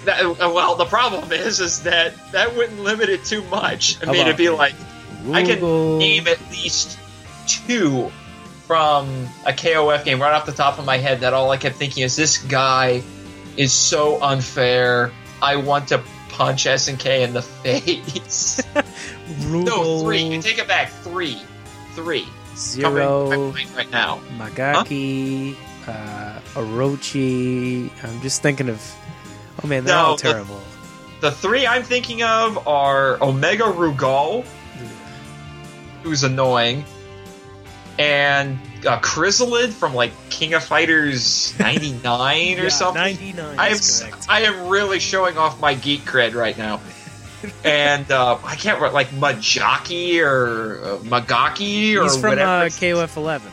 That, 0.06 0.24
uh, 0.24 0.52
well, 0.54 0.76
the 0.76 0.84
problem 0.84 1.32
is, 1.32 1.58
is 1.58 1.82
that 1.82 2.14
that 2.30 2.56
wouldn't 2.56 2.78
limit 2.80 3.08
it 3.08 3.24
too 3.24 3.42
much. 3.46 4.00
I 4.00 4.06
How 4.06 4.12
mean, 4.12 4.22
it'd 4.22 4.36
be 4.36 4.50
like 4.50 4.74
I 5.32 5.42
can 5.42 5.98
name 5.98 6.28
at 6.28 6.38
least 6.52 6.96
two 7.48 8.12
from 8.66 9.08
a 9.44 9.52
KOF 9.52 10.04
game 10.04 10.22
right 10.22 10.32
off 10.32 10.46
the 10.46 10.52
top 10.52 10.78
of 10.78 10.84
my 10.84 10.98
head 10.98 11.20
that 11.20 11.32
all 11.34 11.50
I 11.50 11.56
kept 11.56 11.74
thinking 11.74 12.04
is 12.04 12.14
this 12.14 12.38
guy 12.38 13.02
is 13.56 13.72
so 13.72 14.20
unfair. 14.22 15.12
I 15.42 15.56
want 15.56 15.88
to 15.88 16.02
punch 16.30 16.64
SNK 16.64 17.20
in 17.22 17.32
the 17.34 17.42
face. 17.64 18.60
No, 19.48 20.00
three. 20.00 20.22
You 20.22 20.42
take 20.42 20.58
it 20.58 20.68
back. 20.68 20.90
Three. 20.90 21.40
Three. 21.94 22.26
Zero, 22.56 23.50
right 23.50 23.90
now. 23.90 24.20
Magaki, 24.38 25.54
uh, 25.86 26.40
Orochi. 26.54 27.90
I'm 28.02 28.20
just 28.22 28.40
thinking 28.42 28.68
of. 28.70 28.80
Oh 29.62 29.66
man, 29.66 29.84
they're 29.84 29.94
No, 29.94 30.00
all 30.06 30.16
the- 30.16 30.22
terrible. 30.22 30.60
The 31.20 31.30
three 31.30 31.66
I'm 31.66 31.82
thinking 31.82 32.22
of 32.22 32.66
are 32.68 33.22
Omega 33.22 33.64
Rugal, 33.64 34.44
who's 36.02 36.22
annoying, 36.24 36.84
and 37.98 38.58
uh, 38.86 38.98
Krizalid 39.00 39.70
from 39.70 39.94
like 39.94 40.12
King 40.30 40.54
of 40.54 40.62
Fighters 40.64 41.58
'99 41.58 42.58
or 42.58 42.62
Yeah, 42.64 42.68
something. 42.68 43.02
99 43.02 43.58
I 43.58 43.66
am 43.68 43.72
is 43.72 43.78
s- 44.02 44.08
correct. 44.08 44.26
I 44.28 44.40
am 44.42 44.68
really 44.68 44.98
showing 45.00 45.38
off 45.38 45.60
my 45.60 45.74
geek 45.74 46.02
cred 46.02 46.34
right 46.34 46.56
now. 46.56 46.80
and 47.64 48.10
uh, 48.10 48.38
I 48.44 48.56
can't 48.56 48.76
remember 48.78 48.94
like 48.94 49.08
Majaki 49.08 50.20
or 50.24 50.80
uh, 50.82 50.98
Magaki 50.98 51.96
or 51.96 52.02
He's 52.04 52.16
from 52.16 52.30
whatever. 52.30 52.50
Uh, 52.50 52.68
KOF 52.68 53.16
11. 53.16 53.50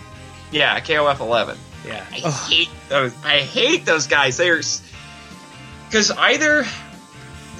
yeah, 0.51 0.79
KOF 0.79 1.19
11. 1.19 1.57
Yeah. 1.85 2.03
I 2.11 2.21
Ugh. 2.23 2.49
hate 2.49 2.69
those. 2.89 3.13
I 3.25 3.39
hate 3.39 3.85
those 3.85 4.07
guys. 4.07 4.37
They're 4.37 4.61
because 5.89 6.11
either 6.11 6.65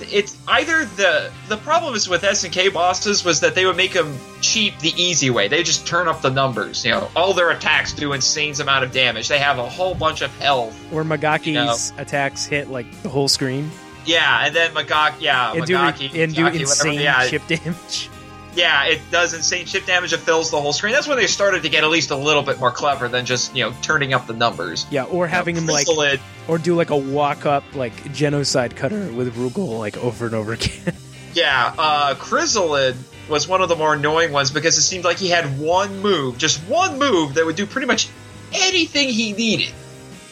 it's 0.01 0.38
either 0.47 0.86
the 0.86 1.32
the 1.47 1.58
problem 1.58 1.95
is 1.95 2.10
with 2.10 2.23
SNK 2.23 2.73
bosses 2.73 3.23
was 3.23 3.39
that 3.41 3.56
they 3.56 3.65
would 3.65 3.77
make 3.77 3.93
them 3.93 4.17
cheap 4.41 4.77
the 4.79 4.93
easy 5.01 5.29
way. 5.29 5.47
They 5.47 5.63
just 5.63 5.88
turn 5.88 6.08
up 6.08 6.21
the 6.21 6.29
numbers. 6.29 6.84
You 6.86 6.91
know, 6.91 7.10
all 7.15 7.34
their 7.34 7.51
attacks 7.51 7.93
do 7.93 8.13
insane 8.13 8.53
amount 8.60 8.84
of 8.84 8.91
damage. 8.91 9.29
They 9.29 9.39
have 9.39 9.58
a 9.58 9.67
whole 9.67 9.95
bunch 9.95 10.21
of 10.21 10.36
health. 10.39 10.75
Where 10.91 11.03
Magaki's 11.03 11.93
attacks 11.97 12.45
hit 12.45 12.69
like 12.69 12.86
the 13.03 13.10
whole 13.10 13.27
screen 13.27 13.71
Yeah, 14.06 14.45
and 14.45 14.56
then 14.56 14.71
Magaki, 14.71 15.21
yeah, 15.21 15.53
and 15.53 15.65
do, 15.65 15.75
Magaki, 15.75 16.12
do 16.12 16.47
insane 16.47 16.95
whatever, 16.95 17.01
yeah, 17.01 17.27
chip 17.27 17.47
damage. 17.47 18.10
Yeah, 18.56 18.86
it 18.86 19.02
does 19.12 19.34
insane 19.34 19.66
chip 19.66 19.86
damage. 19.86 20.13
It 20.13 20.20
fills 20.20 20.52
the 20.52 20.62
whole 20.62 20.74
screen. 20.74 20.94
That's 20.94 21.08
when 21.08 21.18
they 21.18 21.26
started 21.28 21.63
to 21.63 21.70
get 21.70 21.84
at 21.84 21.89
least 21.89 22.12
a 22.12 22.16
little 22.16 22.44
bit 22.44 22.60
more 22.60 22.72
clever 22.72 23.08
than 23.08 23.26
just 23.26 23.56
you 23.56 23.63
know 23.63 23.74
turning 23.82 24.13
up 24.13 24.28
the 24.28 24.34
numbers. 24.34 24.86
Yeah, 24.92 25.04
or 25.06 25.26
having 25.28 25.56
You 25.56 25.62
him 25.62 25.68
like, 25.68 25.88
Krizalid- 25.88 26.20
or 26.48 26.58
do 26.60 26.76
like 26.76 26.89
a 26.92 26.98
walk 26.98 27.46
up 27.46 27.63
like 27.74 28.13
genocide 28.13 28.76
cutter 28.76 29.12
with 29.12 29.36
Rugal 29.36 29.80
like 29.80 29.98
over 29.98 30.26
and 30.28 30.36
over 30.36 30.54
again. 30.54 30.96
Yeah, 31.36 31.74
uh, 31.80 32.13
Krizalid 32.13 32.96
was 33.28 33.48
one 33.48 33.62
of 33.63 33.68
the 33.68 33.76
more 33.76 33.96
annoying 33.96 34.32
ones 34.32 34.52
because 34.52 34.78
it 34.78 34.84
seemed 34.84 35.04
like 35.04 35.18
he 35.18 35.30
had 35.30 35.58
one 35.60 36.00
move, 36.04 36.38
just 36.38 36.60
one 36.70 37.00
move 37.00 37.34
that 37.34 37.46
would 37.48 37.56
do 37.56 37.66
pretty 37.66 37.88
much 37.88 38.08
anything 38.54 39.10
he 39.10 39.34
needed. 39.34 39.74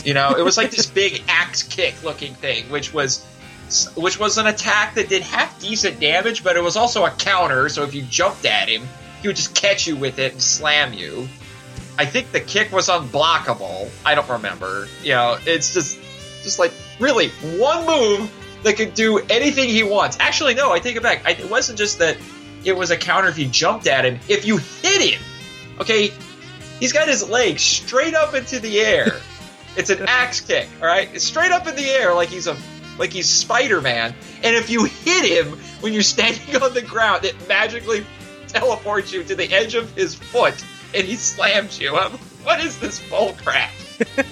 You 0.05 0.13
know, 0.13 0.35
it 0.37 0.43
was 0.43 0.57
like 0.57 0.69
this 0.69 0.85
big 1.01 1.23
axe 1.27 1.63
kick 1.63 2.03
looking 2.03 2.35
thing, 2.35 2.65
which 2.69 2.93
was 2.93 3.25
which 3.95 4.19
was 4.19 4.37
an 4.37 4.47
attack 4.47 4.95
that 4.95 5.09
did 5.09 5.21
half 5.21 5.59
decent 5.59 5.99
damage, 5.99 6.43
but 6.43 6.55
it 6.55 6.63
was 6.63 6.75
also 6.75 7.05
a 7.05 7.11
counter. 7.11 7.69
So 7.69 7.83
if 7.83 7.93
you 7.93 8.03
jumped 8.03 8.45
at 8.45 8.67
him, 8.67 8.83
he 9.21 9.27
would 9.27 9.37
just 9.37 9.55
catch 9.55 9.87
you 9.87 9.95
with 9.95 10.19
it 10.19 10.33
and 10.33 10.41
slam 10.41 10.93
you. 10.93 11.27
I 11.97 12.05
think 12.05 12.31
the 12.31 12.39
kick 12.39 12.71
was 12.71 12.87
unblockable. 12.87 13.89
I 14.05 14.15
don't 14.15 14.29
remember. 14.29 14.87
You 15.03 15.11
know, 15.11 15.37
it's 15.45 15.73
just 15.73 15.99
just 16.43 16.59
like 16.59 16.73
really 16.99 17.29
one 17.57 17.85
move 17.85 18.31
that 18.63 18.77
could 18.77 18.93
do 18.93 19.19
anything 19.29 19.69
he 19.69 19.83
wants. 19.83 20.17
Actually, 20.19 20.53
no, 20.55 20.71
I 20.71 20.79
take 20.79 20.95
it 20.95 21.03
back. 21.03 21.23
I, 21.25 21.31
it 21.31 21.49
wasn't 21.49 21.77
just 21.77 21.99
that 21.99 22.17
it 22.63 22.75
was 22.75 22.91
a 22.91 22.97
counter 22.97 23.29
if 23.29 23.37
you 23.37 23.47
jumped 23.47 23.87
at 23.87 24.05
him. 24.05 24.19
If 24.27 24.45
you 24.45 24.57
hit 24.57 25.01
him, 25.01 25.21
okay, 25.79 26.11
he's 26.79 26.93
got 26.93 27.07
his 27.07 27.27
legs 27.27 27.61
straight 27.61 28.13
up 28.13 28.33
into 28.33 28.59
the 28.59 28.79
air. 28.79 29.19
it's 29.77 29.89
an 29.89 30.01
axe 30.07 30.41
kick, 30.41 30.67
all 30.81 30.87
right? 30.87 31.09
It's 31.13 31.23
straight 31.23 31.51
up 31.51 31.67
in 31.67 31.75
the 31.75 31.89
air 31.89 32.13
like 32.13 32.29
he's 32.29 32.47
a 32.47 32.55
like 33.01 33.11
he's 33.11 33.27
Spider 33.27 33.81
Man. 33.81 34.13
And 34.43 34.55
if 34.55 34.69
you 34.69 34.85
hit 34.85 35.25
him 35.25 35.57
when 35.81 35.91
you're 35.91 36.03
standing 36.03 36.55
on 36.61 36.73
the 36.75 36.83
ground, 36.83 37.25
it 37.25 37.35
magically 37.49 38.05
teleports 38.47 39.11
you 39.11 39.23
to 39.23 39.35
the 39.35 39.51
edge 39.51 39.73
of 39.73 39.91
his 39.95 40.13
foot, 40.13 40.63
and 40.93 41.03
he 41.03 41.15
slams 41.15 41.79
you. 41.79 41.97
I'm, 41.97 42.11
what 42.43 42.59
is 42.61 42.79
this 42.79 43.01
bull 43.09 43.35
crap? 43.43 43.71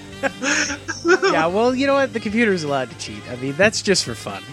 yeah, 1.03 1.47
well, 1.47 1.73
you 1.73 1.87
know 1.87 1.95
what? 1.95 2.13
The 2.13 2.19
computer's 2.19 2.63
allowed 2.63 2.91
to 2.91 2.97
cheat. 2.99 3.23
I 3.31 3.37
mean, 3.37 3.53
that's 3.53 3.81
just 3.81 4.05
for 4.05 4.13
fun. 4.13 4.43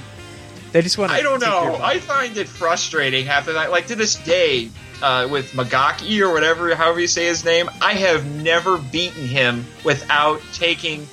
They 0.72 0.80
just 0.80 0.96
want 0.96 1.12
to. 1.12 1.18
I 1.18 1.22
don't 1.22 1.40
know. 1.40 1.78
I 1.82 1.98
find 1.98 2.38
it 2.38 2.48
frustrating 2.48 3.26
half 3.26 3.44
the 3.44 3.52
night. 3.52 3.70
Like 3.70 3.88
to 3.88 3.96
this 3.96 4.14
day, 4.14 4.70
uh, 5.02 5.28
with 5.30 5.52
Magaki 5.52 6.20
or 6.20 6.32
whatever, 6.32 6.74
however 6.74 7.00
you 7.00 7.06
say 7.06 7.26
his 7.26 7.44
name, 7.44 7.68
I 7.82 7.92
have 7.92 8.24
never 8.24 8.78
beaten 8.78 9.26
him 9.26 9.66
without 9.84 10.40
taking 10.54 11.06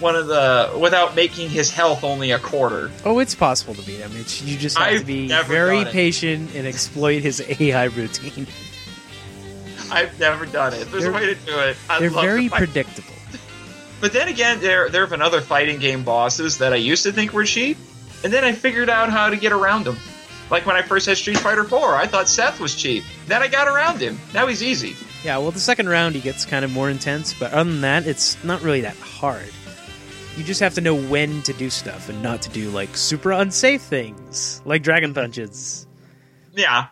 one 0.00 0.14
of 0.16 0.26
the 0.26 0.76
without 0.80 1.14
making 1.16 1.50
his 1.50 1.70
health 1.70 2.04
only 2.04 2.30
a 2.30 2.38
quarter. 2.38 2.90
Oh, 3.04 3.18
it's 3.18 3.34
possible 3.34 3.74
to 3.74 3.82
beat 3.82 3.96
him. 4.00 4.12
It's 4.14 4.42
you 4.42 4.56
just 4.56 4.78
have 4.78 4.88
to 4.90 4.96
I've 4.96 5.06
be 5.06 5.28
very 5.28 5.84
patient 5.84 6.54
and 6.54 6.66
exploit 6.66 7.22
his 7.22 7.40
AI 7.60 7.84
routine. 7.84 8.46
I've 9.90 10.18
never 10.20 10.46
done 10.46 10.74
it. 10.74 10.90
There's 10.90 11.04
They're- 11.04 11.12
a 11.12 11.14
way 11.14 11.26
to 11.26 11.34
do 11.34 11.58
it. 11.60 11.76
I'd 11.88 12.02
They're 12.02 12.10
very 12.10 12.48
predictable. 12.48 13.14
But 14.00 14.12
then 14.12 14.28
again, 14.28 14.60
there 14.60 14.88
there 14.88 15.00
have 15.02 15.10
been 15.10 15.22
other 15.22 15.40
fighting 15.40 15.78
game 15.80 16.04
bosses 16.04 16.58
that 16.58 16.72
I 16.72 16.76
used 16.76 17.02
to 17.04 17.12
think 17.12 17.32
were 17.32 17.44
cheap, 17.44 17.76
and 18.22 18.32
then 18.32 18.44
I 18.44 18.52
figured 18.52 18.88
out 18.88 19.10
how 19.10 19.28
to 19.30 19.36
get 19.36 19.52
around 19.52 19.84
them. 19.84 19.96
Like 20.50 20.66
when 20.66 20.76
I 20.76 20.82
first 20.82 21.06
had 21.06 21.16
Street 21.16 21.38
Fighter 21.38 21.64
4, 21.64 21.94
I 21.96 22.06
thought 22.06 22.28
Seth 22.28 22.58
was 22.60 22.74
cheap. 22.74 23.04
Then 23.26 23.42
I 23.42 23.48
got 23.48 23.68
around 23.68 24.00
him. 24.00 24.18
Now 24.32 24.46
he's 24.46 24.62
easy. 24.62 24.96
Yeah, 25.24 25.38
well, 25.38 25.50
the 25.50 25.58
second 25.60 25.88
round 25.88 26.14
he 26.14 26.20
gets 26.20 26.46
kind 26.46 26.64
of 26.64 26.70
more 26.70 26.88
intense, 26.88 27.34
but 27.34 27.52
other 27.52 27.68
than 27.70 27.80
that, 27.82 28.06
it's 28.06 28.42
not 28.44 28.62
really 28.62 28.82
that 28.82 28.96
hard. 28.96 29.50
You 30.38 30.44
just 30.44 30.60
have 30.60 30.74
to 30.74 30.80
know 30.80 30.94
when 30.94 31.42
to 31.42 31.52
do 31.52 31.68
stuff 31.68 32.08
and 32.08 32.22
not 32.22 32.42
to 32.42 32.50
do 32.50 32.70
like 32.70 32.96
super 32.96 33.32
unsafe 33.32 33.82
things, 33.82 34.62
like 34.64 34.82
dragon 34.84 35.12
punches. 35.12 35.86
Yeah. 36.54 36.86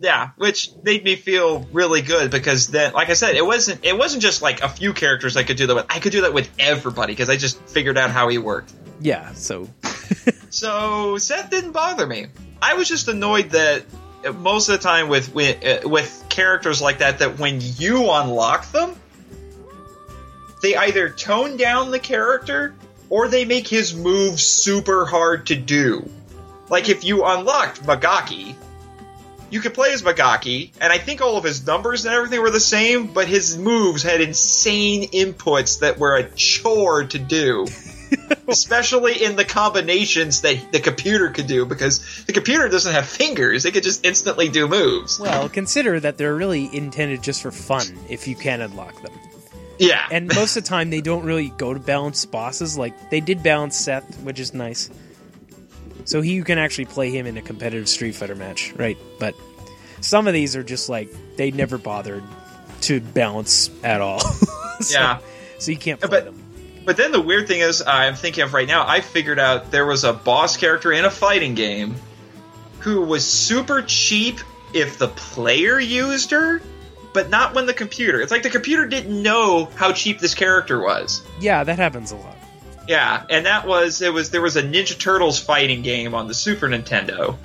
Yeah, 0.00 0.30
which 0.36 0.70
made 0.82 1.04
me 1.04 1.16
feel 1.16 1.66
really 1.72 2.02
good 2.02 2.30
because 2.30 2.68
then, 2.68 2.92
like 2.94 3.10
I 3.10 3.14
said, 3.14 3.34
it 3.34 3.44
wasn't 3.44 3.84
it 3.84 3.98
wasn't 3.98 4.22
just 4.22 4.42
like 4.42 4.62
a 4.62 4.68
few 4.68 4.94
characters 4.94 5.36
I 5.36 5.42
could 5.42 5.56
do 5.56 5.66
that 5.66 5.74
with. 5.74 5.86
I 5.90 5.98
could 5.98 6.12
do 6.12 6.22
that 6.22 6.32
with 6.32 6.50
everybody 6.58 7.12
because 7.12 7.28
I 7.28 7.36
just 7.36 7.60
figured 7.64 7.98
out 7.98 8.10
how 8.10 8.28
he 8.28 8.38
worked. 8.38 8.72
Yeah, 9.00 9.32
so 9.34 9.68
So 10.50 11.18
Seth 11.18 11.50
didn't 11.50 11.72
bother 11.72 12.06
me. 12.06 12.26
I 12.62 12.74
was 12.74 12.88
just 12.88 13.08
annoyed 13.08 13.50
that 13.50 13.84
most 14.36 14.68
of 14.68 14.78
the 14.78 14.82
time 14.82 15.08
with 15.08 15.34
with, 15.34 15.62
uh, 15.64 15.88
with 15.88 16.24
characters 16.28 16.80
like 16.80 16.98
that, 16.98 17.18
that 17.18 17.38
when 17.38 17.60
you 17.60 18.10
unlock 18.10 18.70
them, 18.72 18.96
they 20.60 20.76
either 20.76 21.10
tone 21.10 21.56
down 21.56 21.90
the 21.90 21.98
character 21.98 22.74
or 23.10 23.28
they 23.28 23.44
make 23.44 23.66
his 23.66 23.94
moves 23.94 24.44
super 24.44 25.04
hard 25.04 25.46
to 25.46 25.56
do. 25.56 26.08
Like 26.68 26.88
if 26.88 27.04
you 27.04 27.24
unlocked 27.24 27.82
Magaki, 27.84 28.54
you 29.50 29.60
could 29.60 29.72
play 29.72 29.92
as 29.92 30.02
Magaki, 30.02 30.72
and 30.80 30.92
I 30.92 30.98
think 30.98 31.22
all 31.22 31.38
of 31.38 31.44
his 31.44 31.66
numbers 31.66 32.04
and 32.04 32.14
everything 32.14 32.42
were 32.42 32.50
the 32.50 32.60
same, 32.60 33.06
but 33.06 33.28
his 33.28 33.56
moves 33.56 34.02
had 34.02 34.20
insane 34.20 35.08
inputs 35.10 35.80
that 35.80 35.98
were 35.98 36.16
a 36.16 36.30
chore 36.30 37.04
to 37.04 37.18
do. 37.18 37.66
especially 38.48 39.22
in 39.22 39.36
the 39.36 39.44
combinations 39.44 40.40
that 40.40 40.72
the 40.72 40.80
computer 40.80 41.28
could 41.30 41.46
do, 41.46 41.66
because 41.66 42.24
the 42.24 42.32
computer 42.32 42.68
doesn't 42.68 42.92
have 42.92 43.06
fingers; 43.06 43.64
it 43.64 43.72
could 43.72 43.82
just 43.82 44.04
instantly 44.04 44.48
do 44.48 44.66
moves. 44.66 45.20
Well, 45.20 45.48
consider 45.48 46.00
that 46.00 46.16
they're 46.16 46.34
really 46.34 46.74
intended 46.74 47.22
just 47.22 47.42
for 47.42 47.50
fun 47.50 47.98
if 48.08 48.26
you 48.26 48.34
can 48.34 48.60
unlock 48.60 49.00
them. 49.02 49.12
Yeah, 49.78 50.06
And 50.10 50.26
most 50.34 50.56
of 50.56 50.64
the 50.64 50.68
time, 50.68 50.90
they 50.90 51.00
don't 51.00 51.24
really 51.24 51.48
go 51.56 51.72
to 51.72 51.78
balance 51.80 52.24
bosses. 52.24 52.76
Like, 52.76 53.10
they 53.10 53.20
did 53.20 53.42
balance 53.42 53.76
Seth, 53.76 54.20
which 54.22 54.40
is 54.40 54.52
nice. 54.52 54.90
So 56.04 56.20
he, 56.20 56.34
you 56.34 56.44
can 56.44 56.58
actually 56.58 56.86
play 56.86 57.10
him 57.10 57.26
in 57.26 57.36
a 57.36 57.42
competitive 57.42 57.88
Street 57.88 58.14
Fighter 58.14 58.34
match, 58.34 58.72
right? 58.76 58.98
But 59.20 59.34
some 60.00 60.26
of 60.26 60.34
these 60.34 60.56
are 60.56 60.62
just 60.64 60.88
like, 60.88 61.08
they 61.36 61.50
never 61.50 61.78
bothered 61.78 62.24
to 62.82 63.00
balance 63.00 63.70
at 63.84 64.00
all. 64.00 64.20
so, 64.80 64.98
yeah. 64.98 65.18
So 65.58 65.70
you 65.70 65.76
can't 65.76 66.00
play 66.00 66.08
But- 66.10 66.24
them. 66.24 66.44
But 66.84 66.96
then 66.96 67.12
the 67.12 67.20
weird 67.20 67.46
thing 67.46 67.60
is, 67.60 67.82
I'm 67.86 68.14
thinking 68.14 68.44
of 68.44 68.54
right 68.54 68.66
now. 68.66 68.82
I 68.88 69.02
figured 69.02 69.38
out 69.38 69.70
there 69.70 69.84
was 69.84 70.04
a 70.04 70.12
boss 70.14 70.56
character 70.56 70.90
in 70.90 71.04
a 71.04 71.10
fighting 71.10 71.54
game 71.54 71.94
who 72.78 73.02
was 73.02 73.26
super 73.26 73.82
cheap 73.82 74.38
if 74.72 74.96
the 74.96 75.08
player 75.08 75.78
used 75.78 76.30
her, 76.30 76.62
but 77.18 77.30
not 77.30 77.52
when 77.52 77.66
the 77.66 77.74
computer. 77.74 78.20
It's 78.20 78.30
like 78.30 78.44
the 78.44 78.50
computer 78.50 78.86
didn't 78.86 79.20
know 79.20 79.64
how 79.74 79.92
cheap 79.92 80.20
this 80.20 80.36
character 80.36 80.80
was. 80.80 81.20
Yeah, 81.40 81.64
that 81.64 81.76
happens 81.76 82.12
a 82.12 82.14
lot. 82.14 82.36
Yeah, 82.86 83.24
and 83.28 83.44
that 83.44 83.66
was 83.66 84.00
it 84.00 84.12
was 84.12 84.30
there 84.30 84.40
was 84.40 84.54
a 84.54 84.62
Ninja 84.62 84.96
Turtles 84.96 85.40
fighting 85.40 85.82
game 85.82 86.14
on 86.14 86.28
the 86.28 86.34
Super 86.34 86.68
Nintendo. 86.68 87.36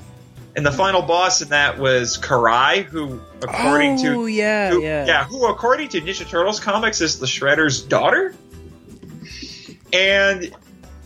And 0.55 0.63
the 0.63 0.69
hmm. 0.69 0.77
final 0.77 1.01
boss 1.01 1.41
in 1.41 1.49
that 1.49 1.79
was 1.79 2.19
Karai, 2.19 2.83
who 2.83 3.19
according 3.41 3.93
oh, 3.93 4.03
to 4.03 4.27
yeah, 4.27 4.69
who, 4.69 4.83
yeah. 4.83 5.23
who 5.23 5.47
according 5.47 5.89
to 5.89 6.01
Ninja 6.01 6.29
Turtles 6.29 6.59
comics 6.59 7.01
is 7.01 7.17
the 7.17 7.25
Shredder's 7.25 7.81
daughter. 7.81 8.35
And 9.91 10.55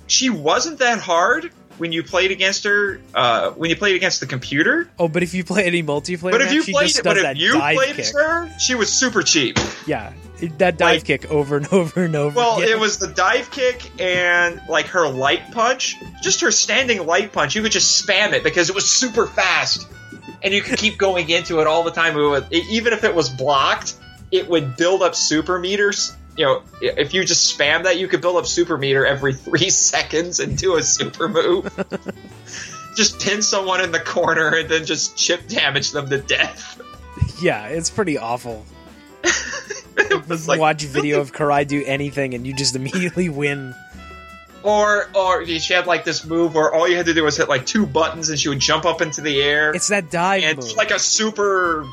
she 0.07 0.30
wasn't 0.30 0.80
that 0.80 0.99
hard 0.99 1.53
when 1.78 1.91
you 1.91 2.03
played 2.03 2.32
against 2.32 2.63
her 2.63 2.99
uh, 3.13 3.51
when 3.51 3.69
you 3.69 3.75
played 3.75 3.95
against 3.95 4.19
the 4.19 4.25
computer. 4.28 4.89
Oh, 4.99 5.07
but 5.07 5.23
if 5.23 5.34
you 5.34 5.43
play 5.43 5.63
any 5.65 5.84
multiplayer 5.84 6.32
But 6.32 6.41
if 6.41 6.51
you 6.53 6.63
she 6.63 6.71
played 6.71 6.88
just 6.89 7.03
but 7.03 7.17
if 7.17 7.38
you 7.38 7.53
played 7.53 7.95
kick. 7.95 8.13
her, 8.13 8.49
she 8.59 8.75
was 8.75 8.91
super 8.91 9.21
cheap. 9.23 9.57
Yeah, 9.86 10.11
that 10.57 10.78
dive 10.78 10.97
Like- 10.97 11.05
kick 11.05 11.32
over 11.32 11.57
and 11.57 11.67
over 11.71 12.03
and 12.03 12.15
over. 12.15 12.36
Well, 12.36 12.57
again. 12.57 12.69
it 12.69 12.80
was 12.80 12.97
the 12.97 13.07
dive 13.07 13.49
kick 13.51 13.89
and 14.01 14.59
like 14.67 14.88
her 14.88 15.07
light 15.07 15.51
punch. 15.51 15.95
Just 16.21 16.41
her 16.41 16.51
standing 16.51 17.05
light 17.05 17.32
punch. 17.32 17.55
You 17.55 17.61
could 17.61 17.71
just 17.71 18.05
spam 18.05 18.34
it 18.34 18.43
because 18.43 18.69
it 18.69 18.75
was 18.75 18.89
super 18.91 19.28
fast, 19.28 19.88
and 20.43 20.53
you 20.53 20.61
could 20.61 20.78
keep 20.80 20.97
going 20.97 21.30
into 21.30 21.59
it 21.61 21.67
all 21.67 21.84
the 21.84 21.91
time. 21.91 22.17
It 22.17 22.28
would, 22.28 22.51
even 22.51 22.91
if 22.93 23.03
it 23.03 23.13
was 23.15 23.30
blocked, 23.30 23.93
it 24.32 24.49
would 24.49 24.75
build 24.75 25.03
up 25.03 25.15
super 25.15 25.57
meters. 25.59 26.13
You 26.38 26.45
know, 26.45 26.61
if 26.81 27.13
you 27.13 27.23
just 27.25 27.57
spam 27.57 27.83
that, 27.85 27.97
you 27.97 28.07
could 28.07 28.21
build 28.21 28.35
up 28.38 28.45
super 28.45 28.77
meter 28.77 29.05
every 29.05 29.33
three 29.45 29.69
seconds 29.69 30.39
and 30.39 30.57
do 30.57 30.75
a 30.77 30.83
super 30.83 31.27
move. 31.27 31.73
just 32.95 33.19
pin 33.19 33.41
someone 33.41 33.81
in 33.81 33.91
the 33.91 33.99
corner 33.99 34.55
and 34.55 34.69
then 34.69 34.85
just 34.85 35.17
chip 35.17 35.47
damage 35.47 35.91
them 35.91 36.09
to 36.09 36.19
death. 36.19 36.79
yeah, 37.41 37.67
it's 37.67 37.89
pretty 37.89 38.17
awful. 38.17 38.65
It 39.99 40.47
like- 40.47 40.59
Watch 40.59 40.83
a 40.83 40.88
video 40.88 41.19
of 41.19 41.33
Karai 41.33 41.67
do 41.67 41.83
anything, 41.83 42.35
and 42.35 42.45
you 42.45 42.55
just 42.55 42.75
immediately 42.75 43.29
win. 43.29 43.73
Or, 44.63 45.09
or 45.15 45.45
she 45.45 45.73
had 45.73 45.88
like 45.88 46.03
this 46.05 46.23
move 46.25 46.53
where 46.53 46.73
all 46.73 46.88
you 46.88 46.97
had 46.97 47.07
to 47.07 47.13
do 47.13 47.23
was 47.23 47.35
hit 47.38 47.49
like 47.49 47.65
two 47.65 47.85
buttons 47.85 48.29
and 48.29 48.39
she 48.39 48.49
would 48.49 48.59
jump 48.59 48.85
up 48.85 49.01
into 49.01 49.21
the 49.21 49.41
air. 49.41 49.71
It's 49.73 49.88
that 49.88 50.11
dive 50.11 50.43
and 50.43 50.57
move. 50.57 50.69
do 50.69 50.75
like 50.75 50.91
a 50.91 50.99
super 50.99 51.85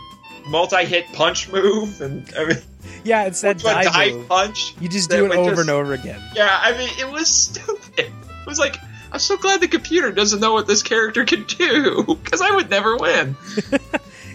multi-hit 0.46 1.12
punch 1.12 1.50
move, 1.50 2.00
and 2.00 2.30
I 2.36 2.44
mean, 2.46 2.58
yeah, 3.04 3.24
it's 3.24 3.40
that 3.42 3.58
dive, 3.58 3.84
dive 3.86 4.28
punch. 4.28 4.74
You 4.80 4.88
just 4.88 5.10
do 5.10 5.24
it 5.26 5.32
over 5.32 5.50
just- 5.50 5.60
and 5.62 5.70
over 5.70 5.92
again. 5.94 6.20
Yeah, 6.34 6.58
I 6.60 6.76
mean, 6.76 6.90
it 6.98 7.10
was 7.10 7.28
stupid. 7.34 7.98
It 7.98 8.46
was 8.46 8.58
like, 8.58 8.76
I'm 9.12 9.18
so 9.20 9.36
glad 9.36 9.60
the 9.60 9.68
computer 9.68 10.10
doesn't 10.12 10.40
know 10.40 10.52
what 10.52 10.66
this 10.66 10.82
character 10.82 11.24
can 11.24 11.44
do, 11.44 12.04
because 12.22 12.40
I 12.40 12.50
would 12.54 12.68
never 12.70 12.96
win. 12.96 13.36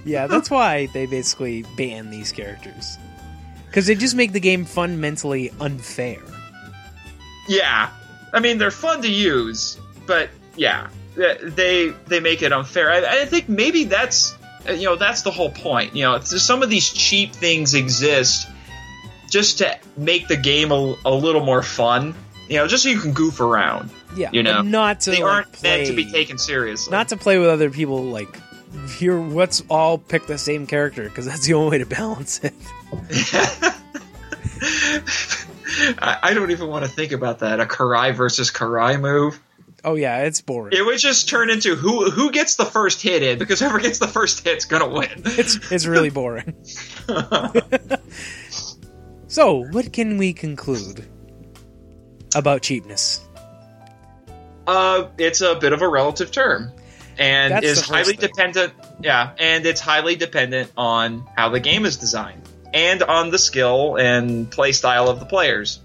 Yeah, 0.06 0.28
that's 0.28 0.50
why 0.50 0.88
they 0.94 1.06
basically 1.06 1.64
ban 1.76 2.10
these 2.10 2.32
characters. 2.32 2.98
Because 3.68 3.86
they 3.86 3.96
just 3.96 4.16
make 4.16 4.32
the 4.32 4.40
game 4.40 4.66
fundamentally 4.66 5.52
unfair. 5.60 6.22
Yeah, 7.48 7.90
I 8.34 8.40
mean, 8.40 8.58
they're 8.58 8.72
fun 8.72 9.02
to 9.02 9.12
use, 9.12 9.78
but 10.08 10.30
yeah, 10.56 10.88
they 11.16 11.90
they 12.08 12.20
make 12.20 12.42
it 12.42 12.54
unfair. 12.54 12.90
I, 12.92 13.22
I 13.22 13.26
think 13.26 13.50
maybe 13.50 13.84
that's 13.84 14.36
Uh, 14.70 14.74
you 14.74 14.86
know 14.86 14.96
that's 14.96 15.24
the 15.24 15.32
whole 15.32 15.52
point. 15.52 15.96
You 15.96 16.04
know, 16.04 16.20
some 16.22 16.64
of 16.64 16.70
these 16.70 16.90
cheap 16.90 17.34
things 17.34 17.74
exist 17.74 18.48
just 19.30 19.60
to 19.60 19.78
make 19.98 20.28
the 20.28 20.38
game 20.38 20.72
a, 20.72 20.96
a 21.06 21.14
little 21.14 21.44
more 21.44 21.62
fun. 21.62 22.16
You 22.48 22.58
know, 22.58 22.68
just 22.68 22.84
so 22.84 22.90
you 22.90 23.00
can 23.00 23.14
goof 23.14 23.40
around. 23.42 23.92
Yeah, 24.16 24.30
You 24.32 24.42
know, 24.42 24.62
not 24.64 25.02
to 25.02 25.12
they 25.12 25.22
like, 25.22 25.32
aren't 25.32 25.64
meant 25.64 25.88
to 25.88 25.94
be 25.94 26.12
taken 26.12 26.40
seriously. 26.40 26.92
Not 26.92 27.10
to 27.10 27.18
play 27.18 27.38
with 27.38 27.50
other 27.50 27.70
people. 27.70 28.06
Like, 28.06 28.40
here, 28.98 29.20
let's 29.20 29.62
all 29.70 30.00
pick 30.00 30.26
the 30.26 30.40
same 30.40 30.66
character 30.66 31.04
because 31.04 31.28
that's 31.28 31.46
the 31.46 31.54
only 31.54 31.70
way 31.70 31.78
to 31.78 31.86
balance 31.86 32.40
it. 32.44 32.56
I, 36.00 36.18
I 36.24 36.34
don't 36.34 36.50
even 36.50 36.68
want 36.70 36.86
to 36.86 36.92
think 36.92 37.12
about 37.12 37.40
that. 37.40 37.60
A 37.60 37.66
Karai 37.66 38.16
versus 38.16 38.50
Karai 38.50 39.00
move. 39.00 39.40
Oh 39.84 39.96
yeah, 39.96 40.24
it's 40.24 40.42
boring. 40.42 40.76
It 40.76 40.86
would 40.86 41.00
just 41.00 41.30
turn 41.30 41.50
into 41.50 41.76
who 41.76 42.10
who 42.10 42.32
gets 42.32 42.56
the 42.56 42.66
first 42.66 43.02
hit 43.02 43.24
in 43.24 43.40
because 43.40 43.60
whoever 43.60 43.80
gets 43.80 44.00
the 44.00 44.08
first 44.08 44.44
hit's 44.44 44.66
gonna 44.66 44.88
win. 44.88 45.10
it's 45.26 45.72
it's 45.72 45.86
really 45.86 46.10
boring. 46.10 46.54
so, 49.28 49.66
what 49.72 49.94
can 49.94 50.18
we 50.18 50.34
conclude 50.34 51.06
about 52.36 52.62
cheapness? 52.62 53.26
Uh, 54.68 55.08
it's 55.18 55.42
a 55.42 55.56
bit 55.56 55.74
of 55.74 55.82
a 55.82 55.88
relative 55.88 56.32
term, 56.32 56.72
and 57.18 57.54
That's 57.54 57.66
is 57.66 57.82
highly 57.82 58.16
thing. 58.16 58.30
dependent. 58.30 58.74
Yeah, 59.02 59.32
and 59.40 59.66
it's 59.66 59.82
highly 59.82 60.16
dependent 60.16 60.72
on 60.78 61.28
how 61.36 61.50
the 61.50 61.60
game 61.60 61.86
is 61.86 61.98
designed 61.98 62.44
and 62.74 63.02
on 63.02 63.32
the 63.32 63.40
skill 63.40 63.96
and 63.96 64.50
play 64.52 64.72
style 64.74 65.10
of 65.10 65.20
the 65.20 65.26
players. 65.26 65.80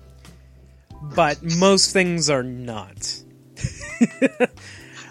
But 1.14 1.42
most 1.42 1.92
things 1.92 2.30
are 2.30 2.42
not. 2.42 3.23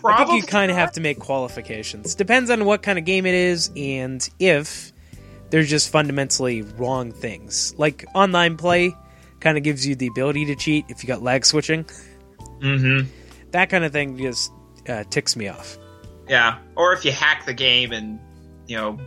I 0.06 0.18
think 0.26 0.32
you 0.32 0.44
kind 0.44 0.70
of 0.70 0.78
have 0.78 0.92
to 0.94 1.02
make 1.02 1.20
qualifications. 1.20 2.16
Depends 2.16 2.50
on 2.50 2.66
what 2.66 2.82
kind 2.82 3.00
of 3.00 3.06
game 3.06 3.26
it 3.26 3.34
is 3.34 3.72
and 3.76 4.28
if 4.40 4.92
they're 5.50 5.64
just 5.64 5.90
fundamentally 5.92 6.62
wrong 6.62 7.12
things. 7.12 7.74
Like 7.78 8.06
online 8.14 8.58
play 8.58 8.94
kind 9.40 9.58
of 9.58 9.64
gives 9.64 9.86
you 9.88 9.96
the 9.96 10.08
ability 10.08 10.46
to 10.48 10.56
cheat 10.56 10.86
if 10.90 11.04
you 11.04 11.08
got 11.08 11.22
lag 11.22 11.46
switching. 11.46 11.86
Mm-hmm. 12.60 13.08
That 13.52 13.70
kind 13.70 13.84
of 13.86 13.92
thing 13.92 14.18
just 14.18 14.52
uh, 14.90 15.04
ticks 15.10 15.36
me 15.36 15.48
off. 15.48 15.78
Yeah, 16.28 16.58
or 16.76 16.94
if 16.94 17.06
you 17.06 17.12
hack 17.12 17.46
the 17.46 17.54
game 17.54 17.92
and 17.92 18.20
you 18.68 18.78
know 18.78 18.98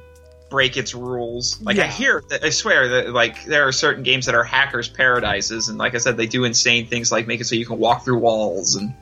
break 0.51 0.77
its 0.77 0.95
rules. 0.95 1.61
Like 1.63 1.77
I 1.77 1.81
Yeah. 1.87 1.91
hear, 1.91 2.23
I 2.43 2.51
swear 2.51 2.89
that 2.89 3.11
like 3.11 3.45
there 3.45 3.67
are 3.67 3.73
certain 3.73 4.03
games 4.05 4.27
that 4.27 4.35
are 4.35 4.45
hackers' 4.45 4.89
paradises, 4.89 5.69
and 5.69 5.79
like 5.79 5.95
I 5.95 5.99
said, 5.99 6.17
they 6.17 6.27
do 6.27 6.45
insane 6.45 6.87
things 6.87 7.11
like 7.11 7.27
make 7.27 7.41
it 7.41 7.45
so 7.45 7.55
you 7.57 7.67
can 7.67 7.79
walk 7.79 8.05
through 8.05 8.19
walls 8.19 8.77
and 8.77 8.95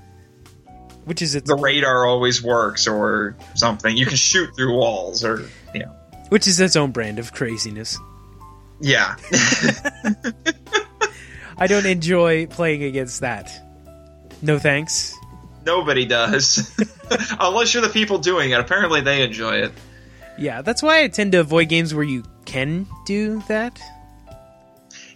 Which 1.04 1.20
is 1.22 1.34
its 1.34 1.48
the 1.48 1.56
radar 1.56 2.06
always 2.06 2.42
works 2.42 2.86
or 2.86 3.36
something. 3.54 3.96
You 3.96 4.06
can 4.06 4.16
shoot 4.16 4.54
through 4.56 4.74
walls 4.76 5.24
or 5.24 5.48
you 5.74 5.80
know. 5.80 5.92
which 6.30 6.46
is 6.46 6.58
its 6.60 6.76
own 6.76 6.92
brand 6.92 7.18
of 7.18 7.32
craziness. 7.32 7.98
Yeah, 8.80 9.16
I 11.58 11.66
don't 11.66 11.86
enjoy 11.86 12.46
playing 12.46 12.82
against 12.82 13.20
that. 13.20 13.50
No 14.42 14.58
thanks. 14.58 15.14
nobody 15.64 16.04
does, 16.06 16.70
unless 17.40 17.72
you're 17.72 17.82
the 17.82 17.88
people 17.88 18.18
doing 18.18 18.50
it. 18.50 18.58
Apparently, 18.60 19.00
they 19.00 19.22
enjoy 19.22 19.58
it. 19.58 19.72
Yeah, 20.36 20.62
that's 20.62 20.82
why 20.82 21.02
I 21.02 21.08
tend 21.08 21.32
to 21.32 21.40
avoid 21.40 21.68
games 21.68 21.94
where 21.94 22.04
you 22.04 22.24
can 22.44 22.86
do 23.06 23.40
that. 23.48 23.80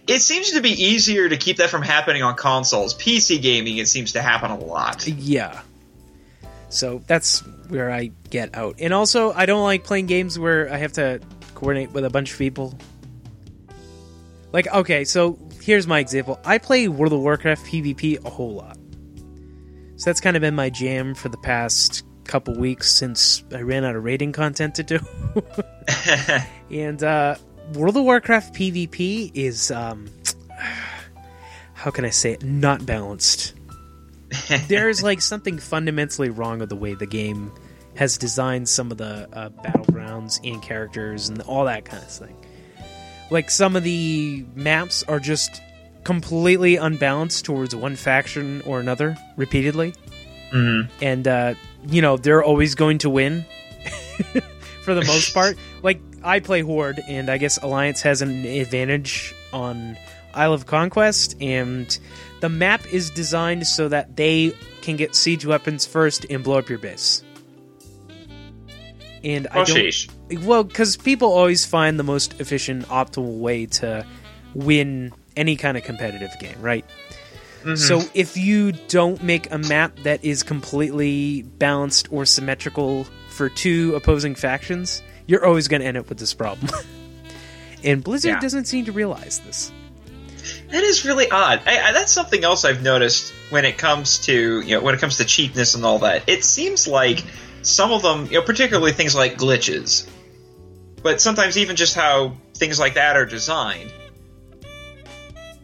It 0.07 0.21
seems 0.21 0.51
to 0.51 0.61
be 0.61 0.71
easier 0.71 1.27
to 1.29 1.37
keep 1.37 1.57
that 1.57 1.69
from 1.69 1.81
happening 1.83 2.23
on 2.23 2.35
consoles. 2.35 2.95
PC 2.95 3.41
gaming, 3.41 3.77
it 3.77 3.87
seems 3.87 4.13
to 4.13 4.21
happen 4.21 4.49
a 4.49 4.57
lot. 4.57 5.05
Yeah. 5.07 5.61
So 6.69 7.01
that's 7.07 7.39
where 7.67 7.91
I 7.91 8.11
get 8.29 8.55
out. 8.55 8.75
And 8.79 8.93
also, 8.93 9.33
I 9.33 9.45
don't 9.45 9.63
like 9.63 9.83
playing 9.83 10.05
games 10.05 10.37
where 10.37 10.71
I 10.71 10.77
have 10.77 10.93
to 10.93 11.19
coordinate 11.55 11.91
with 11.91 12.05
a 12.05 12.09
bunch 12.09 12.31
of 12.31 12.37
people. 12.37 12.77
Like, 14.51 14.67
okay, 14.73 15.03
so 15.03 15.37
here's 15.61 15.87
my 15.87 15.99
example. 15.99 16.39
I 16.45 16.57
play 16.59 16.87
World 16.87 17.13
of 17.13 17.19
Warcraft 17.19 17.65
PvP 17.65 18.23
a 18.23 18.29
whole 18.29 18.53
lot. 18.53 18.77
So 19.97 20.05
that's 20.05 20.21
kind 20.21 20.37
of 20.37 20.41
been 20.41 20.55
my 20.55 20.69
jam 20.69 21.13
for 21.13 21.29
the 21.29 21.37
past 21.37 22.03
couple 22.23 22.55
weeks 22.55 22.91
since 22.91 23.43
I 23.53 23.61
ran 23.61 23.83
out 23.83 23.95
of 23.95 24.03
raiding 24.03 24.31
content 24.31 24.75
to 24.75 24.83
do. 24.83 24.99
and 26.71 27.03
uh, 27.03 27.35
World 27.73 27.97
of 27.97 28.03
Warcraft 28.03 28.53
PvP 28.53 29.31
is, 29.33 29.71
um, 29.71 30.07
how 31.73 31.89
can 31.91 32.05
I 32.05 32.11
say 32.11 32.33
it, 32.33 32.43
not 32.43 32.85
balanced 32.85 33.58
there's 34.67 35.01
like 35.03 35.21
something 35.21 35.57
fundamentally 35.57 36.29
wrong 36.29 36.59
with 36.59 36.69
the 36.69 36.75
way 36.75 36.93
the 36.93 37.05
game 37.07 37.51
has 37.95 38.17
designed 38.17 38.69
some 38.69 38.91
of 38.91 38.97
the 38.97 39.27
uh, 39.33 39.49
battlegrounds 39.49 40.39
and 40.49 40.61
characters 40.61 41.29
and 41.29 41.41
all 41.43 41.65
that 41.65 41.85
kind 41.85 42.01
of 42.03 42.09
thing. 42.09 42.35
Like 43.31 43.49
some 43.49 43.75
of 43.75 43.83
the 43.83 44.45
maps 44.55 45.03
are 45.03 45.19
just 45.19 45.61
completely 46.03 46.77
unbalanced 46.77 47.45
towards 47.45 47.75
one 47.75 47.95
faction 47.95 48.61
or 48.65 48.79
another 48.79 49.17
repeatedly, 49.37 49.93
Mm-hmm. 50.51 50.91
and 51.03 51.27
uh, 51.27 51.53
you 51.87 52.01
know 52.01 52.17
they're 52.17 52.43
always 52.43 52.73
going 52.73 52.97
to 52.99 53.09
win 53.11 53.45
for 54.83 54.93
the 54.95 55.03
most 55.05 55.33
part. 55.33 55.57
Like 55.83 56.01
I 56.23 56.39
play 56.41 56.61
Horde, 56.61 56.99
and 57.07 57.29
I 57.29 57.37
guess 57.37 57.57
Alliance 57.61 58.01
has 58.01 58.21
an 58.21 58.45
advantage 58.45 59.33
on 59.53 59.95
Isle 60.39 60.53
of 60.53 60.65
Conquest, 60.65 61.35
and 61.41 61.97
the 62.39 62.49
map 62.49 62.91
is 62.93 63.09
designed 63.09 63.67
so 63.67 63.89
that 63.89 64.15
they 64.15 64.53
can 64.81 64.95
get 64.95 65.13
siege 65.15 65.45
weapons 65.45 65.85
first 65.85 66.25
and 66.29 66.43
blow 66.43 66.57
up 66.59 66.69
your 66.69 66.79
base. 66.79 67.23
And 69.23 69.47
I 69.51 69.59
Oh, 69.61 69.65
don't, 69.65 69.75
sheesh. 69.77 70.09
well, 70.45 70.63
because 70.63 70.95
people 70.95 71.31
always 71.31 71.65
find 71.65 71.99
the 71.99 72.03
most 72.03 72.39
efficient, 72.39 72.85
optimal 72.87 73.39
way 73.39 73.65
to 73.65 74.05
win 74.53 75.11
any 75.35 75.55
kind 75.57 75.77
of 75.77 75.83
competitive 75.83 76.31
game, 76.39 76.55
right? 76.61 76.85
Mm-hmm. 77.63 77.75
So 77.75 78.01
if 78.13 78.37
you 78.37 78.71
don't 78.71 79.21
make 79.21 79.51
a 79.51 79.57
map 79.57 79.97
that 80.03 80.23
is 80.23 80.43
completely 80.43 81.41
balanced 81.41 82.07
or 82.11 82.25
symmetrical 82.25 83.05
for 83.29 83.49
two 83.49 83.93
opposing 83.95 84.35
factions, 84.35 85.03
you're 85.27 85.45
always 85.45 85.67
going 85.67 85.81
to 85.81 85.87
end 85.87 85.97
up 85.97 86.07
with 86.07 86.17
this 86.19 86.33
problem. 86.33 86.71
and 87.83 88.01
Blizzard 88.01 88.29
Yeah. 88.35 88.39
doesn't 88.39 88.65
seem 88.65 88.85
to 88.85 88.93
realize 88.93 89.39
this. 89.45 89.73
That 90.69 90.83
is 90.83 91.03
really 91.03 91.29
odd. 91.29 91.61
I, 91.65 91.79
I, 91.79 91.91
that's 91.93 92.11
something 92.11 92.43
else 92.43 92.63
I've 92.63 92.83
noticed 92.83 93.33
when 93.49 93.65
it 93.65 93.77
comes 93.77 94.19
to 94.25 94.61
you 94.61 94.75
know 94.75 94.81
when 94.81 94.93
it 94.93 95.01
comes 95.01 95.17
to 95.17 95.25
cheapness 95.25 95.75
and 95.75 95.83
all 95.83 95.99
that. 95.99 96.23
It 96.27 96.43
seems 96.43 96.87
like 96.87 97.23
some 97.61 97.91
of 97.91 98.01
them, 98.01 98.25
you 98.27 98.33
know, 98.33 98.41
particularly 98.41 98.91
things 98.91 99.15
like 99.15 99.37
glitches, 99.37 100.07
but 101.01 101.21
sometimes 101.21 101.57
even 101.57 101.75
just 101.75 101.95
how 101.95 102.37
things 102.55 102.79
like 102.79 102.95
that 102.95 103.17
are 103.17 103.25
designed. 103.25 103.91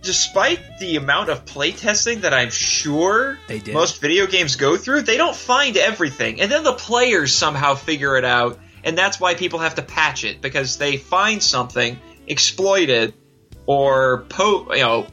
Despite 0.01 0.60
the 0.80 0.97
amount 0.97 1.30
of 1.30 1.45
playtesting 1.45 2.22
that 2.22 2.34
I'm 2.34 2.51
sure 2.51 3.39
They 3.47 3.60
did. 3.60 3.74
most 3.74 3.99
video 3.99 4.28
games 4.28 4.56
go 4.56 4.78
through, 4.78 5.01
they 5.01 5.18
don't 5.18 5.36
find 5.36 5.78
everything, 5.78 6.41
and 6.41 6.51
then 6.51 6.64
the 6.64 6.74
players 6.74 7.34
somehow 7.34 7.76
figure 7.76 8.16
it 8.18 8.26
out, 8.26 8.60
and 8.84 8.97
that's 8.97 9.20
why 9.20 9.34
people 9.34 9.60
have 9.60 9.76
to 9.76 9.82
patch 9.82 10.24
it 10.24 10.41
because 10.41 10.78
they 10.78 10.97
find 10.97 11.41
something, 11.41 11.99
exploit 12.28 12.89
it, 12.89 13.16
or 13.66 14.26
po- 14.30 14.74
you 14.74 14.82
know 14.82 15.07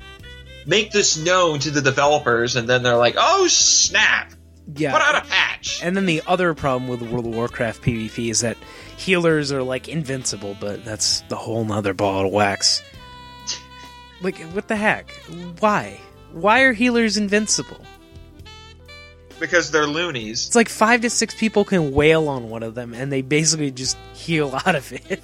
make 0.66 0.92
this 0.92 1.16
known 1.16 1.59
to 1.61 1.70
the 1.70 1.80
developers, 1.80 2.57
and 2.57 2.68
then 2.68 2.82
they're 2.82 2.96
like, 2.96 3.14
"Oh 3.18 3.46
snap! 3.48 4.32
Yeah. 4.74 4.92
Put 4.92 5.03
out 5.03 5.24
a 5.24 5.28
patch." 5.28 5.80
And 5.82 5.96
then 5.96 6.07
the 6.07 6.22
other 6.26 6.55
problem 6.55 6.88
with 6.88 7.03
World 7.03 7.26
of 7.26 7.34
Warcraft 7.34 7.82
PvP 7.82 8.30
is 8.30 8.40
that 8.40 8.57
healers 8.96 9.53
are 9.53 9.62
like 9.62 9.88
invincible, 9.88 10.57
but 10.61 10.84
that's 10.84 11.22
the 11.28 11.36
whole 11.36 11.64
nother 11.64 11.94
ball 11.94 12.26
of 12.26 12.32
wax. 12.32 12.82
Like, 14.20 14.38
what 14.53 14.68
the 14.68 14.76
heck? 14.76 15.11
Why? 15.59 16.00
Why 16.32 16.61
are 16.62 16.72
healers 16.72 17.16
invincible? 17.16 17.84
because 19.42 19.72
they're 19.72 19.88
loonies. 19.88 20.46
It's 20.46 20.57
like 20.57 20.68
five 20.68 21.00
to 21.03 21.11
six 21.11 21.34
people 21.34 21.64
can 21.64 21.92
wail 21.92 22.28
on 22.28 22.48
one 22.48 22.62
of 22.62 22.74
them, 22.74 22.94
and 22.94 23.12
they 23.12 23.22
basically 23.22 23.72
just 23.72 23.98
heal 24.14 24.59
out 24.66 24.74
of 24.74 24.90
it. 24.92 25.22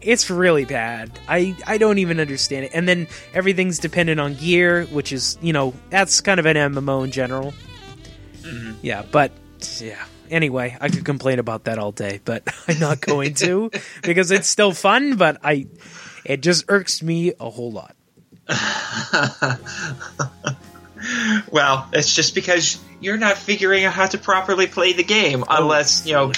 It's 0.00 0.30
really 0.30 0.64
bad. 0.64 1.18
I 1.28 1.56
I 1.66 1.78
don't 1.78 1.98
even 1.98 2.20
understand 2.20 2.66
it. 2.66 2.72
And 2.74 2.88
then 2.88 3.06
everything's 3.34 3.78
dependent 3.78 4.20
on 4.20 4.34
gear, 4.34 4.84
which 4.86 5.12
is 5.12 5.38
you 5.42 5.52
know 5.52 5.74
that's 5.90 6.20
kind 6.20 6.40
of 6.40 6.46
an 6.46 6.56
MMO 6.56 7.04
in 7.04 7.10
general. 7.10 7.52
Mm-hmm. 8.42 8.72
Yeah, 8.82 9.04
but 9.10 9.32
yeah. 9.78 10.04
Anyway, 10.30 10.76
I 10.80 10.88
could 10.88 11.04
complain 11.04 11.38
about 11.40 11.64
that 11.64 11.78
all 11.78 11.92
day, 11.92 12.20
but 12.24 12.44
I'm 12.68 12.78
not 12.78 13.00
going 13.00 13.34
to 13.34 13.70
because 14.02 14.30
it's 14.30 14.48
still 14.48 14.72
fun. 14.72 15.16
But 15.16 15.38
I, 15.42 15.66
it 16.24 16.40
just 16.40 16.66
irks 16.68 17.02
me 17.02 17.32
a 17.38 17.50
whole 17.50 17.72
lot. 17.72 17.96
Well, 21.50 21.88
it's 21.92 22.14
just 22.14 22.34
because 22.34 22.78
you're 23.00 23.16
not 23.16 23.38
figuring 23.38 23.84
out 23.84 23.94
how 23.94 24.06
to 24.06 24.18
properly 24.18 24.66
play 24.66 24.92
the 24.92 25.04
game, 25.04 25.44
oh, 25.48 25.62
unless 25.62 26.06
you 26.06 26.12
know. 26.14 26.32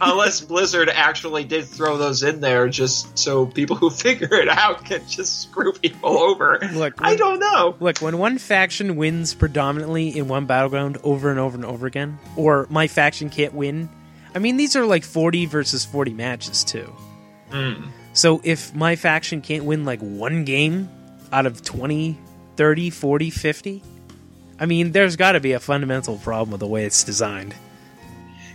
Unless 0.00 0.40
Blizzard 0.40 0.88
actually 0.88 1.44
did 1.44 1.66
throw 1.66 1.96
those 1.96 2.22
in 2.22 2.40
there 2.40 2.68
just 2.68 3.18
so 3.18 3.46
people 3.46 3.76
who 3.76 3.90
figure 4.06 4.32
it 4.34 4.48
out 4.48 4.84
can 4.84 5.06
just 5.08 5.42
screw 5.42 5.72
people 5.72 6.18
over. 6.18 6.58
Look, 6.72 6.94
I 6.98 7.16
don't 7.16 7.40
know. 7.40 7.76
Look, 7.80 7.98
when 7.98 8.18
one 8.18 8.38
faction 8.38 8.96
wins 8.96 9.34
predominantly 9.34 10.16
in 10.16 10.28
one 10.28 10.46
battleground 10.46 10.98
over 11.02 11.30
and 11.30 11.38
over 11.38 11.56
and 11.56 11.64
over 11.64 11.86
again, 11.86 12.18
or 12.36 12.66
my 12.70 12.88
faction 12.88 13.30
can't 13.30 13.54
win, 13.54 13.88
I 14.34 14.38
mean, 14.38 14.56
these 14.56 14.76
are 14.76 14.84
like 14.84 15.04
40 15.04 15.46
versus 15.46 15.84
40 15.84 16.12
matches, 16.12 16.64
too. 16.64 16.92
Hmm. 17.50 17.88
So 18.12 18.40
if 18.44 18.74
my 18.74 18.96
faction 18.96 19.40
can't 19.40 19.64
win 19.64 19.84
like 19.84 20.00
one 20.00 20.44
game 20.44 20.88
out 21.32 21.46
of 21.46 21.62
20, 21.62 22.18
30, 22.56 22.90
40, 22.90 23.30
50, 23.30 23.82
I 24.60 24.66
mean, 24.66 24.92
there's 24.92 25.16
got 25.16 25.32
to 25.32 25.40
be 25.40 25.52
a 25.52 25.60
fundamental 25.60 26.18
problem 26.18 26.50
with 26.50 26.60
the 26.60 26.66
way 26.66 26.84
it's 26.84 27.04
designed. 27.04 27.54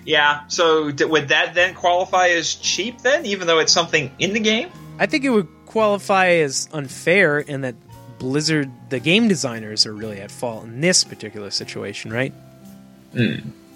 Yeah, 0.06 0.47
so 0.47 0.91
d- 0.91 1.06
would 1.06 1.30
that 1.30 1.54
then 1.54 1.76
qualify 1.76 2.30
as 2.30 2.56
cheap 2.56 3.01
then, 3.01 3.26
even 3.26 3.47
though 3.47 3.60
it's 3.60 3.72
something 3.72 4.12
in 4.20 4.34
the 4.34 4.39
game? 4.39 4.70
I 4.99 5.06
think 5.06 5.24
it 5.24 5.30
would 5.30 5.47
qualify 5.66 6.28
as 6.36 6.70
unfair 6.74 7.39
in 7.39 7.62
that 7.62 7.76
Blizzard, 8.20 8.72
the 8.89 8.99
game 8.99 9.28
designers, 9.28 9.86
are 9.86 9.93
really 9.93 10.20
at 10.22 10.32
fault 10.32 10.66
in 10.66 10.82
this 10.82 11.04
particular 11.04 11.51
situation, 11.51 12.12
right? 12.14 12.34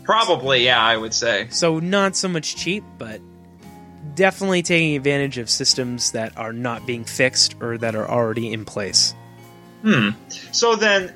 Probably, 0.04 0.66
yeah, 0.66 0.82
I 0.82 0.96
would 0.96 1.14
say. 1.14 1.48
So 1.50 1.80
not 1.80 2.16
so 2.16 2.28
much 2.28 2.56
cheap, 2.56 2.84
but 2.98 3.20
definitely 4.16 4.62
taking 4.64 4.96
advantage 4.96 5.38
of 5.38 5.50
systems 5.50 6.12
that 6.12 6.38
are 6.38 6.54
not 6.54 6.86
being 6.86 7.04
fixed 7.04 7.56
or 7.62 7.78
that 7.78 7.96
are 7.96 8.08
already 8.08 8.54
in 8.54 8.64
place. 8.64 9.14
Hmm. 9.82 10.10
So 10.52 10.76
then, 10.76 11.14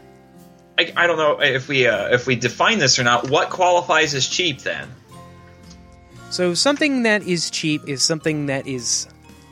I, 0.77 0.91
I 0.95 1.07
don't 1.07 1.17
know 1.17 1.41
if 1.41 1.67
we 1.67 1.87
uh, 1.87 2.09
if 2.09 2.27
we 2.27 2.35
define 2.35 2.79
this 2.79 2.99
or 2.99 3.03
not. 3.03 3.29
What 3.29 3.49
qualifies 3.49 4.13
as 4.13 4.27
cheap 4.27 4.61
then? 4.61 4.89
So 6.31 6.53
something 6.53 7.03
that 7.03 7.23
is 7.23 7.49
cheap 7.51 7.87
is 7.87 8.01
something 8.01 8.45
that 8.47 8.65
is 8.65 9.07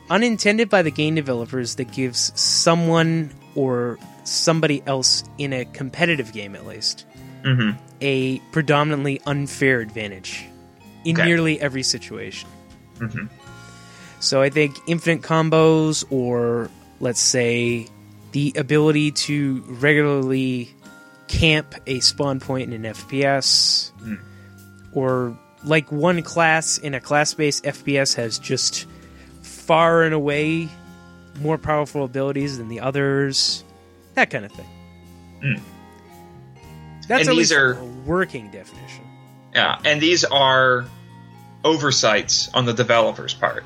unintended 0.08 0.68
by 0.70 0.82
the 0.82 0.90
game 0.90 1.14
developers 1.14 1.74
that 1.76 1.92
gives 1.92 2.32
someone 2.40 3.30
or 3.54 3.98
somebody 4.24 4.82
else 4.86 5.22
in 5.38 5.52
a 5.52 5.64
competitive 5.66 6.32
game 6.32 6.54
at 6.56 6.66
least 6.66 7.04
Mhm. 7.44 7.76
a 8.00 8.38
predominantly 8.52 9.20
unfair 9.26 9.80
advantage 9.80 10.46
in 11.04 11.16
Okay. 11.16 11.26
nearly 11.26 11.60
every 11.60 11.82
situation. 11.82 12.48
So 14.20 14.42
I 14.42 14.50
think 14.50 14.76
infinite 14.86 15.22
combos, 15.22 16.04
or 16.10 16.70
let's 17.00 17.20
say 17.20 17.86
the 18.32 18.52
ability 18.56 19.10
to 19.12 19.64
regularly 19.68 20.74
camp 21.28 21.74
a 21.86 22.00
spawn 22.00 22.40
point 22.40 22.72
in 22.72 22.84
an 22.84 22.92
FPS, 22.94 23.92
or 24.92 25.38
like 25.64 25.90
one 25.92 26.22
class 26.22 26.78
in 26.78 26.94
a 26.94 27.00
class 27.00 27.34
based 27.34 27.64
FPS 27.64 28.14
has 28.14 28.38
just 28.38 28.86
far 29.42 30.02
and 30.04 30.14
away 30.14 30.68
more 31.40 31.58
powerful 31.58 32.04
abilities 32.04 32.58
than 32.58 32.68
the 32.68 32.80
others, 32.80 33.62
that 34.14 34.30
kind 34.30 34.44
of 34.44 34.52
thing. 34.52 34.66
Hmm. 35.42 35.54
That's 37.08 37.22
And 37.22 37.28
at 37.30 37.36
these 37.36 37.50
least 37.50 37.52
are- 37.52 37.72
a 37.78 37.84
working 38.06 38.50
definition. 38.50 39.04
Yeah, 39.54 39.78
and 39.84 40.00
these 40.00 40.24
are 40.24 40.84
oversights 41.64 42.48
on 42.54 42.64
the 42.66 42.72
developer's 42.72 43.34
part. 43.34 43.64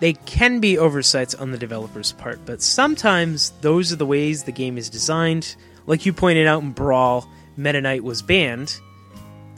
they 0.00 0.12
can 0.12 0.60
be 0.60 0.78
oversights 0.78 1.34
on 1.34 1.50
the 1.50 1.58
developer's 1.58 2.12
part, 2.12 2.38
but 2.46 2.62
sometimes 2.62 3.50
those 3.62 3.92
are 3.92 3.96
the 3.96 4.06
ways 4.06 4.44
the 4.44 4.52
game 4.52 4.78
is 4.78 4.88
designed. 4.88 5.56
Like 5.86 6.06
you 6.06 6.12
pointed 6.12 6.46
out 6.46 6.62
in 6.62 6.70
Brawl, 6.70 7.28
Meta 7.56 7.80
Knight 7.80 8.04
was 8.04 8.22
banned. 8.22 8.78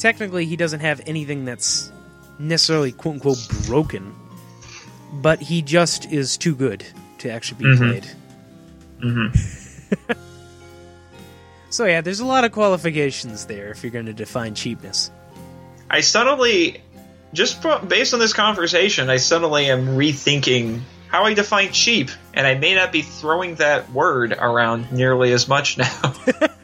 Technically, 0.01 0.47
he 0.47 0.57
doesn't 0.57 0.81
have 0.81 1.03
anything 1.07 1.45
that's 1.45 1.93
necessarily 2.39 2.91
quote 2.91 3.17
unquote 3.17 3.39
broken, 3.67 4.15
but 5.13 5.41
he 5.41 5.61
just 5.61 6.11
is 6.11 6.39
too 6.39 6.55
good 6.55 6.85
to 7.19 7.31
actually 7.31 7.65
be 7.65 7.77
played. 7.77 8.07
Mm-hmm. 9.01 10.13
so, 11.71 11.85
yeah, 11.85 12.01
there's 12.01 12.21
a 12.21 12.25
lot 12.25 12.45
of 12.45 12.53
qualifications 12.53 13.45
there 13.45 13.71
if 13.71 13.83
you're 13.83 13.93
going 13.93 14.07
to 14.07 14.15
define 14.15 14.55
cheapness. 14.55 15.11
I 15.91 16.01
suddenly, 16.01 16.83
just 17.35 17.63
based 17.87 18.15
on 18.15 18.21
this 18.21 18.33
conversation, 18.33 19.11
I 19.11 19.19
suddenly 19.19 19.67
am 19.67 19.99
rethinking 19.99 20.81
how 21.09 21.25
I 21.25 21.35
define 21.35 21.73
cheap, 21.73 22.09
and 22.33 22.47
I 22.47 22.55
may 22.55 22.75
not 22.75 22.91
be 22.91 23.03
throwing 23.03 23.57
that 23.57 23.93
word 23.93 24.33
around 24.33 24.93
nearly 24.93 25.33
as 25.33 25.47
much 25.47 25.77
now. 25.77 26.15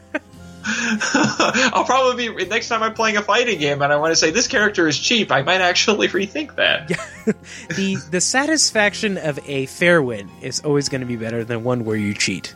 I'll 1.73 1.85
probably 1.85 2.29
be 2.29 2.45
next 2.45 2.67
time 2.67 2.83
I'm 2.83 2.93
playing 2.93 3.15
a 3.15 3.21
fighting 3.21 3.57
game 3.57 3.81
and 3.81 3.93
I 3.93 3.95
want 3.95 4.11
to 4.11 4.15
say 4.15 4.31
this 4.31 4.47
character 4.47 4.87
is 4.87 4.99
cheap. 4.99 5.31
I 5.31 5.41
might 5.41 5.61
actually 5.61 6.07
rethink 6.09 6.55
that. 6.55 6.87
the 7.75 7.97
the 8.11 8.19
satisfaction 8.19 9.17
of 9.17 9.39
a 9.47 9.67
fair 9.67 10.01
win 10.01 10.29
is 10.41 10.59
always 10.61 10.89
going 10.89 11.01
to 11.01 11.07
be 11.07 11.15
better 11.15 11.43
than 11.43 11.63
one 11.63 11.85
where 11.85 11.95
you 11.95 12.13
cheat. 12.13 12.53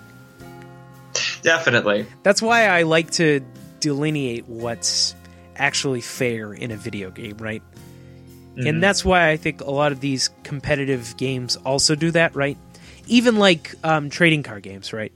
Definitely. 1.42 2.06
That's 2.24 2.42
why 2.42 2.68
I 2.68 2.84
like 2.84 3.12
to 3.12 3.42
delineate 3.80 4.48
what's 4.48 5.16
actually 5.56 6.02
fair 6.02 6.54
in 6.54 6.72
a 6.72 6.78
video 6.78 7.12
game, 7.12 7.38
right? 7.38 7.64
And 8.58 8.84
that's 8.84 9.04
why 9.06 9.30
I 9.30 9.38
think 9.38 9.62
a 9.62 9.72
lot 9.72 9.92
of 9.92 10.02
these 10.02 10.30
competitive 10.44 11.16
games 11.18 11.56
also 11.56 11.96
do 11.96 12.12
that, 12.12 12.36
right? 12.36 12.58
Even 13.08 13.38
like 13.38 13.74
um, 13.84 14.10
trading 14.10 14.44
card 14.44 14.62
games, 14.62 14.94
right? 14.94 15.12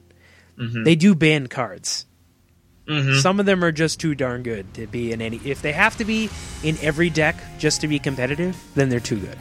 They 0.84 0.96
do 0.96 1.14
ban 1.16 1.48
cards. 1.48 2.06
Mhm. 2.88 3.22
Some 3.22 3.40
of 3.40 3.46
them 3.46 3.64
are 3.64 3.72
just 3.72 4.00
too 4.00 4.14
darn 4.14 4.44
good 4.44 4.72
to 4.76 4.86
be 4.88 5.12
in 5.12 5.22
any. 5.22 5.42
If 5.44 5.62
they 5.62 5.72
have 5.72 5.98
to 5.98 6.06
be 6.06 6.30
in 6.64 6.78
every 6.82 7.10
deck 7.10 7.36
just 7.58 7.82
to 7.82 7.88
be 7.88 7.98
competitive, 7.98 8.56
then 8.76 8.90
they're 8.90 9.00
too 9.00 9.20
good. 9.20 9.38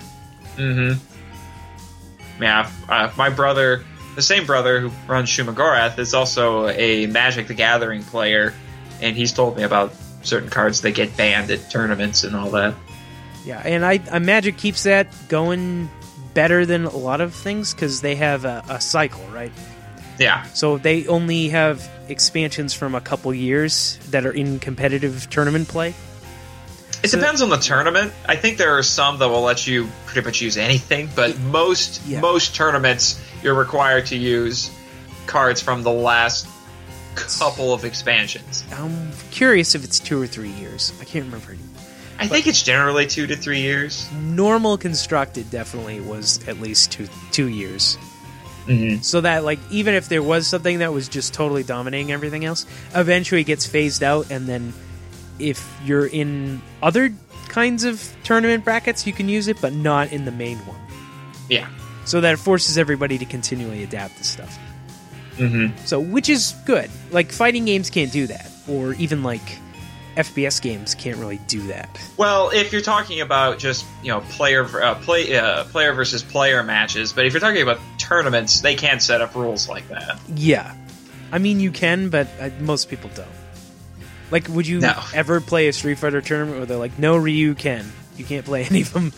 Mm-hmm. 0.56 2.42
Yeah, 2.42 2.70
uh, 2.88 3.10
my 3.16 3.28
brother, 3.28 3.84
the 4.16 4.22
same 4.22 4.46
brother 4.46 4.80
who 4.80 4.90
runs 5.06 5.28
Shumagorath, 5.28 5.98
is 5.98 6.14
also 6.14 6.68
a 6.68 7.06
Magic 7.06 7.46
the 7.46 7.54
Gathering 7.54 8.02
player, 8.02 8.54
and 9.00 9.16
he's 9.16 9.32
told 9.32 9.56
me 9.56 9.62
about 9.62 9.92
certain 10.22 10.48
cards 10.48 10.80
that 10.80 10.92
get 10.92 11.16
banned 11.16 11.50
at 11.50 11.70
tournaments 11.70 12.24
and 12.24 12.34
all 12.34 12.50
that. 12.50 12.74
Yeah, 13.44 13.60
and 13.60 13.84
I, 13.84 14.00
I 14.10 14.18
Magic 14.20 14.56
keeps 14.56 14.84
that 14.84 15.06
going 15.28 15.90
better 16.32 16.64
than 16.66 16.86
a 16.86 16.96
lot 16.96 17.20
of 17.20 17.34
things 17.34 17.74
because 17.74 18.00
they 18.00 18.16
have 18.16 18.44
a, 18.44 18.64
a 18.68 18.80
cycle, 18.80 19.24
right? 19.28 19.52
Yeah, 20.18 20.44
So 20.54 20.78
they 20.78 21.06
only 21.08 21.48
have 21.48 21.88
expansions 22.08 22.72
from 22.72 22.94
a 22.94 23.00
couple 23.00 23.34
years 23.34 23.98
that 24.10 24.24
are 24.24 24.30
in 24.32 24.58
competitive 24.60 25.28
tournament 25.30 25.68
play. 25.68 25.94
it 27.02 27.10
So- 27.10 27.18
depends 27.18 27.42
on 27.42 27.50
the 27.50 27.58
tournament. 27.58 28.12
I 28.26 28.36
think 28.36 28.56
there 28.58 28.78
are 28.78 28.82
some 28.82 29.18
that 29.18 29.28
will 29.28 29.42
let 29.42 29.66
you 29.66 29.88
pretty 30.06 30.24
much 30.24 30.40
use 30.40 30.56
anything, 30.56 31.10
but 31.14 31.38
most 31.40 32.00
Yeah. 32.06 32.20
most 32.20 32.54
tournaments 32.54 33.16
you're 33.42 33.54
required 33.54 34.06
to 34.06 34.16
use 34.16 34.70
cards 35.26 35.60
from 35.60 35.82
the 35.82 35.90
last 35.92 36.46
couple 37.14 37.72
of 37.74 37.84
expansions. 37.84 38.64
I'm 38.72 39.10
curious 39.30 39.74
if 39.74 39.84
it's 39.84 39.98
two 40.00 40.20
or 40.20 40.26
three 40.26 40.50
years. 40.50 40.92
I 41.00 41.04
can't 41.04 41.24
remember. 41.26 41.56
I 42.18 42.26
think 42.28 42.46
it's 42.46 42.62
generally 42.62 43.06
two 43.06 43.26
to 43.26 43.36
three 43.36 43.60
years. 43.60 44.06
Normal 44.12 44.78
constructed 44.78 45.50
definitely 45.50 46.00
was 46.00 46.40
at 46.48 46.60
least 46.60 46.90
two 46.92 47.08
two 47.32 47.48
years. 47.48 47.98
Mm-hmm. 48.66 49.02
So 49.02 49.20
that 49.20 49.44
like 49.44 49.58
even 49.70 49.94
if 49.94 50.08
there 50.08 50.22
was 50.22 50.46
something 50.46 50.78
that 50.78 50.92
was 50.92 51.08
just 51.08 51.34
totally 51.34 51.62
dominating 51.62 52.12
everything 52.12 52.44
else, 52.44 52.66
eventually 52.94 53.42
it 53.42 53.44
gets 53.44 53.66
phased 53.66 54.02
out, 54.02 54.30
and 54.30 54.46
then 54.46 54.72
if 55.38 55.78
you're 55.84 56.06
in 56.06 56.62
other 56.82 57.12
kinds 57.48 57.84
of 57.84 58.02
tournament 58.24 58.64
brackets, 58.64 59.06
you 59.06 59.12
can 59.12 59.28
use 59.28 59.48
it, 59.48 59.60
but 59.60 59.72
not 59.72 60.12
in 60.12 60.24
the 60.24 60.32
main 60.32 60.58
one. 60.58 60.80
Yeah. 61.48 61.68
So 62.04 62.20
that 62.20 62.34
it 62.34 62.36
forces 62.38 62.78
everybody 62.78 63.18
to 63.18 63.24
continually 63.24 63.82
adapt 63.82 64.16
to 64.18 64.24
stuff. 64.24 64.58
Mm-hmm. 65.36 65.76
So, 65.84 66.00
which 66.00 66.28
is 66.28 66.54
good. 66.66 66.90
Like 67.10 67.32
fighting 67.32 67.64
games 67.64 67.90
can't 67.90 68.12
do 68.12 68.26
that, 68.28 68.50
or 68.68 68.94
even 68.94 69.22
like 69.22 69.58
FPS 70.16 70.60
games 70.62 70.94
can't 70.94 71.16
really 71.18 71.38
do 71.46 71.60
that. 71.68 71.88
Well, 72.16 72.50
if 72.50 72.72
you're 72.72 72.80
talking 72.82 73.20
about 73.20 73.58
just 73.58 73.84
you 74.02 74.08
know 74.12 74.20
player 74.20 74.64
uh, 74.82 74.94
play 74.96 75.36
uh, 75.36 75.64
player 75.64 75.92
versus 75.92 76.22
player 76.22 76.62
matches, 76.62 77.12
but 77.12 77.26
if 77.26 77.32
you're 77.32 77.40
talking 77.40 77.62
about 77.62 77.78
tournaments, 77.98 78.60
they 78.60 78.74
can't 78.74 79.00
set 79.02 79.20
up 79.20 79.34
rules 79.34 79.68
like 79.68 79.88
that. 79.88 80.18
Yeah, 80.34 80.74
I 81.32 81.38
mean 81.38 81.60
you 81.60 81.70
can, 81.70 82.08
but 82.10 82.28
uh, 82.40 82.50
most 82.60 82.88
people 82.88 83.10
don't. 83.14 83.28
Like, 84.30 84.48
would 84.48 84.66
you 84.66 84.80
No. 84.80 85.00
ever 85.12 85.40
play 85.40 85.68
a 85.68 85.72
Street 85.72 85.98
Fighter 85.98 86.20
tournament 86.20 86.56
where 86.58 86.66
they're 86.66 86.76
like, 86.78 86.98
"No, 86.98 87.16
Ryu 87.16 87.54
can, 87.54 87.90
you 88.16 88.24
can't 88.24 88.44
play 88.44 88.64
any 88.70 88.80
of 88.82 88.92
them," 88.92 89.12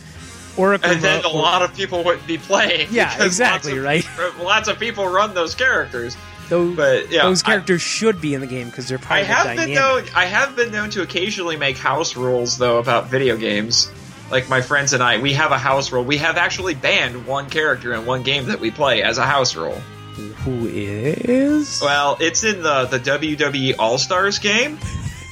or 0.56 0.74
a 0.74 0.80
And 0.82 1.00
then 1.00 1.24
a 1.24 1.28
or- 1.28 1.34
lot 1.34 1.62
of 1.62 1.74
people 1.74 2.02
wouldn't 2.04 2.26
be 2.26 2.38
playing. 2.38 2.88
Yeah, 2.90 3.24
exactly, 3.24 3.78
lots 3.78 4.06
of- 4.06 4.18
right? 4.18 4.38
Lots 4.44 4.68
of 4.68 4.78
people 4.78 5.06
run 5.08 5.32
those 5.34 5.54
characters. 5.54 6.16
Those, 6.48 6.76
but, 6.76 7.10
yeah, 7.10 7.22
those 7.24 7.42
I- 7.42 7.46
characters 7.46 7.82
should 7.82 8.20
be 8.20 8.34
in 8.34 8.40
the 8.40 8.46
game 8.46 8.66
because 8.68 8.88
they're 8.88 8.98
part 8.98 9.18
I 9.18 9.20
of 9.22 9.26
the 9.28 9.34
have 9.34 9.46
been 9.46 9.56
dynamic. 9.68 10.04
known. 10.06 10.14
I 10.14 10.24
have 10.26 10.56
been 10.56 10.70
known 10.72 10.90
to 10.90 11.02
occasionally 11.02 11.56
make 11.56 11.76
house 11.78 12.16
rules 12.16 12.58
though 12.58 12.78
about 12.78 13.08
video 13.08 13.36
games. 13.36 13.90
Like 14.30 14.48
my 14.48 14.60
friends 14.60 14.92
and 14.92 15.02
I, 15.02 15.18
we 15.18 15.34
have 15.34 15.52
a 15.52 15.58
house 15.58 15.92
rule. 15.92 16.02
We 16.04 16.16
have 16.18 16.36
actually 16.36 16.74
banned 16.74 17.26
one 17.26 17.48
character 17.48 17.94
in 17.94 18.06
one 18.06 18.22
game 18.24 18.46
that 18.46 18.58
we 18.58 18.70
play 18.72 19.02
as 19.02 19.18
a 19.18 19.24
house 19.24 19.54
rule. 19.54 19.80
Who 20.44 20.66
is? 20.66 21.80
Well, 21.82 22.16
it's 22.20 22.42
in 22.42 22.62
the 22.62 22.86
the 22.86 22.98
WWE 22.98 23.74
All 23.78 23.98
Stars 23.98 24.38
game, 24.40 24.78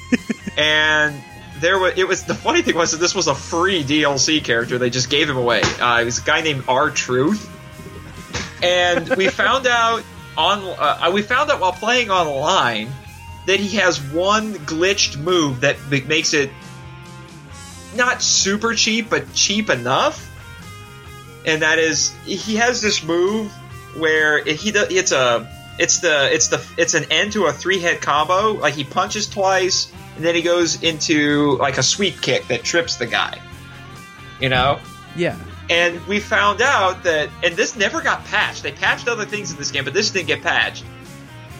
and 0.56 1.14
there 1.60 1.78
was 1.78 1.96
it 1.96 2.06
was 2.06 2.24
the 2.24 2.34
funny 2.34 2.62
thing 2.62 2.76
was 2.76 2.92
that 2.92 2.98
this 2.98 3.14
was 3.14 3.26
a 3.26 3.34
free 3.34 3.82
DLC 3.82 4.42
character. 4.44 4.78
They 4.78 4.90
just 4.90 5.10
gave 5.10 5.28
him 5.28 5.36
away. 5.38 5.62
Uh, 5.80 6.00
it 6.00 6.04
was 6.04 6.18
a 6.18 6.22
guy 6.22 6.42
named 6.42 6.64
R 6.68 6.90
Truth, 6.90 7.48
and 8.62 9.08
we 9.16 9.28
found 9.28 9.66
out 9.66 10.02
on 10.36 10.62
uh, 10.78 11.10
we 11.12 11.22
found 11.22 11.50
out 11.50 11.60
while 11.60 11.72
playing 11.72 12.10
online 12.10 12.90
that 13.46 13.60
he 13.60 13.76
has 13.76 14.00
one 14.00 14.54
glitched 14.54 15.18
move 15.18 15.60
that 15.60 15.76
makes 16.06 16.32
it 16.32 16.50
not 17.94 18.22
super 18.22 18.74
cheap, 18.74 19.10
but 19.10 19.32
cheap 19.34 19.70
enough. 19.70 20.30
And 21.46 21.62
that 21.62 21.78
is, 21.78 22.10
he 22.24 22.56
has 22.56 22.80
this 22.80 23.04
move 23.04 23.52
where 23.96 24.42
he 24.44 24.70
it's 24.70 25.12
a 25.12 25.48
it's 25.78 25.98
the 25.98 26.32
it's 26.32 26.48
the 26.48 26.64
it's 26.78 26.94
an 26.94 27.04
end 27.10 27.32
to 27.32 27.46
a 27.46 27.52
three 27.52 27.78
hit 27.78 28.00
combo. 28.00 28.52
Like 28.52 28.74
he 28.74 28.84
punches 28.84 29.28
twice, 29.28 29.92
and 30.16 30.24
then 30.24 30.34
he 30.34 30.42
goes 30.42 30.82
into 30.82 31.56
like 31.58 31.78
a 31.78 31.82
sweep 31.82 32.20
kick 32.22 32.48
that 32.48 32.62
trips 32.62 32.96
the 32.96 33.06
guy. 33.06 33.40
You 34.40 34.48
know. 34.48 34.80
Yeah, 35.16 35.38
And 35.70 36.04
we 36.06 36.20
found 36.20 36.60
out 36.60 37.04
that, 37.04 37.30
and 37.42 37.56
this 37.56 37.76
never 37.76 38.02
got 38.02 38.24
patched. 38.26 38.62
They 38.62 38.72
patched 38.72 39.08
other 39.08 39.24
things 39.24 39.50
in 39.50 39.56
this 39.56 39.70
game, 39.70 39.84
but 39.84 39.94
this 39.94 40.10
didn't 40.10 40.26
get 40.26 40.42
patched. 40.42 40.84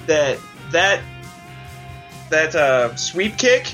That 0.06 0.38
that 0.70 1.00
that 2.30 2.54
uh, 2.54 2.96
sweep 2.96 3.38
kick 3.38 3.72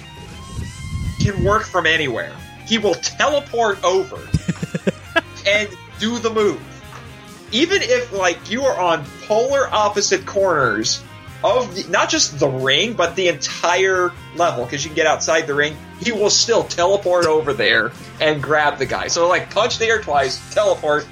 can 1.21 1.43
work 1.43 1.65
from 1.65 1.87
anywhere. 1.87 2.33
He 2.67 2.79
will 2.79 2.95
teleport 2.95 3.83
over 3.83 4.17
and 5.47 5.69
do 5.99 6.19
the 6.21 6.31
move, 6.31 6.63
even 7.51 7.83
if 7.83 8.13
like 8.13 8.51
you 8.51 8.63
are 8.63 8.79
on 8.79 9.05
polar 9.27 9.69
opposite 9.73 10.27
corners 10.27 11.03
of 11.43 11.75
the, 11.75 11.91
not 11.91 12.11
just 12.11 12.39
the 12.39 12.49
ring, 12.49 12.95
but 12.95 13.17
the 13.17 13.29
entire 13.29 14.13
level, 14.37 14.65
because 14.65 14.85
you 14.85 14.91
can 14.91 14.97
get 14.97 15.07
outside 15.07 15.47
the 15.47 15.55
ring. 15.55 15.77
He 16.01 16.13
will 16.13 16.31
still 16.31 16.65
teleport 16.65 17.27
over 17.27 17.53
there 17.53 17.93
and 18.21 18.43
grab 18.43 18.79
the 18.79 18.87
guy. 18.87 19.09
So 19.09 19.29
like 19.29 19.51
punch 19.51 19.79
the 19.79 19.87
air 19.87 20.01
twice, 20.01 20.55
teleport, 20.55 21.07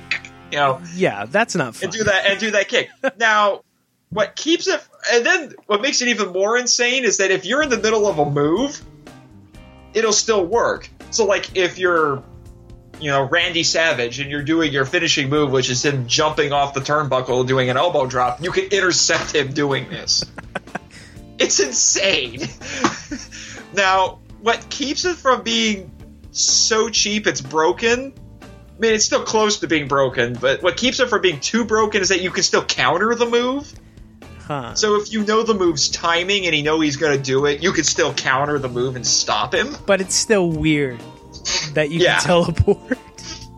you 0.51 0.59
know, 0.59 0.81
yeah, 0.95 1.27
that's 1.27 1.55
not 1.55 1.77
fun. 1.77 1.85
and 1.85 1.93
do 1.93 2.05
that 2.05 2.27
and 2.27 2.41
do 2.41 2.51
that 2.53 2.69
kick. 2.69 2.91
now, 3.19 3.63
what 4.11 4.37
keeps 4.37 4.67
it, 4.69 4.83
and 5.13 5.25
then 5.25 5.55
what 5.67 5.83
makes 5.83 6.01
it 6.01 6.09
even 6.09 6.33
more 6.33 6.57
insane 6.57 7.05
is 7.05 7.19
that 7.19 7.31
if 7.31 7.45
you're 7.45 7.63
in 7.63 7.69
the 7.69 7.79
middle 7.79 8.07
of 8.07 8.19
a 8.19 8.31
move, 8.31 8.81
it'll 9.93 10.13
still 10.13 10.45
work. 10.45 10.89
So 11.11 11.27
like 11.27 11.57
if 11.57 11.79
you're, 11.79 12.23
you 13.01 13.11
know, 13.11 13.23
Randy 13.23 13.63
Savage 13.63 14.21
and 14.21 14.31
you're 14.31 14.43
doing 14.43 14.73
your 14.73 14.85
finishing 14.85 15.29
move, 15.29 15.51
which 15.51 15.71
is 15.71 15.85
him 15.85 16.07
jumping 16.07 16.53
off 16.53 16.75
the 16.75 16.81
turnbuckle 16.81 17.47
doing 17.47 17.71
an 17.71 17.77
elbow 17.77 18.07
drop, 18.07 18.43
you 18.43 18.51
can 18.51 18.65
intercept 18.65 19.35
him 19.35 19.53
doing 19.53 19.89
this. 19.89 20.25
it's 21.39 21.61
insane. 21.61 22.41
now, 23.73 24.21
what 24.41 24.69
keeps 24.71 25.05
it 25.05 25.17
from 25.17 25.43
being 25.43 25.91
so 26.31 26.89
cheap 26.89 27.27
it's 27.27 27.41
broken 27.41 28.13
I 28.43 28.81
mean, 28.81 28.95
it's 28.95 29.05
still 29.05 29.25
close 29.25 29.59
to 29.59 29.67
being 29.67 29.89
broken, 29.89 30.35
but 30.35 30.63
what 30.63 30.77
keeps 30.77 31.01
it 31.01 31.09
from 31.09 31.21
being 31.21 31.41
too 31.41 31.65
broken 31.65 32.01
is 32.01 32.11
that 32.11 32.21
you 32.21 32.31
can 32.31 32.45
still 32.45 32.65
counter 32.65 33.13
the 33.17 33.27
move. 33.27 33.73
huh. 34.39 34.75
So 34.75 34.95
if 35.01 35.13
you 35.13 35.25
know 35.25 35.43
the 35.43 35.55
move's 35.55 35.89
timing 35.89 36.47
and 36.47 36.55
you 36.55 36.63
know 36.63 36.79
he's 36.79 36.97
going 36.97 37.17
to 37.17 37.23
do 37.23 37.47
it, 37.47 37.61
you 37.61 37.73
can 37.73 37.83
still 37.83 38.15
counter 38.15 38.57
the 38.61 38.69
move 38.69 38.95
and 38.95 39.05
stop 39.05 39.53
him. 39.53 39.77
but 39.85 40.01
it's 40.01 40.15
still 40.15 40.49
weird 40.49 41.01
that 41.75 41.91
you 41.91 42.01
Yeah. 42.01 42.19
can 42.19 42.27
teleport. 42.27 42.99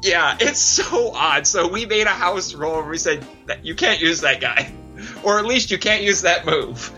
Yeah, 0.02 0.38
it's 0.40 0.60
so 0.62 1.12
odd. 1.12 1.46
So 1.46 1.68
we 1.68 1.84
made 1.84 2.06
a 2.06 2.10
house 2.10 2.54
rule 2.54 2.72
where 2.72 2.88
we 2.88 2.96
said 2.96 3.22
that 3.44 3.66
you 3.66 3.74
can't 3.74 4.00
use 4.00 4.22
that 4.22 4.40
guy, 4.40 4.72
or 5.22 5.38
at 5.38 5.44
least 5.44 5.70
you 5.70 5.76
can't 5.76 6.02
use 6.02 6.22
that 6.22 6.46
move. 6.46 6.90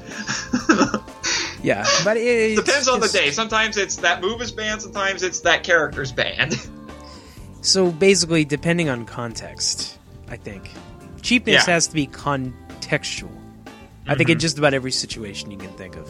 yeah, 1.65 1.85
but 2.05 2.17
it 2.17 2.55
Depends 2.55 2.87
on 2.87 3.01
the 3.01 3.09
day. 3.09 3.33
Sometimes 3.33 3.77
it's 3.77 3.97
that 3.97 4.21
move 4.21 4.41
is 4.41 4.53
banned. 4.53 4.83
Sometimes 4.83 5.25
it's 5.25 5.41
that 5.41 5.65
character's 5.65 6.13
banned. 6.13 6.55
So 7.61 7.91
basically, 7.91 8.45
depending 8.45 8.89
on 8.89 9.05
context, 9.05 9.99
I 10.29 10.37
think 10.37 10.71
cheapness 11.23 11.67
Yeah. 11.67 11.75
has 11.75 11.89
to 11.89 11.95
be 11.95 12.07
contextual. 12.07 13.31
I 14.07 14.15
think 14.15 14.31
in 14.31 14.35
mm-hmm. 14.35 14.41
just 14.41 14.59
about 14.59 14.75
every 14.75 14.93
situation 14.93 15.51
you 15.51 15.59
can 15.59 15.73
think 15.75 15.97
of, 15.97 16.09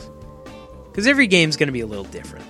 because 0.90 1.06
every 1.06 1.26
game's 1.26 1.56
going 1.56 1.68
to 1.68 1.72
be 1.72 1.80
a 1.80 1.86
little 1.86 2.04
different, 2.04 2.44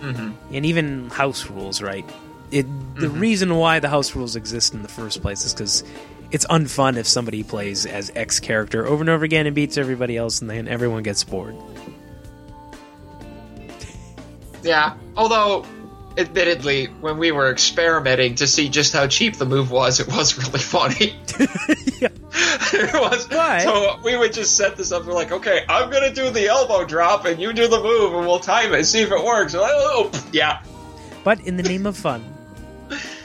Mhm. 0.00 0.32
and 0.52 0.66
even 0.66 1.10
house 1.10 1.48
rules, 1.50 1.80
right? 1.82 2.04
It 2.50 2.66
the 2.96 3.08
reason 3.08 3.54
why 3.56 3.78
the 3.78 3.88
house 3.88 4.14
rules 4.16 4.34
exist 4.36 4.74
in 4.74 4.82
the 4.82 4.88
first 4.88 5.22
place 5.22 5.44
is 5.44 5.54
because 5.54 5.84
it's 6.32 6.46
unfun 6.46 6.96
if 6.96 7.06
somebody 7.06 7.42
plays 7.42 7.86
as 7.86 8.10
X 8.14 8.40
character 8.40 8.86
over 8.86 9.02
and 9.02 9.10
over 9.10 9.24
again 9.24 9.46
and 9.46 9.54
beats 9.54 9.76
everybody 9.78 10.16
else, 10.16 10.40
and 10.40 10.50
then 10.50 10.66
everyone 10.68 11.02
gets 11.02 11.22
bored. 11.24 11.54
Yeah. 14.62 14.94
Although, 15.16 15.64
admittedly, 16.16 16.86
when 16.86 17.18
we 17.18 17.32
were 17.32 17.50
experimenting 17.50 18.34
to 18.36 18.46
see 18.46 18.68
just 18.68 18.92
how 18.92 19.06
cheap 19.06 19.36
the 19.36 19.46
move 19.46 19.70
was, 19.70 20.00
it 20.00 20.08
was 20.08 20.36
really 20.38 20.58
funny. 20.58 21.16
yeah. 22.00 22.08
it 22.72 22.94
was. 22.94 23.28
Why? 23.28 23.60
So 23.60 23.98
we 24.04 24.16
would 24.16 24.32
just 24.32 24.56
set 24.56 24.76
this 24.76 24.92
up. 24.92 25.06
We're 25.06 25.14
like, 25.14 25.32
okay, 25.32 25.64
I'm 25.68 25.90
gonna 25.90 26.12
do 26.12 26.30
the 26.30 26.46
elbow 26.48 26.84
drop, 26.84 27.24
and 27.24 27.40
you 27.40 27.52
do 27.52 27.68
the 27.68 27.80
move, 27.82 28.14
and 28.14 28.26
we'll 28.26 28.40
time 28.40 28.72
it, 28.72 28.76
and 28.78 28.86
see 28.86 29.02
if 29.02 29.10
it 29.10 29.24
works. 29.24 29.54
Like, 29.54 29.70
oh, 29.72 30.10
yeah. 30.32 30.62
But 31.24 31.40
in 31.46 31.56
the 31.56 31.62
name 31.62 31.86
of 31.86 31.96
fun, 31.96 32.24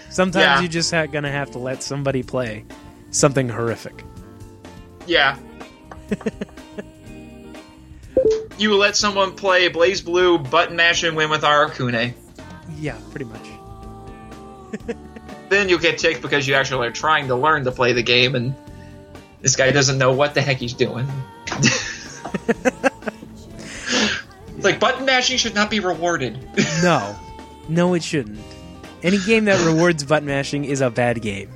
sometimes 0.10 0.44
Yeah. 0.44 0.60
you're 0.60 0.70
just 0.70 0.92
ha- 0.92 1.06
gonna 1.06 1.32
have 1.32 1.52
to 1.52 1.60
let 1.60 1.82
somebody 1.84 2.24
play 2.24 2.66
something 3.12 3.50
horrific. 3.50 4.04
Yeah. 5.08 5.38
you 8.58 8.76
let 8.76 8.96
someone 8.96 9.36
play 9.36 9.70
BlazBlue, 9.70 10.50
button 10.50 10.76
mash, 10.76 11.04
and 11.04 11.16
win 11.16 11.30
with 11.30 11.42
Arakune. 11.42 12.14
Yeah, 12.80 12.98
pretty 13.12 13.26
much. 13.26 13.48
Then 15.50 15.70
you'll 15.70 15.80
get 15.80 15.98
ticked 16.00 16.22
because 16.22 16.48
you 16.48 16.56
actually 16.56 16.88
are 16.88 16.92
trying 16.92 17.28
to 17.28 17.36
learn 17.36 17.64
to 17.66 17.72
play 17.72 17.94
the 17.94 18.02
game, 18.04 18.36
and 18.36 18.56
this 19.42 19.56
guy 19.56 19.72
doesn't 19.72 19.98
know 19.98 20.12
what 20.12 20.34
the 20.34 20.42
heck 20.42 20.58
he's 20.58 20.74
doing. 20.74 21.08
it's 21.48 22.24
like 24.64 24.80
button 24.80 25.06
mashing 25.06 25.38
should 25.38 25.54
not 25.56 25.70
be 25.70 25.80
rewarded. 25.80 26.38
No, 26.82 27.16
no, 27.70 27.94
it 27.94 28.04
shouldn't. 28.04 28.40
Any 29.02 29.18
game 29.20 29.46
that 29.46 29.64
rewards 29.66 30.04
button 30.04 30.26
mashing 30.28 30.66
is 30.66 30.82
a 30.82 30.90
bad 30.90 31.22
game. 31.22 31.50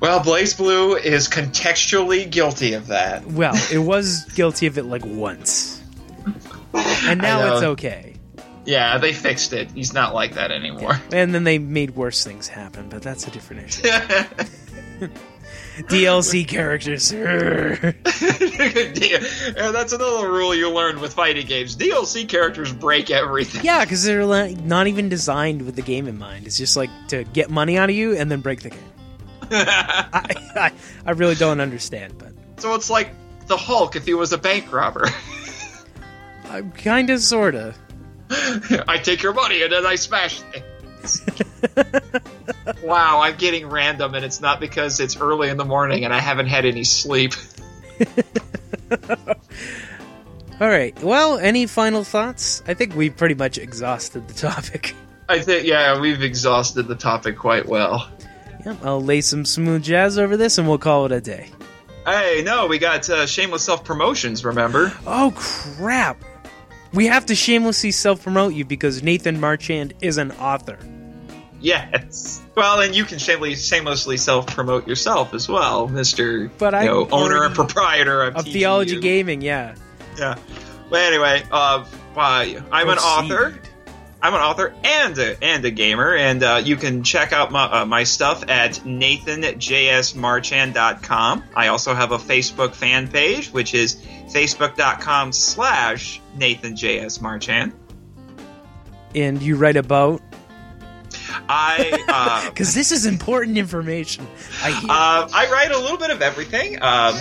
well, 0.00 0.20
BlazBlue 0.20 1.02
is 1.02 1.28
contextually 1.28 2.30
guilty 2.30 2.74
of 2.74 2.88
that. 2.88 3.24
Well, 3.26 3.54
it 3.72 3.78
was 3.78 4.24
guilty 4.34 4.66
of 4.66 4.78
it 4.78 4.84
like 4.84 5.04
once, 5.04 5.80
and 6.74 7.20
now 7.22 7.54
it's 7.54 7.62
okay. 7.62 8.11
Yeah, 8.64 8.98
they 8.98 9.12
fixed 9.12 9.52
it. 9.52 9.70
He's 9.72 9.92
not 9.92 10.14
like 10.14 10.34
that 10.34 10.52
anymore. 10.52 11.00
And 11.12 11.34
then 11.34 11.44
they 11.44 11.58
made 11.58 11.96
worse 11.96 12.24
things 12.24 12.48
happen, 12.48 12.88
but 12.88 13.02
that's 13.02 13.26
a 13.26 13.30
different 13.30 13.64
issue. 13.64 13.88
DLC 15.88 16.46
characters. 16.46 17.10
That's 19.72 19.92
another 19.92 20.30
rule 20.30 20.54
you 20.54 20.70
learn 20.70 21.00
with 21.00 21.14
fighting 21.14 21.46
games. 21.46 21.76
DLC 21.76 22.28
characters 22.28 22.72
break 22.72 23.10
everything. 23.10 23.64
yeah, 23.64 23.84
because 23.84 24.04
they're 24.04 24.26
like, 24.26 24.60
not 24.60 24.86
even 24.86 25.08
designed 25.08 25.62
with 25.62 25.74
the 25.74 25.82
game 25.82 26.06
in 26.08 26.18
mind. 26.18 26.46
It's 26.46 26.58
just 26.58 26.76
like 26.76 26.90
to 27.08 27.24
get 27.24 27.50
money 27.50 27.78
out 27.78 27.88
of 27.88 27.96
you 27.96 28.16
and 28.16 28.30
then 28.30 28.42
break 28.42 28.62
the 28.62 28.70
game. 28.70 28.80
I, 29.50 30.36
I, 30.56 30.72
I 31.06 31.10
really 31.12 31.34
don't 31.34 31.60
understand, 31.60 32.18
but 32.18 32.32
so 32.58 32.74
it's 32.74 32.90
like 32.90 33.10
the 33.46 33.56
Hulk 33.56 33.96
if 33.96 34.04
he 34.04 34.14
was 34.14 34.32
a 34.32 34.38
bank 34.38 34.72
robber. 34.72 35.06
Uh, 35.06 35.10
I'm 36.48 36.72
kind 36.72 37.10
of, 37.10 37.20
sort 37.20 37.54
of. 37.54 37.76
I 38.88 38.98
take 39.02 39.22
your 39.22 39.34
money 39.34 39.62
and 39.62 39.72
then 39.72 39.84
I 39.86 39.96
smash 39.96 40.40
things. 40.40 41.22
wow, 42.82 43.20
I'm 43.20 43.36
getting 43.36 43.68
random, 43.68 44.14
and 44.14 44.24
it's 44.24 44.40
not 44.40 44.60
because 44.60 45.00
it's 45.00 45.16
early 45.16 45.48
in 45.48 45.56
the 45.56 45.64
morning 45.64 46.04
and 46.04 46.14
I 46.14 46.20
haven't 46.20 46.46
had 46.46 46.64
any 46.64 46.84
sleep. 46.84 47.34
All 50.60 50.68
right. 50.68 50.96
Well, 51.02 51.38
any 51.38 51.66
final 51.66 52.04
thoughts? 52.04 52.62
I 52.66 52.74
think 52.74 52.94
we 52.94 53.10
pretty 53.10 53.34
much 53.34 53.58
exhausted 53.58 54.28
the 54.28 54.34
topic. 54.34 54.94
I 55.28 55.40
think, 55.40 55.66
yeah, 55.66 56.00
we've 56.00 56.22
exhausted 56.22 56.84
the 56.84 56.94
topic 56.94 57.36
quite 57.36 57.66
well. 57.66 58.08
Yep, 58.64 58.84
I'll 58.84 59.02
lay 59.02 59.22
some 59.22 59.44
smooth 59.44 59.82
jazz 59.82 60.18
over 60.18 60.36
this 60.36 60.58
and 60.58 60.68
we'll 60.68 60.78
call 60.78 61.06
it 61.06 61.12
a 61.12 61.20
day. 61.20 61.48
Hey, 62.06 62.42
no, 62.44 62.66
we 62.66 62.78
got 62.78 63.08
uh, 63.08 63.26
shameless 63.26 63.62
self 63.62 63.84
promotions. 63.84 64.44
Remember? 64.44 64.92
Oh, 65.06 65.32
crap. 65.34 66.22
We 66.92 67.06
have 67.06 67.26
to 67.26 67.34
shamelessly 67.34 67.90
self 67.90 68.22
promote 68.22 68.54
you 68.54 68.64
because 68.64 69.02
Nathan 69.02 69.40
Marchand 69.40 69.94
is 70.00 70.18
an 70.18 70.32
author. 70.32 70.78
Yes. 71.60 72.42
Well, 72.56 72.80
and 72.80 72.94
you 72.94 73.04
can 73.04 73.18
shamelessly, 73.18 73.54
shamelessly 73.54 74.16
self 74.16 74.46
promote 74.46 74.86
yourself 74.86 75.32
as 75.32 75.48
well, 75.48 75.88
Mister. 75.88 76.48
But 76.58 76.74
you 76.74 76.78
I'm 76.80 76.86
know, 76.86 77.08
owner 77.10 77.44
and 77.44 77.54
proprietor 77.54 78.22
of, 78.24 78.36
Of 78.36 78.44
TGU. 78.44 78.52
Theology 78.52 79.00
Gaming, 79.00 79.40
yeah. 79.40 79.74
Yeah. 80.18 80.36
Well, 80.90 81.06
anyway, 81.06 81.42
uh, 81.50 81.84
uh, 82.16 82.46
I'm 82.70 82.88
an 82.88 82.98
author. 82.98 83.58
I'm 84.22 84.34
an 84.34 84.40
author 84.40 84.72
and 84.84 85.18
a, 85.18 85.42
and 85.42 85.64
a 85.64 85.72
gamer, 85.72 86.14
and 86.14 86.44
uh, 86.44 86.60
you 86.62 86.76
can 86.76 87.02
check 87.02 87.32
out 87.32 87.50
my, 87.50 87.64
uh, 87.64 87.84
my 87.84 88.04
stuff 88.04 88.48
at 88.48 88.74
nathanjsmarchand.com. 88.74 91.44
I 91.56 91.66
also 91.66 91.92
have 91.92 92.12
a 92.12 92.18
Facebook 92.18 92.76
fan 92.76 93.08
page, 93.08 93.50
which 93.50 93.74
is 93.74 93.96
facebook.com 93.96 95.32
slash 95.32 96.20
nathanjsmarchand. 96.36 97.72
And 99.16 99.42
you 99.42 99.56
write 99.56 99.76
about. 99.76 100.22
I 101.48 102.04
uh, 102.08 102.48
Because 102.48 102.74
this 102.74 102.92
is 102.92 103.06
important 103.06 103.58
information. 103.58 104.24
I. 104.62 104.70
Uh, 104.70 105.28
I 105.34 105.50
write 105.50 105.72
a 105.72 105.78
little 105.78 105.98
bit 105.98 106.10
of 106.10 106.22
everything. 106.22 106.80
Um, 106.80 107.16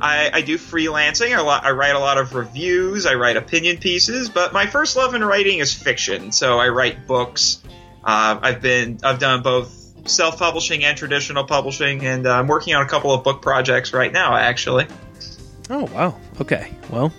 I, 0.00 0.30
I 0.32 0.40
do 0.42 0.58
freelancing. 0.58 1.36
I, 1.36 1.40
lo- 1.40 1.60
I 1.62 1.70
write 1.72 1.94
a 1.94 1.98
lot 1.98 2.18
of 2.18 2.34
reviews. 2.34 3.06
I 3.06 3.14
write 3.14 3.36
opinion 3.36 3.78
pieces. 3.78 4.28
But 4.28 4.52
my 4.52 4.66
first 4.66 4.96
love 4.96 5.14
in 5.14 5.24
writing 5.24 5.58
is 5.58 5.72
fiction. 5.74 6.32
So 6.32 6.58
I 6.58 6.68
write 6.68 7.06
books. 7.06 7.62
Uh, 8.02 8.38
I've 8.42 8.60
been 8.60 8.98
I've 9.02 9.18
done 9.18 9.42
both 9.42 9.80
self-publishing 10.06 10.84
and 10.84 10.96
traditional 10.98 11.44
publishing, 11.44 12.04
and 12.04 12.26
uh, 12.26 12.32
I'm 12.34 12.46
working 12.46 12.74
on 12.74 12.82
a 12.84 12.88
couple 12.88 13.12
of 13.12 13.24
book 13.24 13.40
projects 13.40 13.92
right 13.92 14.12
now. 14.12 14.34
Actually, 14.36 14.86
oh, 15.70 15.84
wow. 15.86 16.18
Okay. 16.40 16.70
Well, 16.90 17.12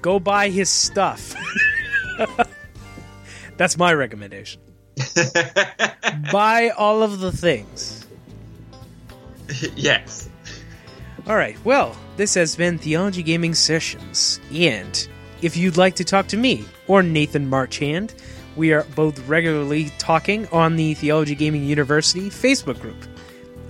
go 0.00 0.18
buy 0.18 0.48
his 0.48 0.68
stuff. 0.68 1.34
That's 3.56 3.76
my 3.78 3.92
recommendation. 3.92 4.60
buy 6.32 6.70
all 6.76 7.02
of 7.02 7.20
the 7.20 7.30
things. 7.32 8.06
yes. 9.76 10.28
All 11.26 11.36
right. 11.36 11.56
Well, 11.64 11.96
this 12.16 12.34
has 12.34 12.56
been 12.56 12.78
Theology 12.78 13.22
Gaming 13.22 13.54
Sessions. 13.54 14.40
And 14.52 15.08
if 15.40 15.56
you'd 15.56 15.76
like 15.76 15.94
to 15.96 16.04
talk 16.04 16.26
to 16.28 16.36
me 16.36 16.64
or 16.88 17.02
Nathan 17.02 17.48
Marchand, 17.48 18.12
we 18.56 18.72
are 18.72 18.84
both 18.96 19.26
regularly 19.28 19.90
talking 19.98 20.48
on 20.48 20.76
the 20.76 20.94
Theology 20.94 21.36
Gaming 21.36 21.64
University 21.64 22.28
Facebook 22.28 22.80
group, 22.80 23.04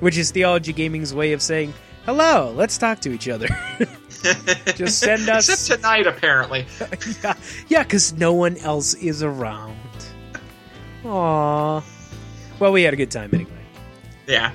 which 0.00 0.16
is 0.16 0.30
Theology 0.30 0.72
Gaming's 0.72 1.14
way 1.14 1.32
of 1.32 1.42
saying, 1.42 1.74
hello, 2.07 2.53
let's 2.57 2.78
talk 2.78 3.00
to 3.00 3.12
each 3.12 3.28
other. 3.28 3.48
Just 4.74 5.00
send 5.00 5.28
us. 5.28 5.48
Except 5.48 5.80
tonight, 5.80 6.07
apparently. 6.07 6.66
yeah, 7.22 7.34
yeah, 7.68 7.82
because 7.82 8.14
no 8.14 8.32
one 8.32 8.57
else 8.59 8.94
is 8.94 9.22
around. 9.22 9.76
Aww. 11.05 11.84
Well, 12.59 12.72
we 12.72 12.82
had 12.82 12.94
a 12.94 12.96
good 12.96 13.11
time 13.11 13.30
anyway. 13.32 13.50
Yeah. 14.26 14.53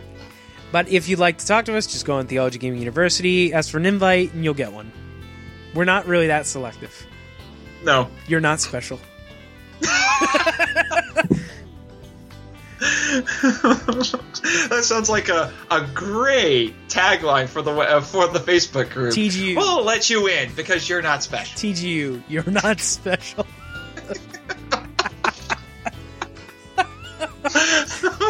But 0.72 0.90
if 0.90 1.08
you'd 1.08 1.20
like 1.20 1.38
to 1.38 1.46
talk 1.46 1.66
to 1.66 1.78
us, 1.78 1.88
just 1.88 2.06
go 2.06 2.16
on 2.16 2.28
Theology 2.28 2.60
Gaming 2.60 2.80
University, 2.80 3.54
ask 3.54 3.70
for 3.72 3.78
an 3.78 3.86
invite, 3.86 4.34
and 4.34 4.44
you'll 4.44 4.54
get 4.54 4.74
one. 4.74 4.92
We're 5.74 5.86
not 5.86 6.08
really 6.08 6.28
that 6.28 6.46
selective. 6.46 7.06
No. 7.84 8.10
You're 8.28 8.42
not 8.42 8.60
special. 8.60 9.00
that 14.60 14.82
sounds 14.84 15.10
like 15.10 15.30
a, 15.30 15.52
a 15.72 15.88
great 15.94 16.74
tagline 16.90 17.48
for 17.48 17.62
the 17.62 17.72
uh, 17.72 18.02
for 18.02 18.28
the 18.28 18.40
Facebook 18.40 18.90
group. 18.90 19.14
TGU. 19.14 19.56
We'll 19.56 19.84
let 19.84 20.10
you 20.10 20.28
in 20.28 20.54
because 20.56 20.90
you're 20.90 21.02
not 21.02 21.24
special. 21.24 21.56
TGU, 21.56 22.24
you're 22.28 22.50
not 22.50 22.80
special. 22.80 23.46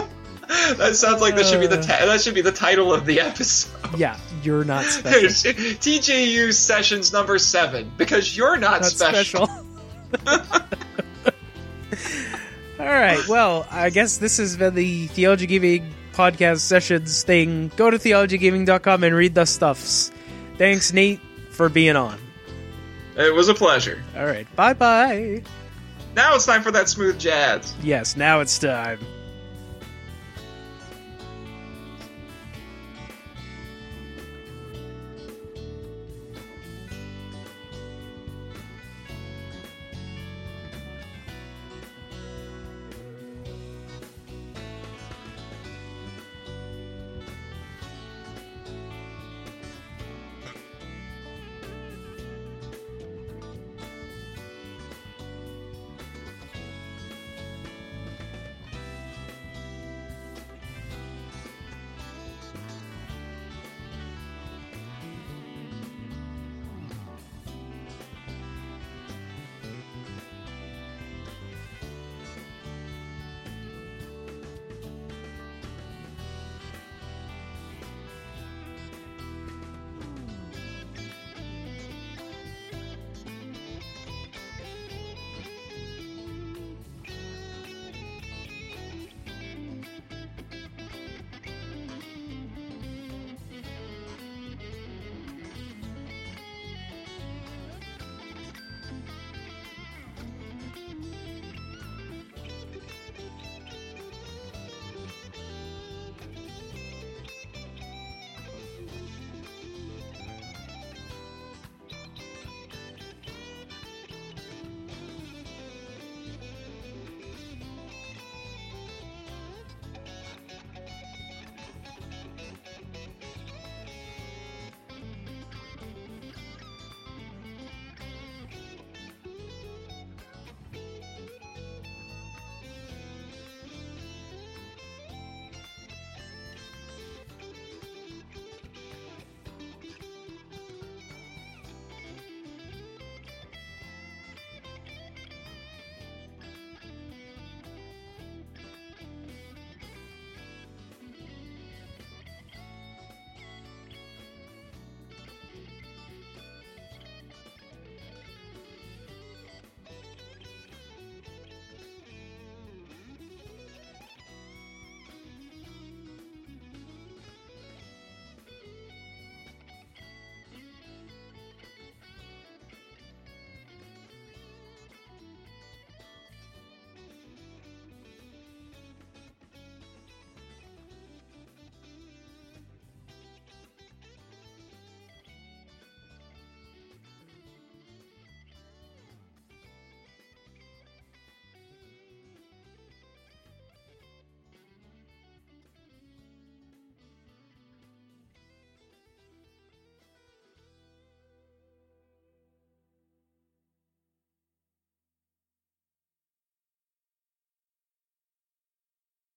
that 0.75 0.95
sounds 0.95 1.21
like 1.21 1.35
that 1.35 1.45
should 1.45 1.59
be 1.61 1.67
the 1.67 1.77
ta- 1.81 2.05
that 2.05 2.21
should 2.21 2.35
be 2.35 2.41
the 2.41 2.51
title 2.51 2.93
of 2.93 3.05
the 3.05 3.19
episode. 3.19 3.97
Yeah, 3.97 4.17
you're 4.43 4.63
not 4.63 4.85
special. 4.85 5.27
TGU 5.53 6.53
sessions 6.53 7.11
number 7.13 7.37
seven 7.39 7.91
because 7.97 8.35
you're 8.35 8.57
not, 8.57 8.81
Not 8.81 8.91
special. 8.91 9.47
special. 9.47 9.65
All 12.79 12.85
right. 12.85 13.27
Well, 13.27 13.65
I 13.71 13.89
guess 13.89 14.17
this 14.17 14.37
has 14.37 14.55
been 14.55 14.75
the 14.75 15.07
Theology 15.07 15.47
Gaming 15.47 15.93
podcast 16.13 16.59
sessions 16.59 17.23
thing. 17.23 17.71
Go 17.75 17.89
to 17.89 17.97
theologygaming.com 17.97 19.03
and 19.03 19.15
read 19.15 19.33
the 19.35 19.45
stuffs. 19.45 20.11
Thanks, 20.57 20.93
Nate, 20.93 21.19
for 21.51 21.69
being 21.69 21.95
on. 21.95 22.19
It 23.15 23.33
was 23.33 23.49
a 23.49 23.55
pleasure. 23.55 24.03
All 24.15 24.25
right. 24.25 24.47
Bye 24.55 24.73
bye. 24.73 25.41
Now 26.15 26.35
it's 26.35 26.45
time 26.45 26.61
for 26.61 26.71
that 26.71 26.87
smooth 26.87 27.19
jazz. 27.19 27.73
Yes, 27.81 28.15
now 28.15 28.41
it's 28.41 28.57
time. 28.59 28.99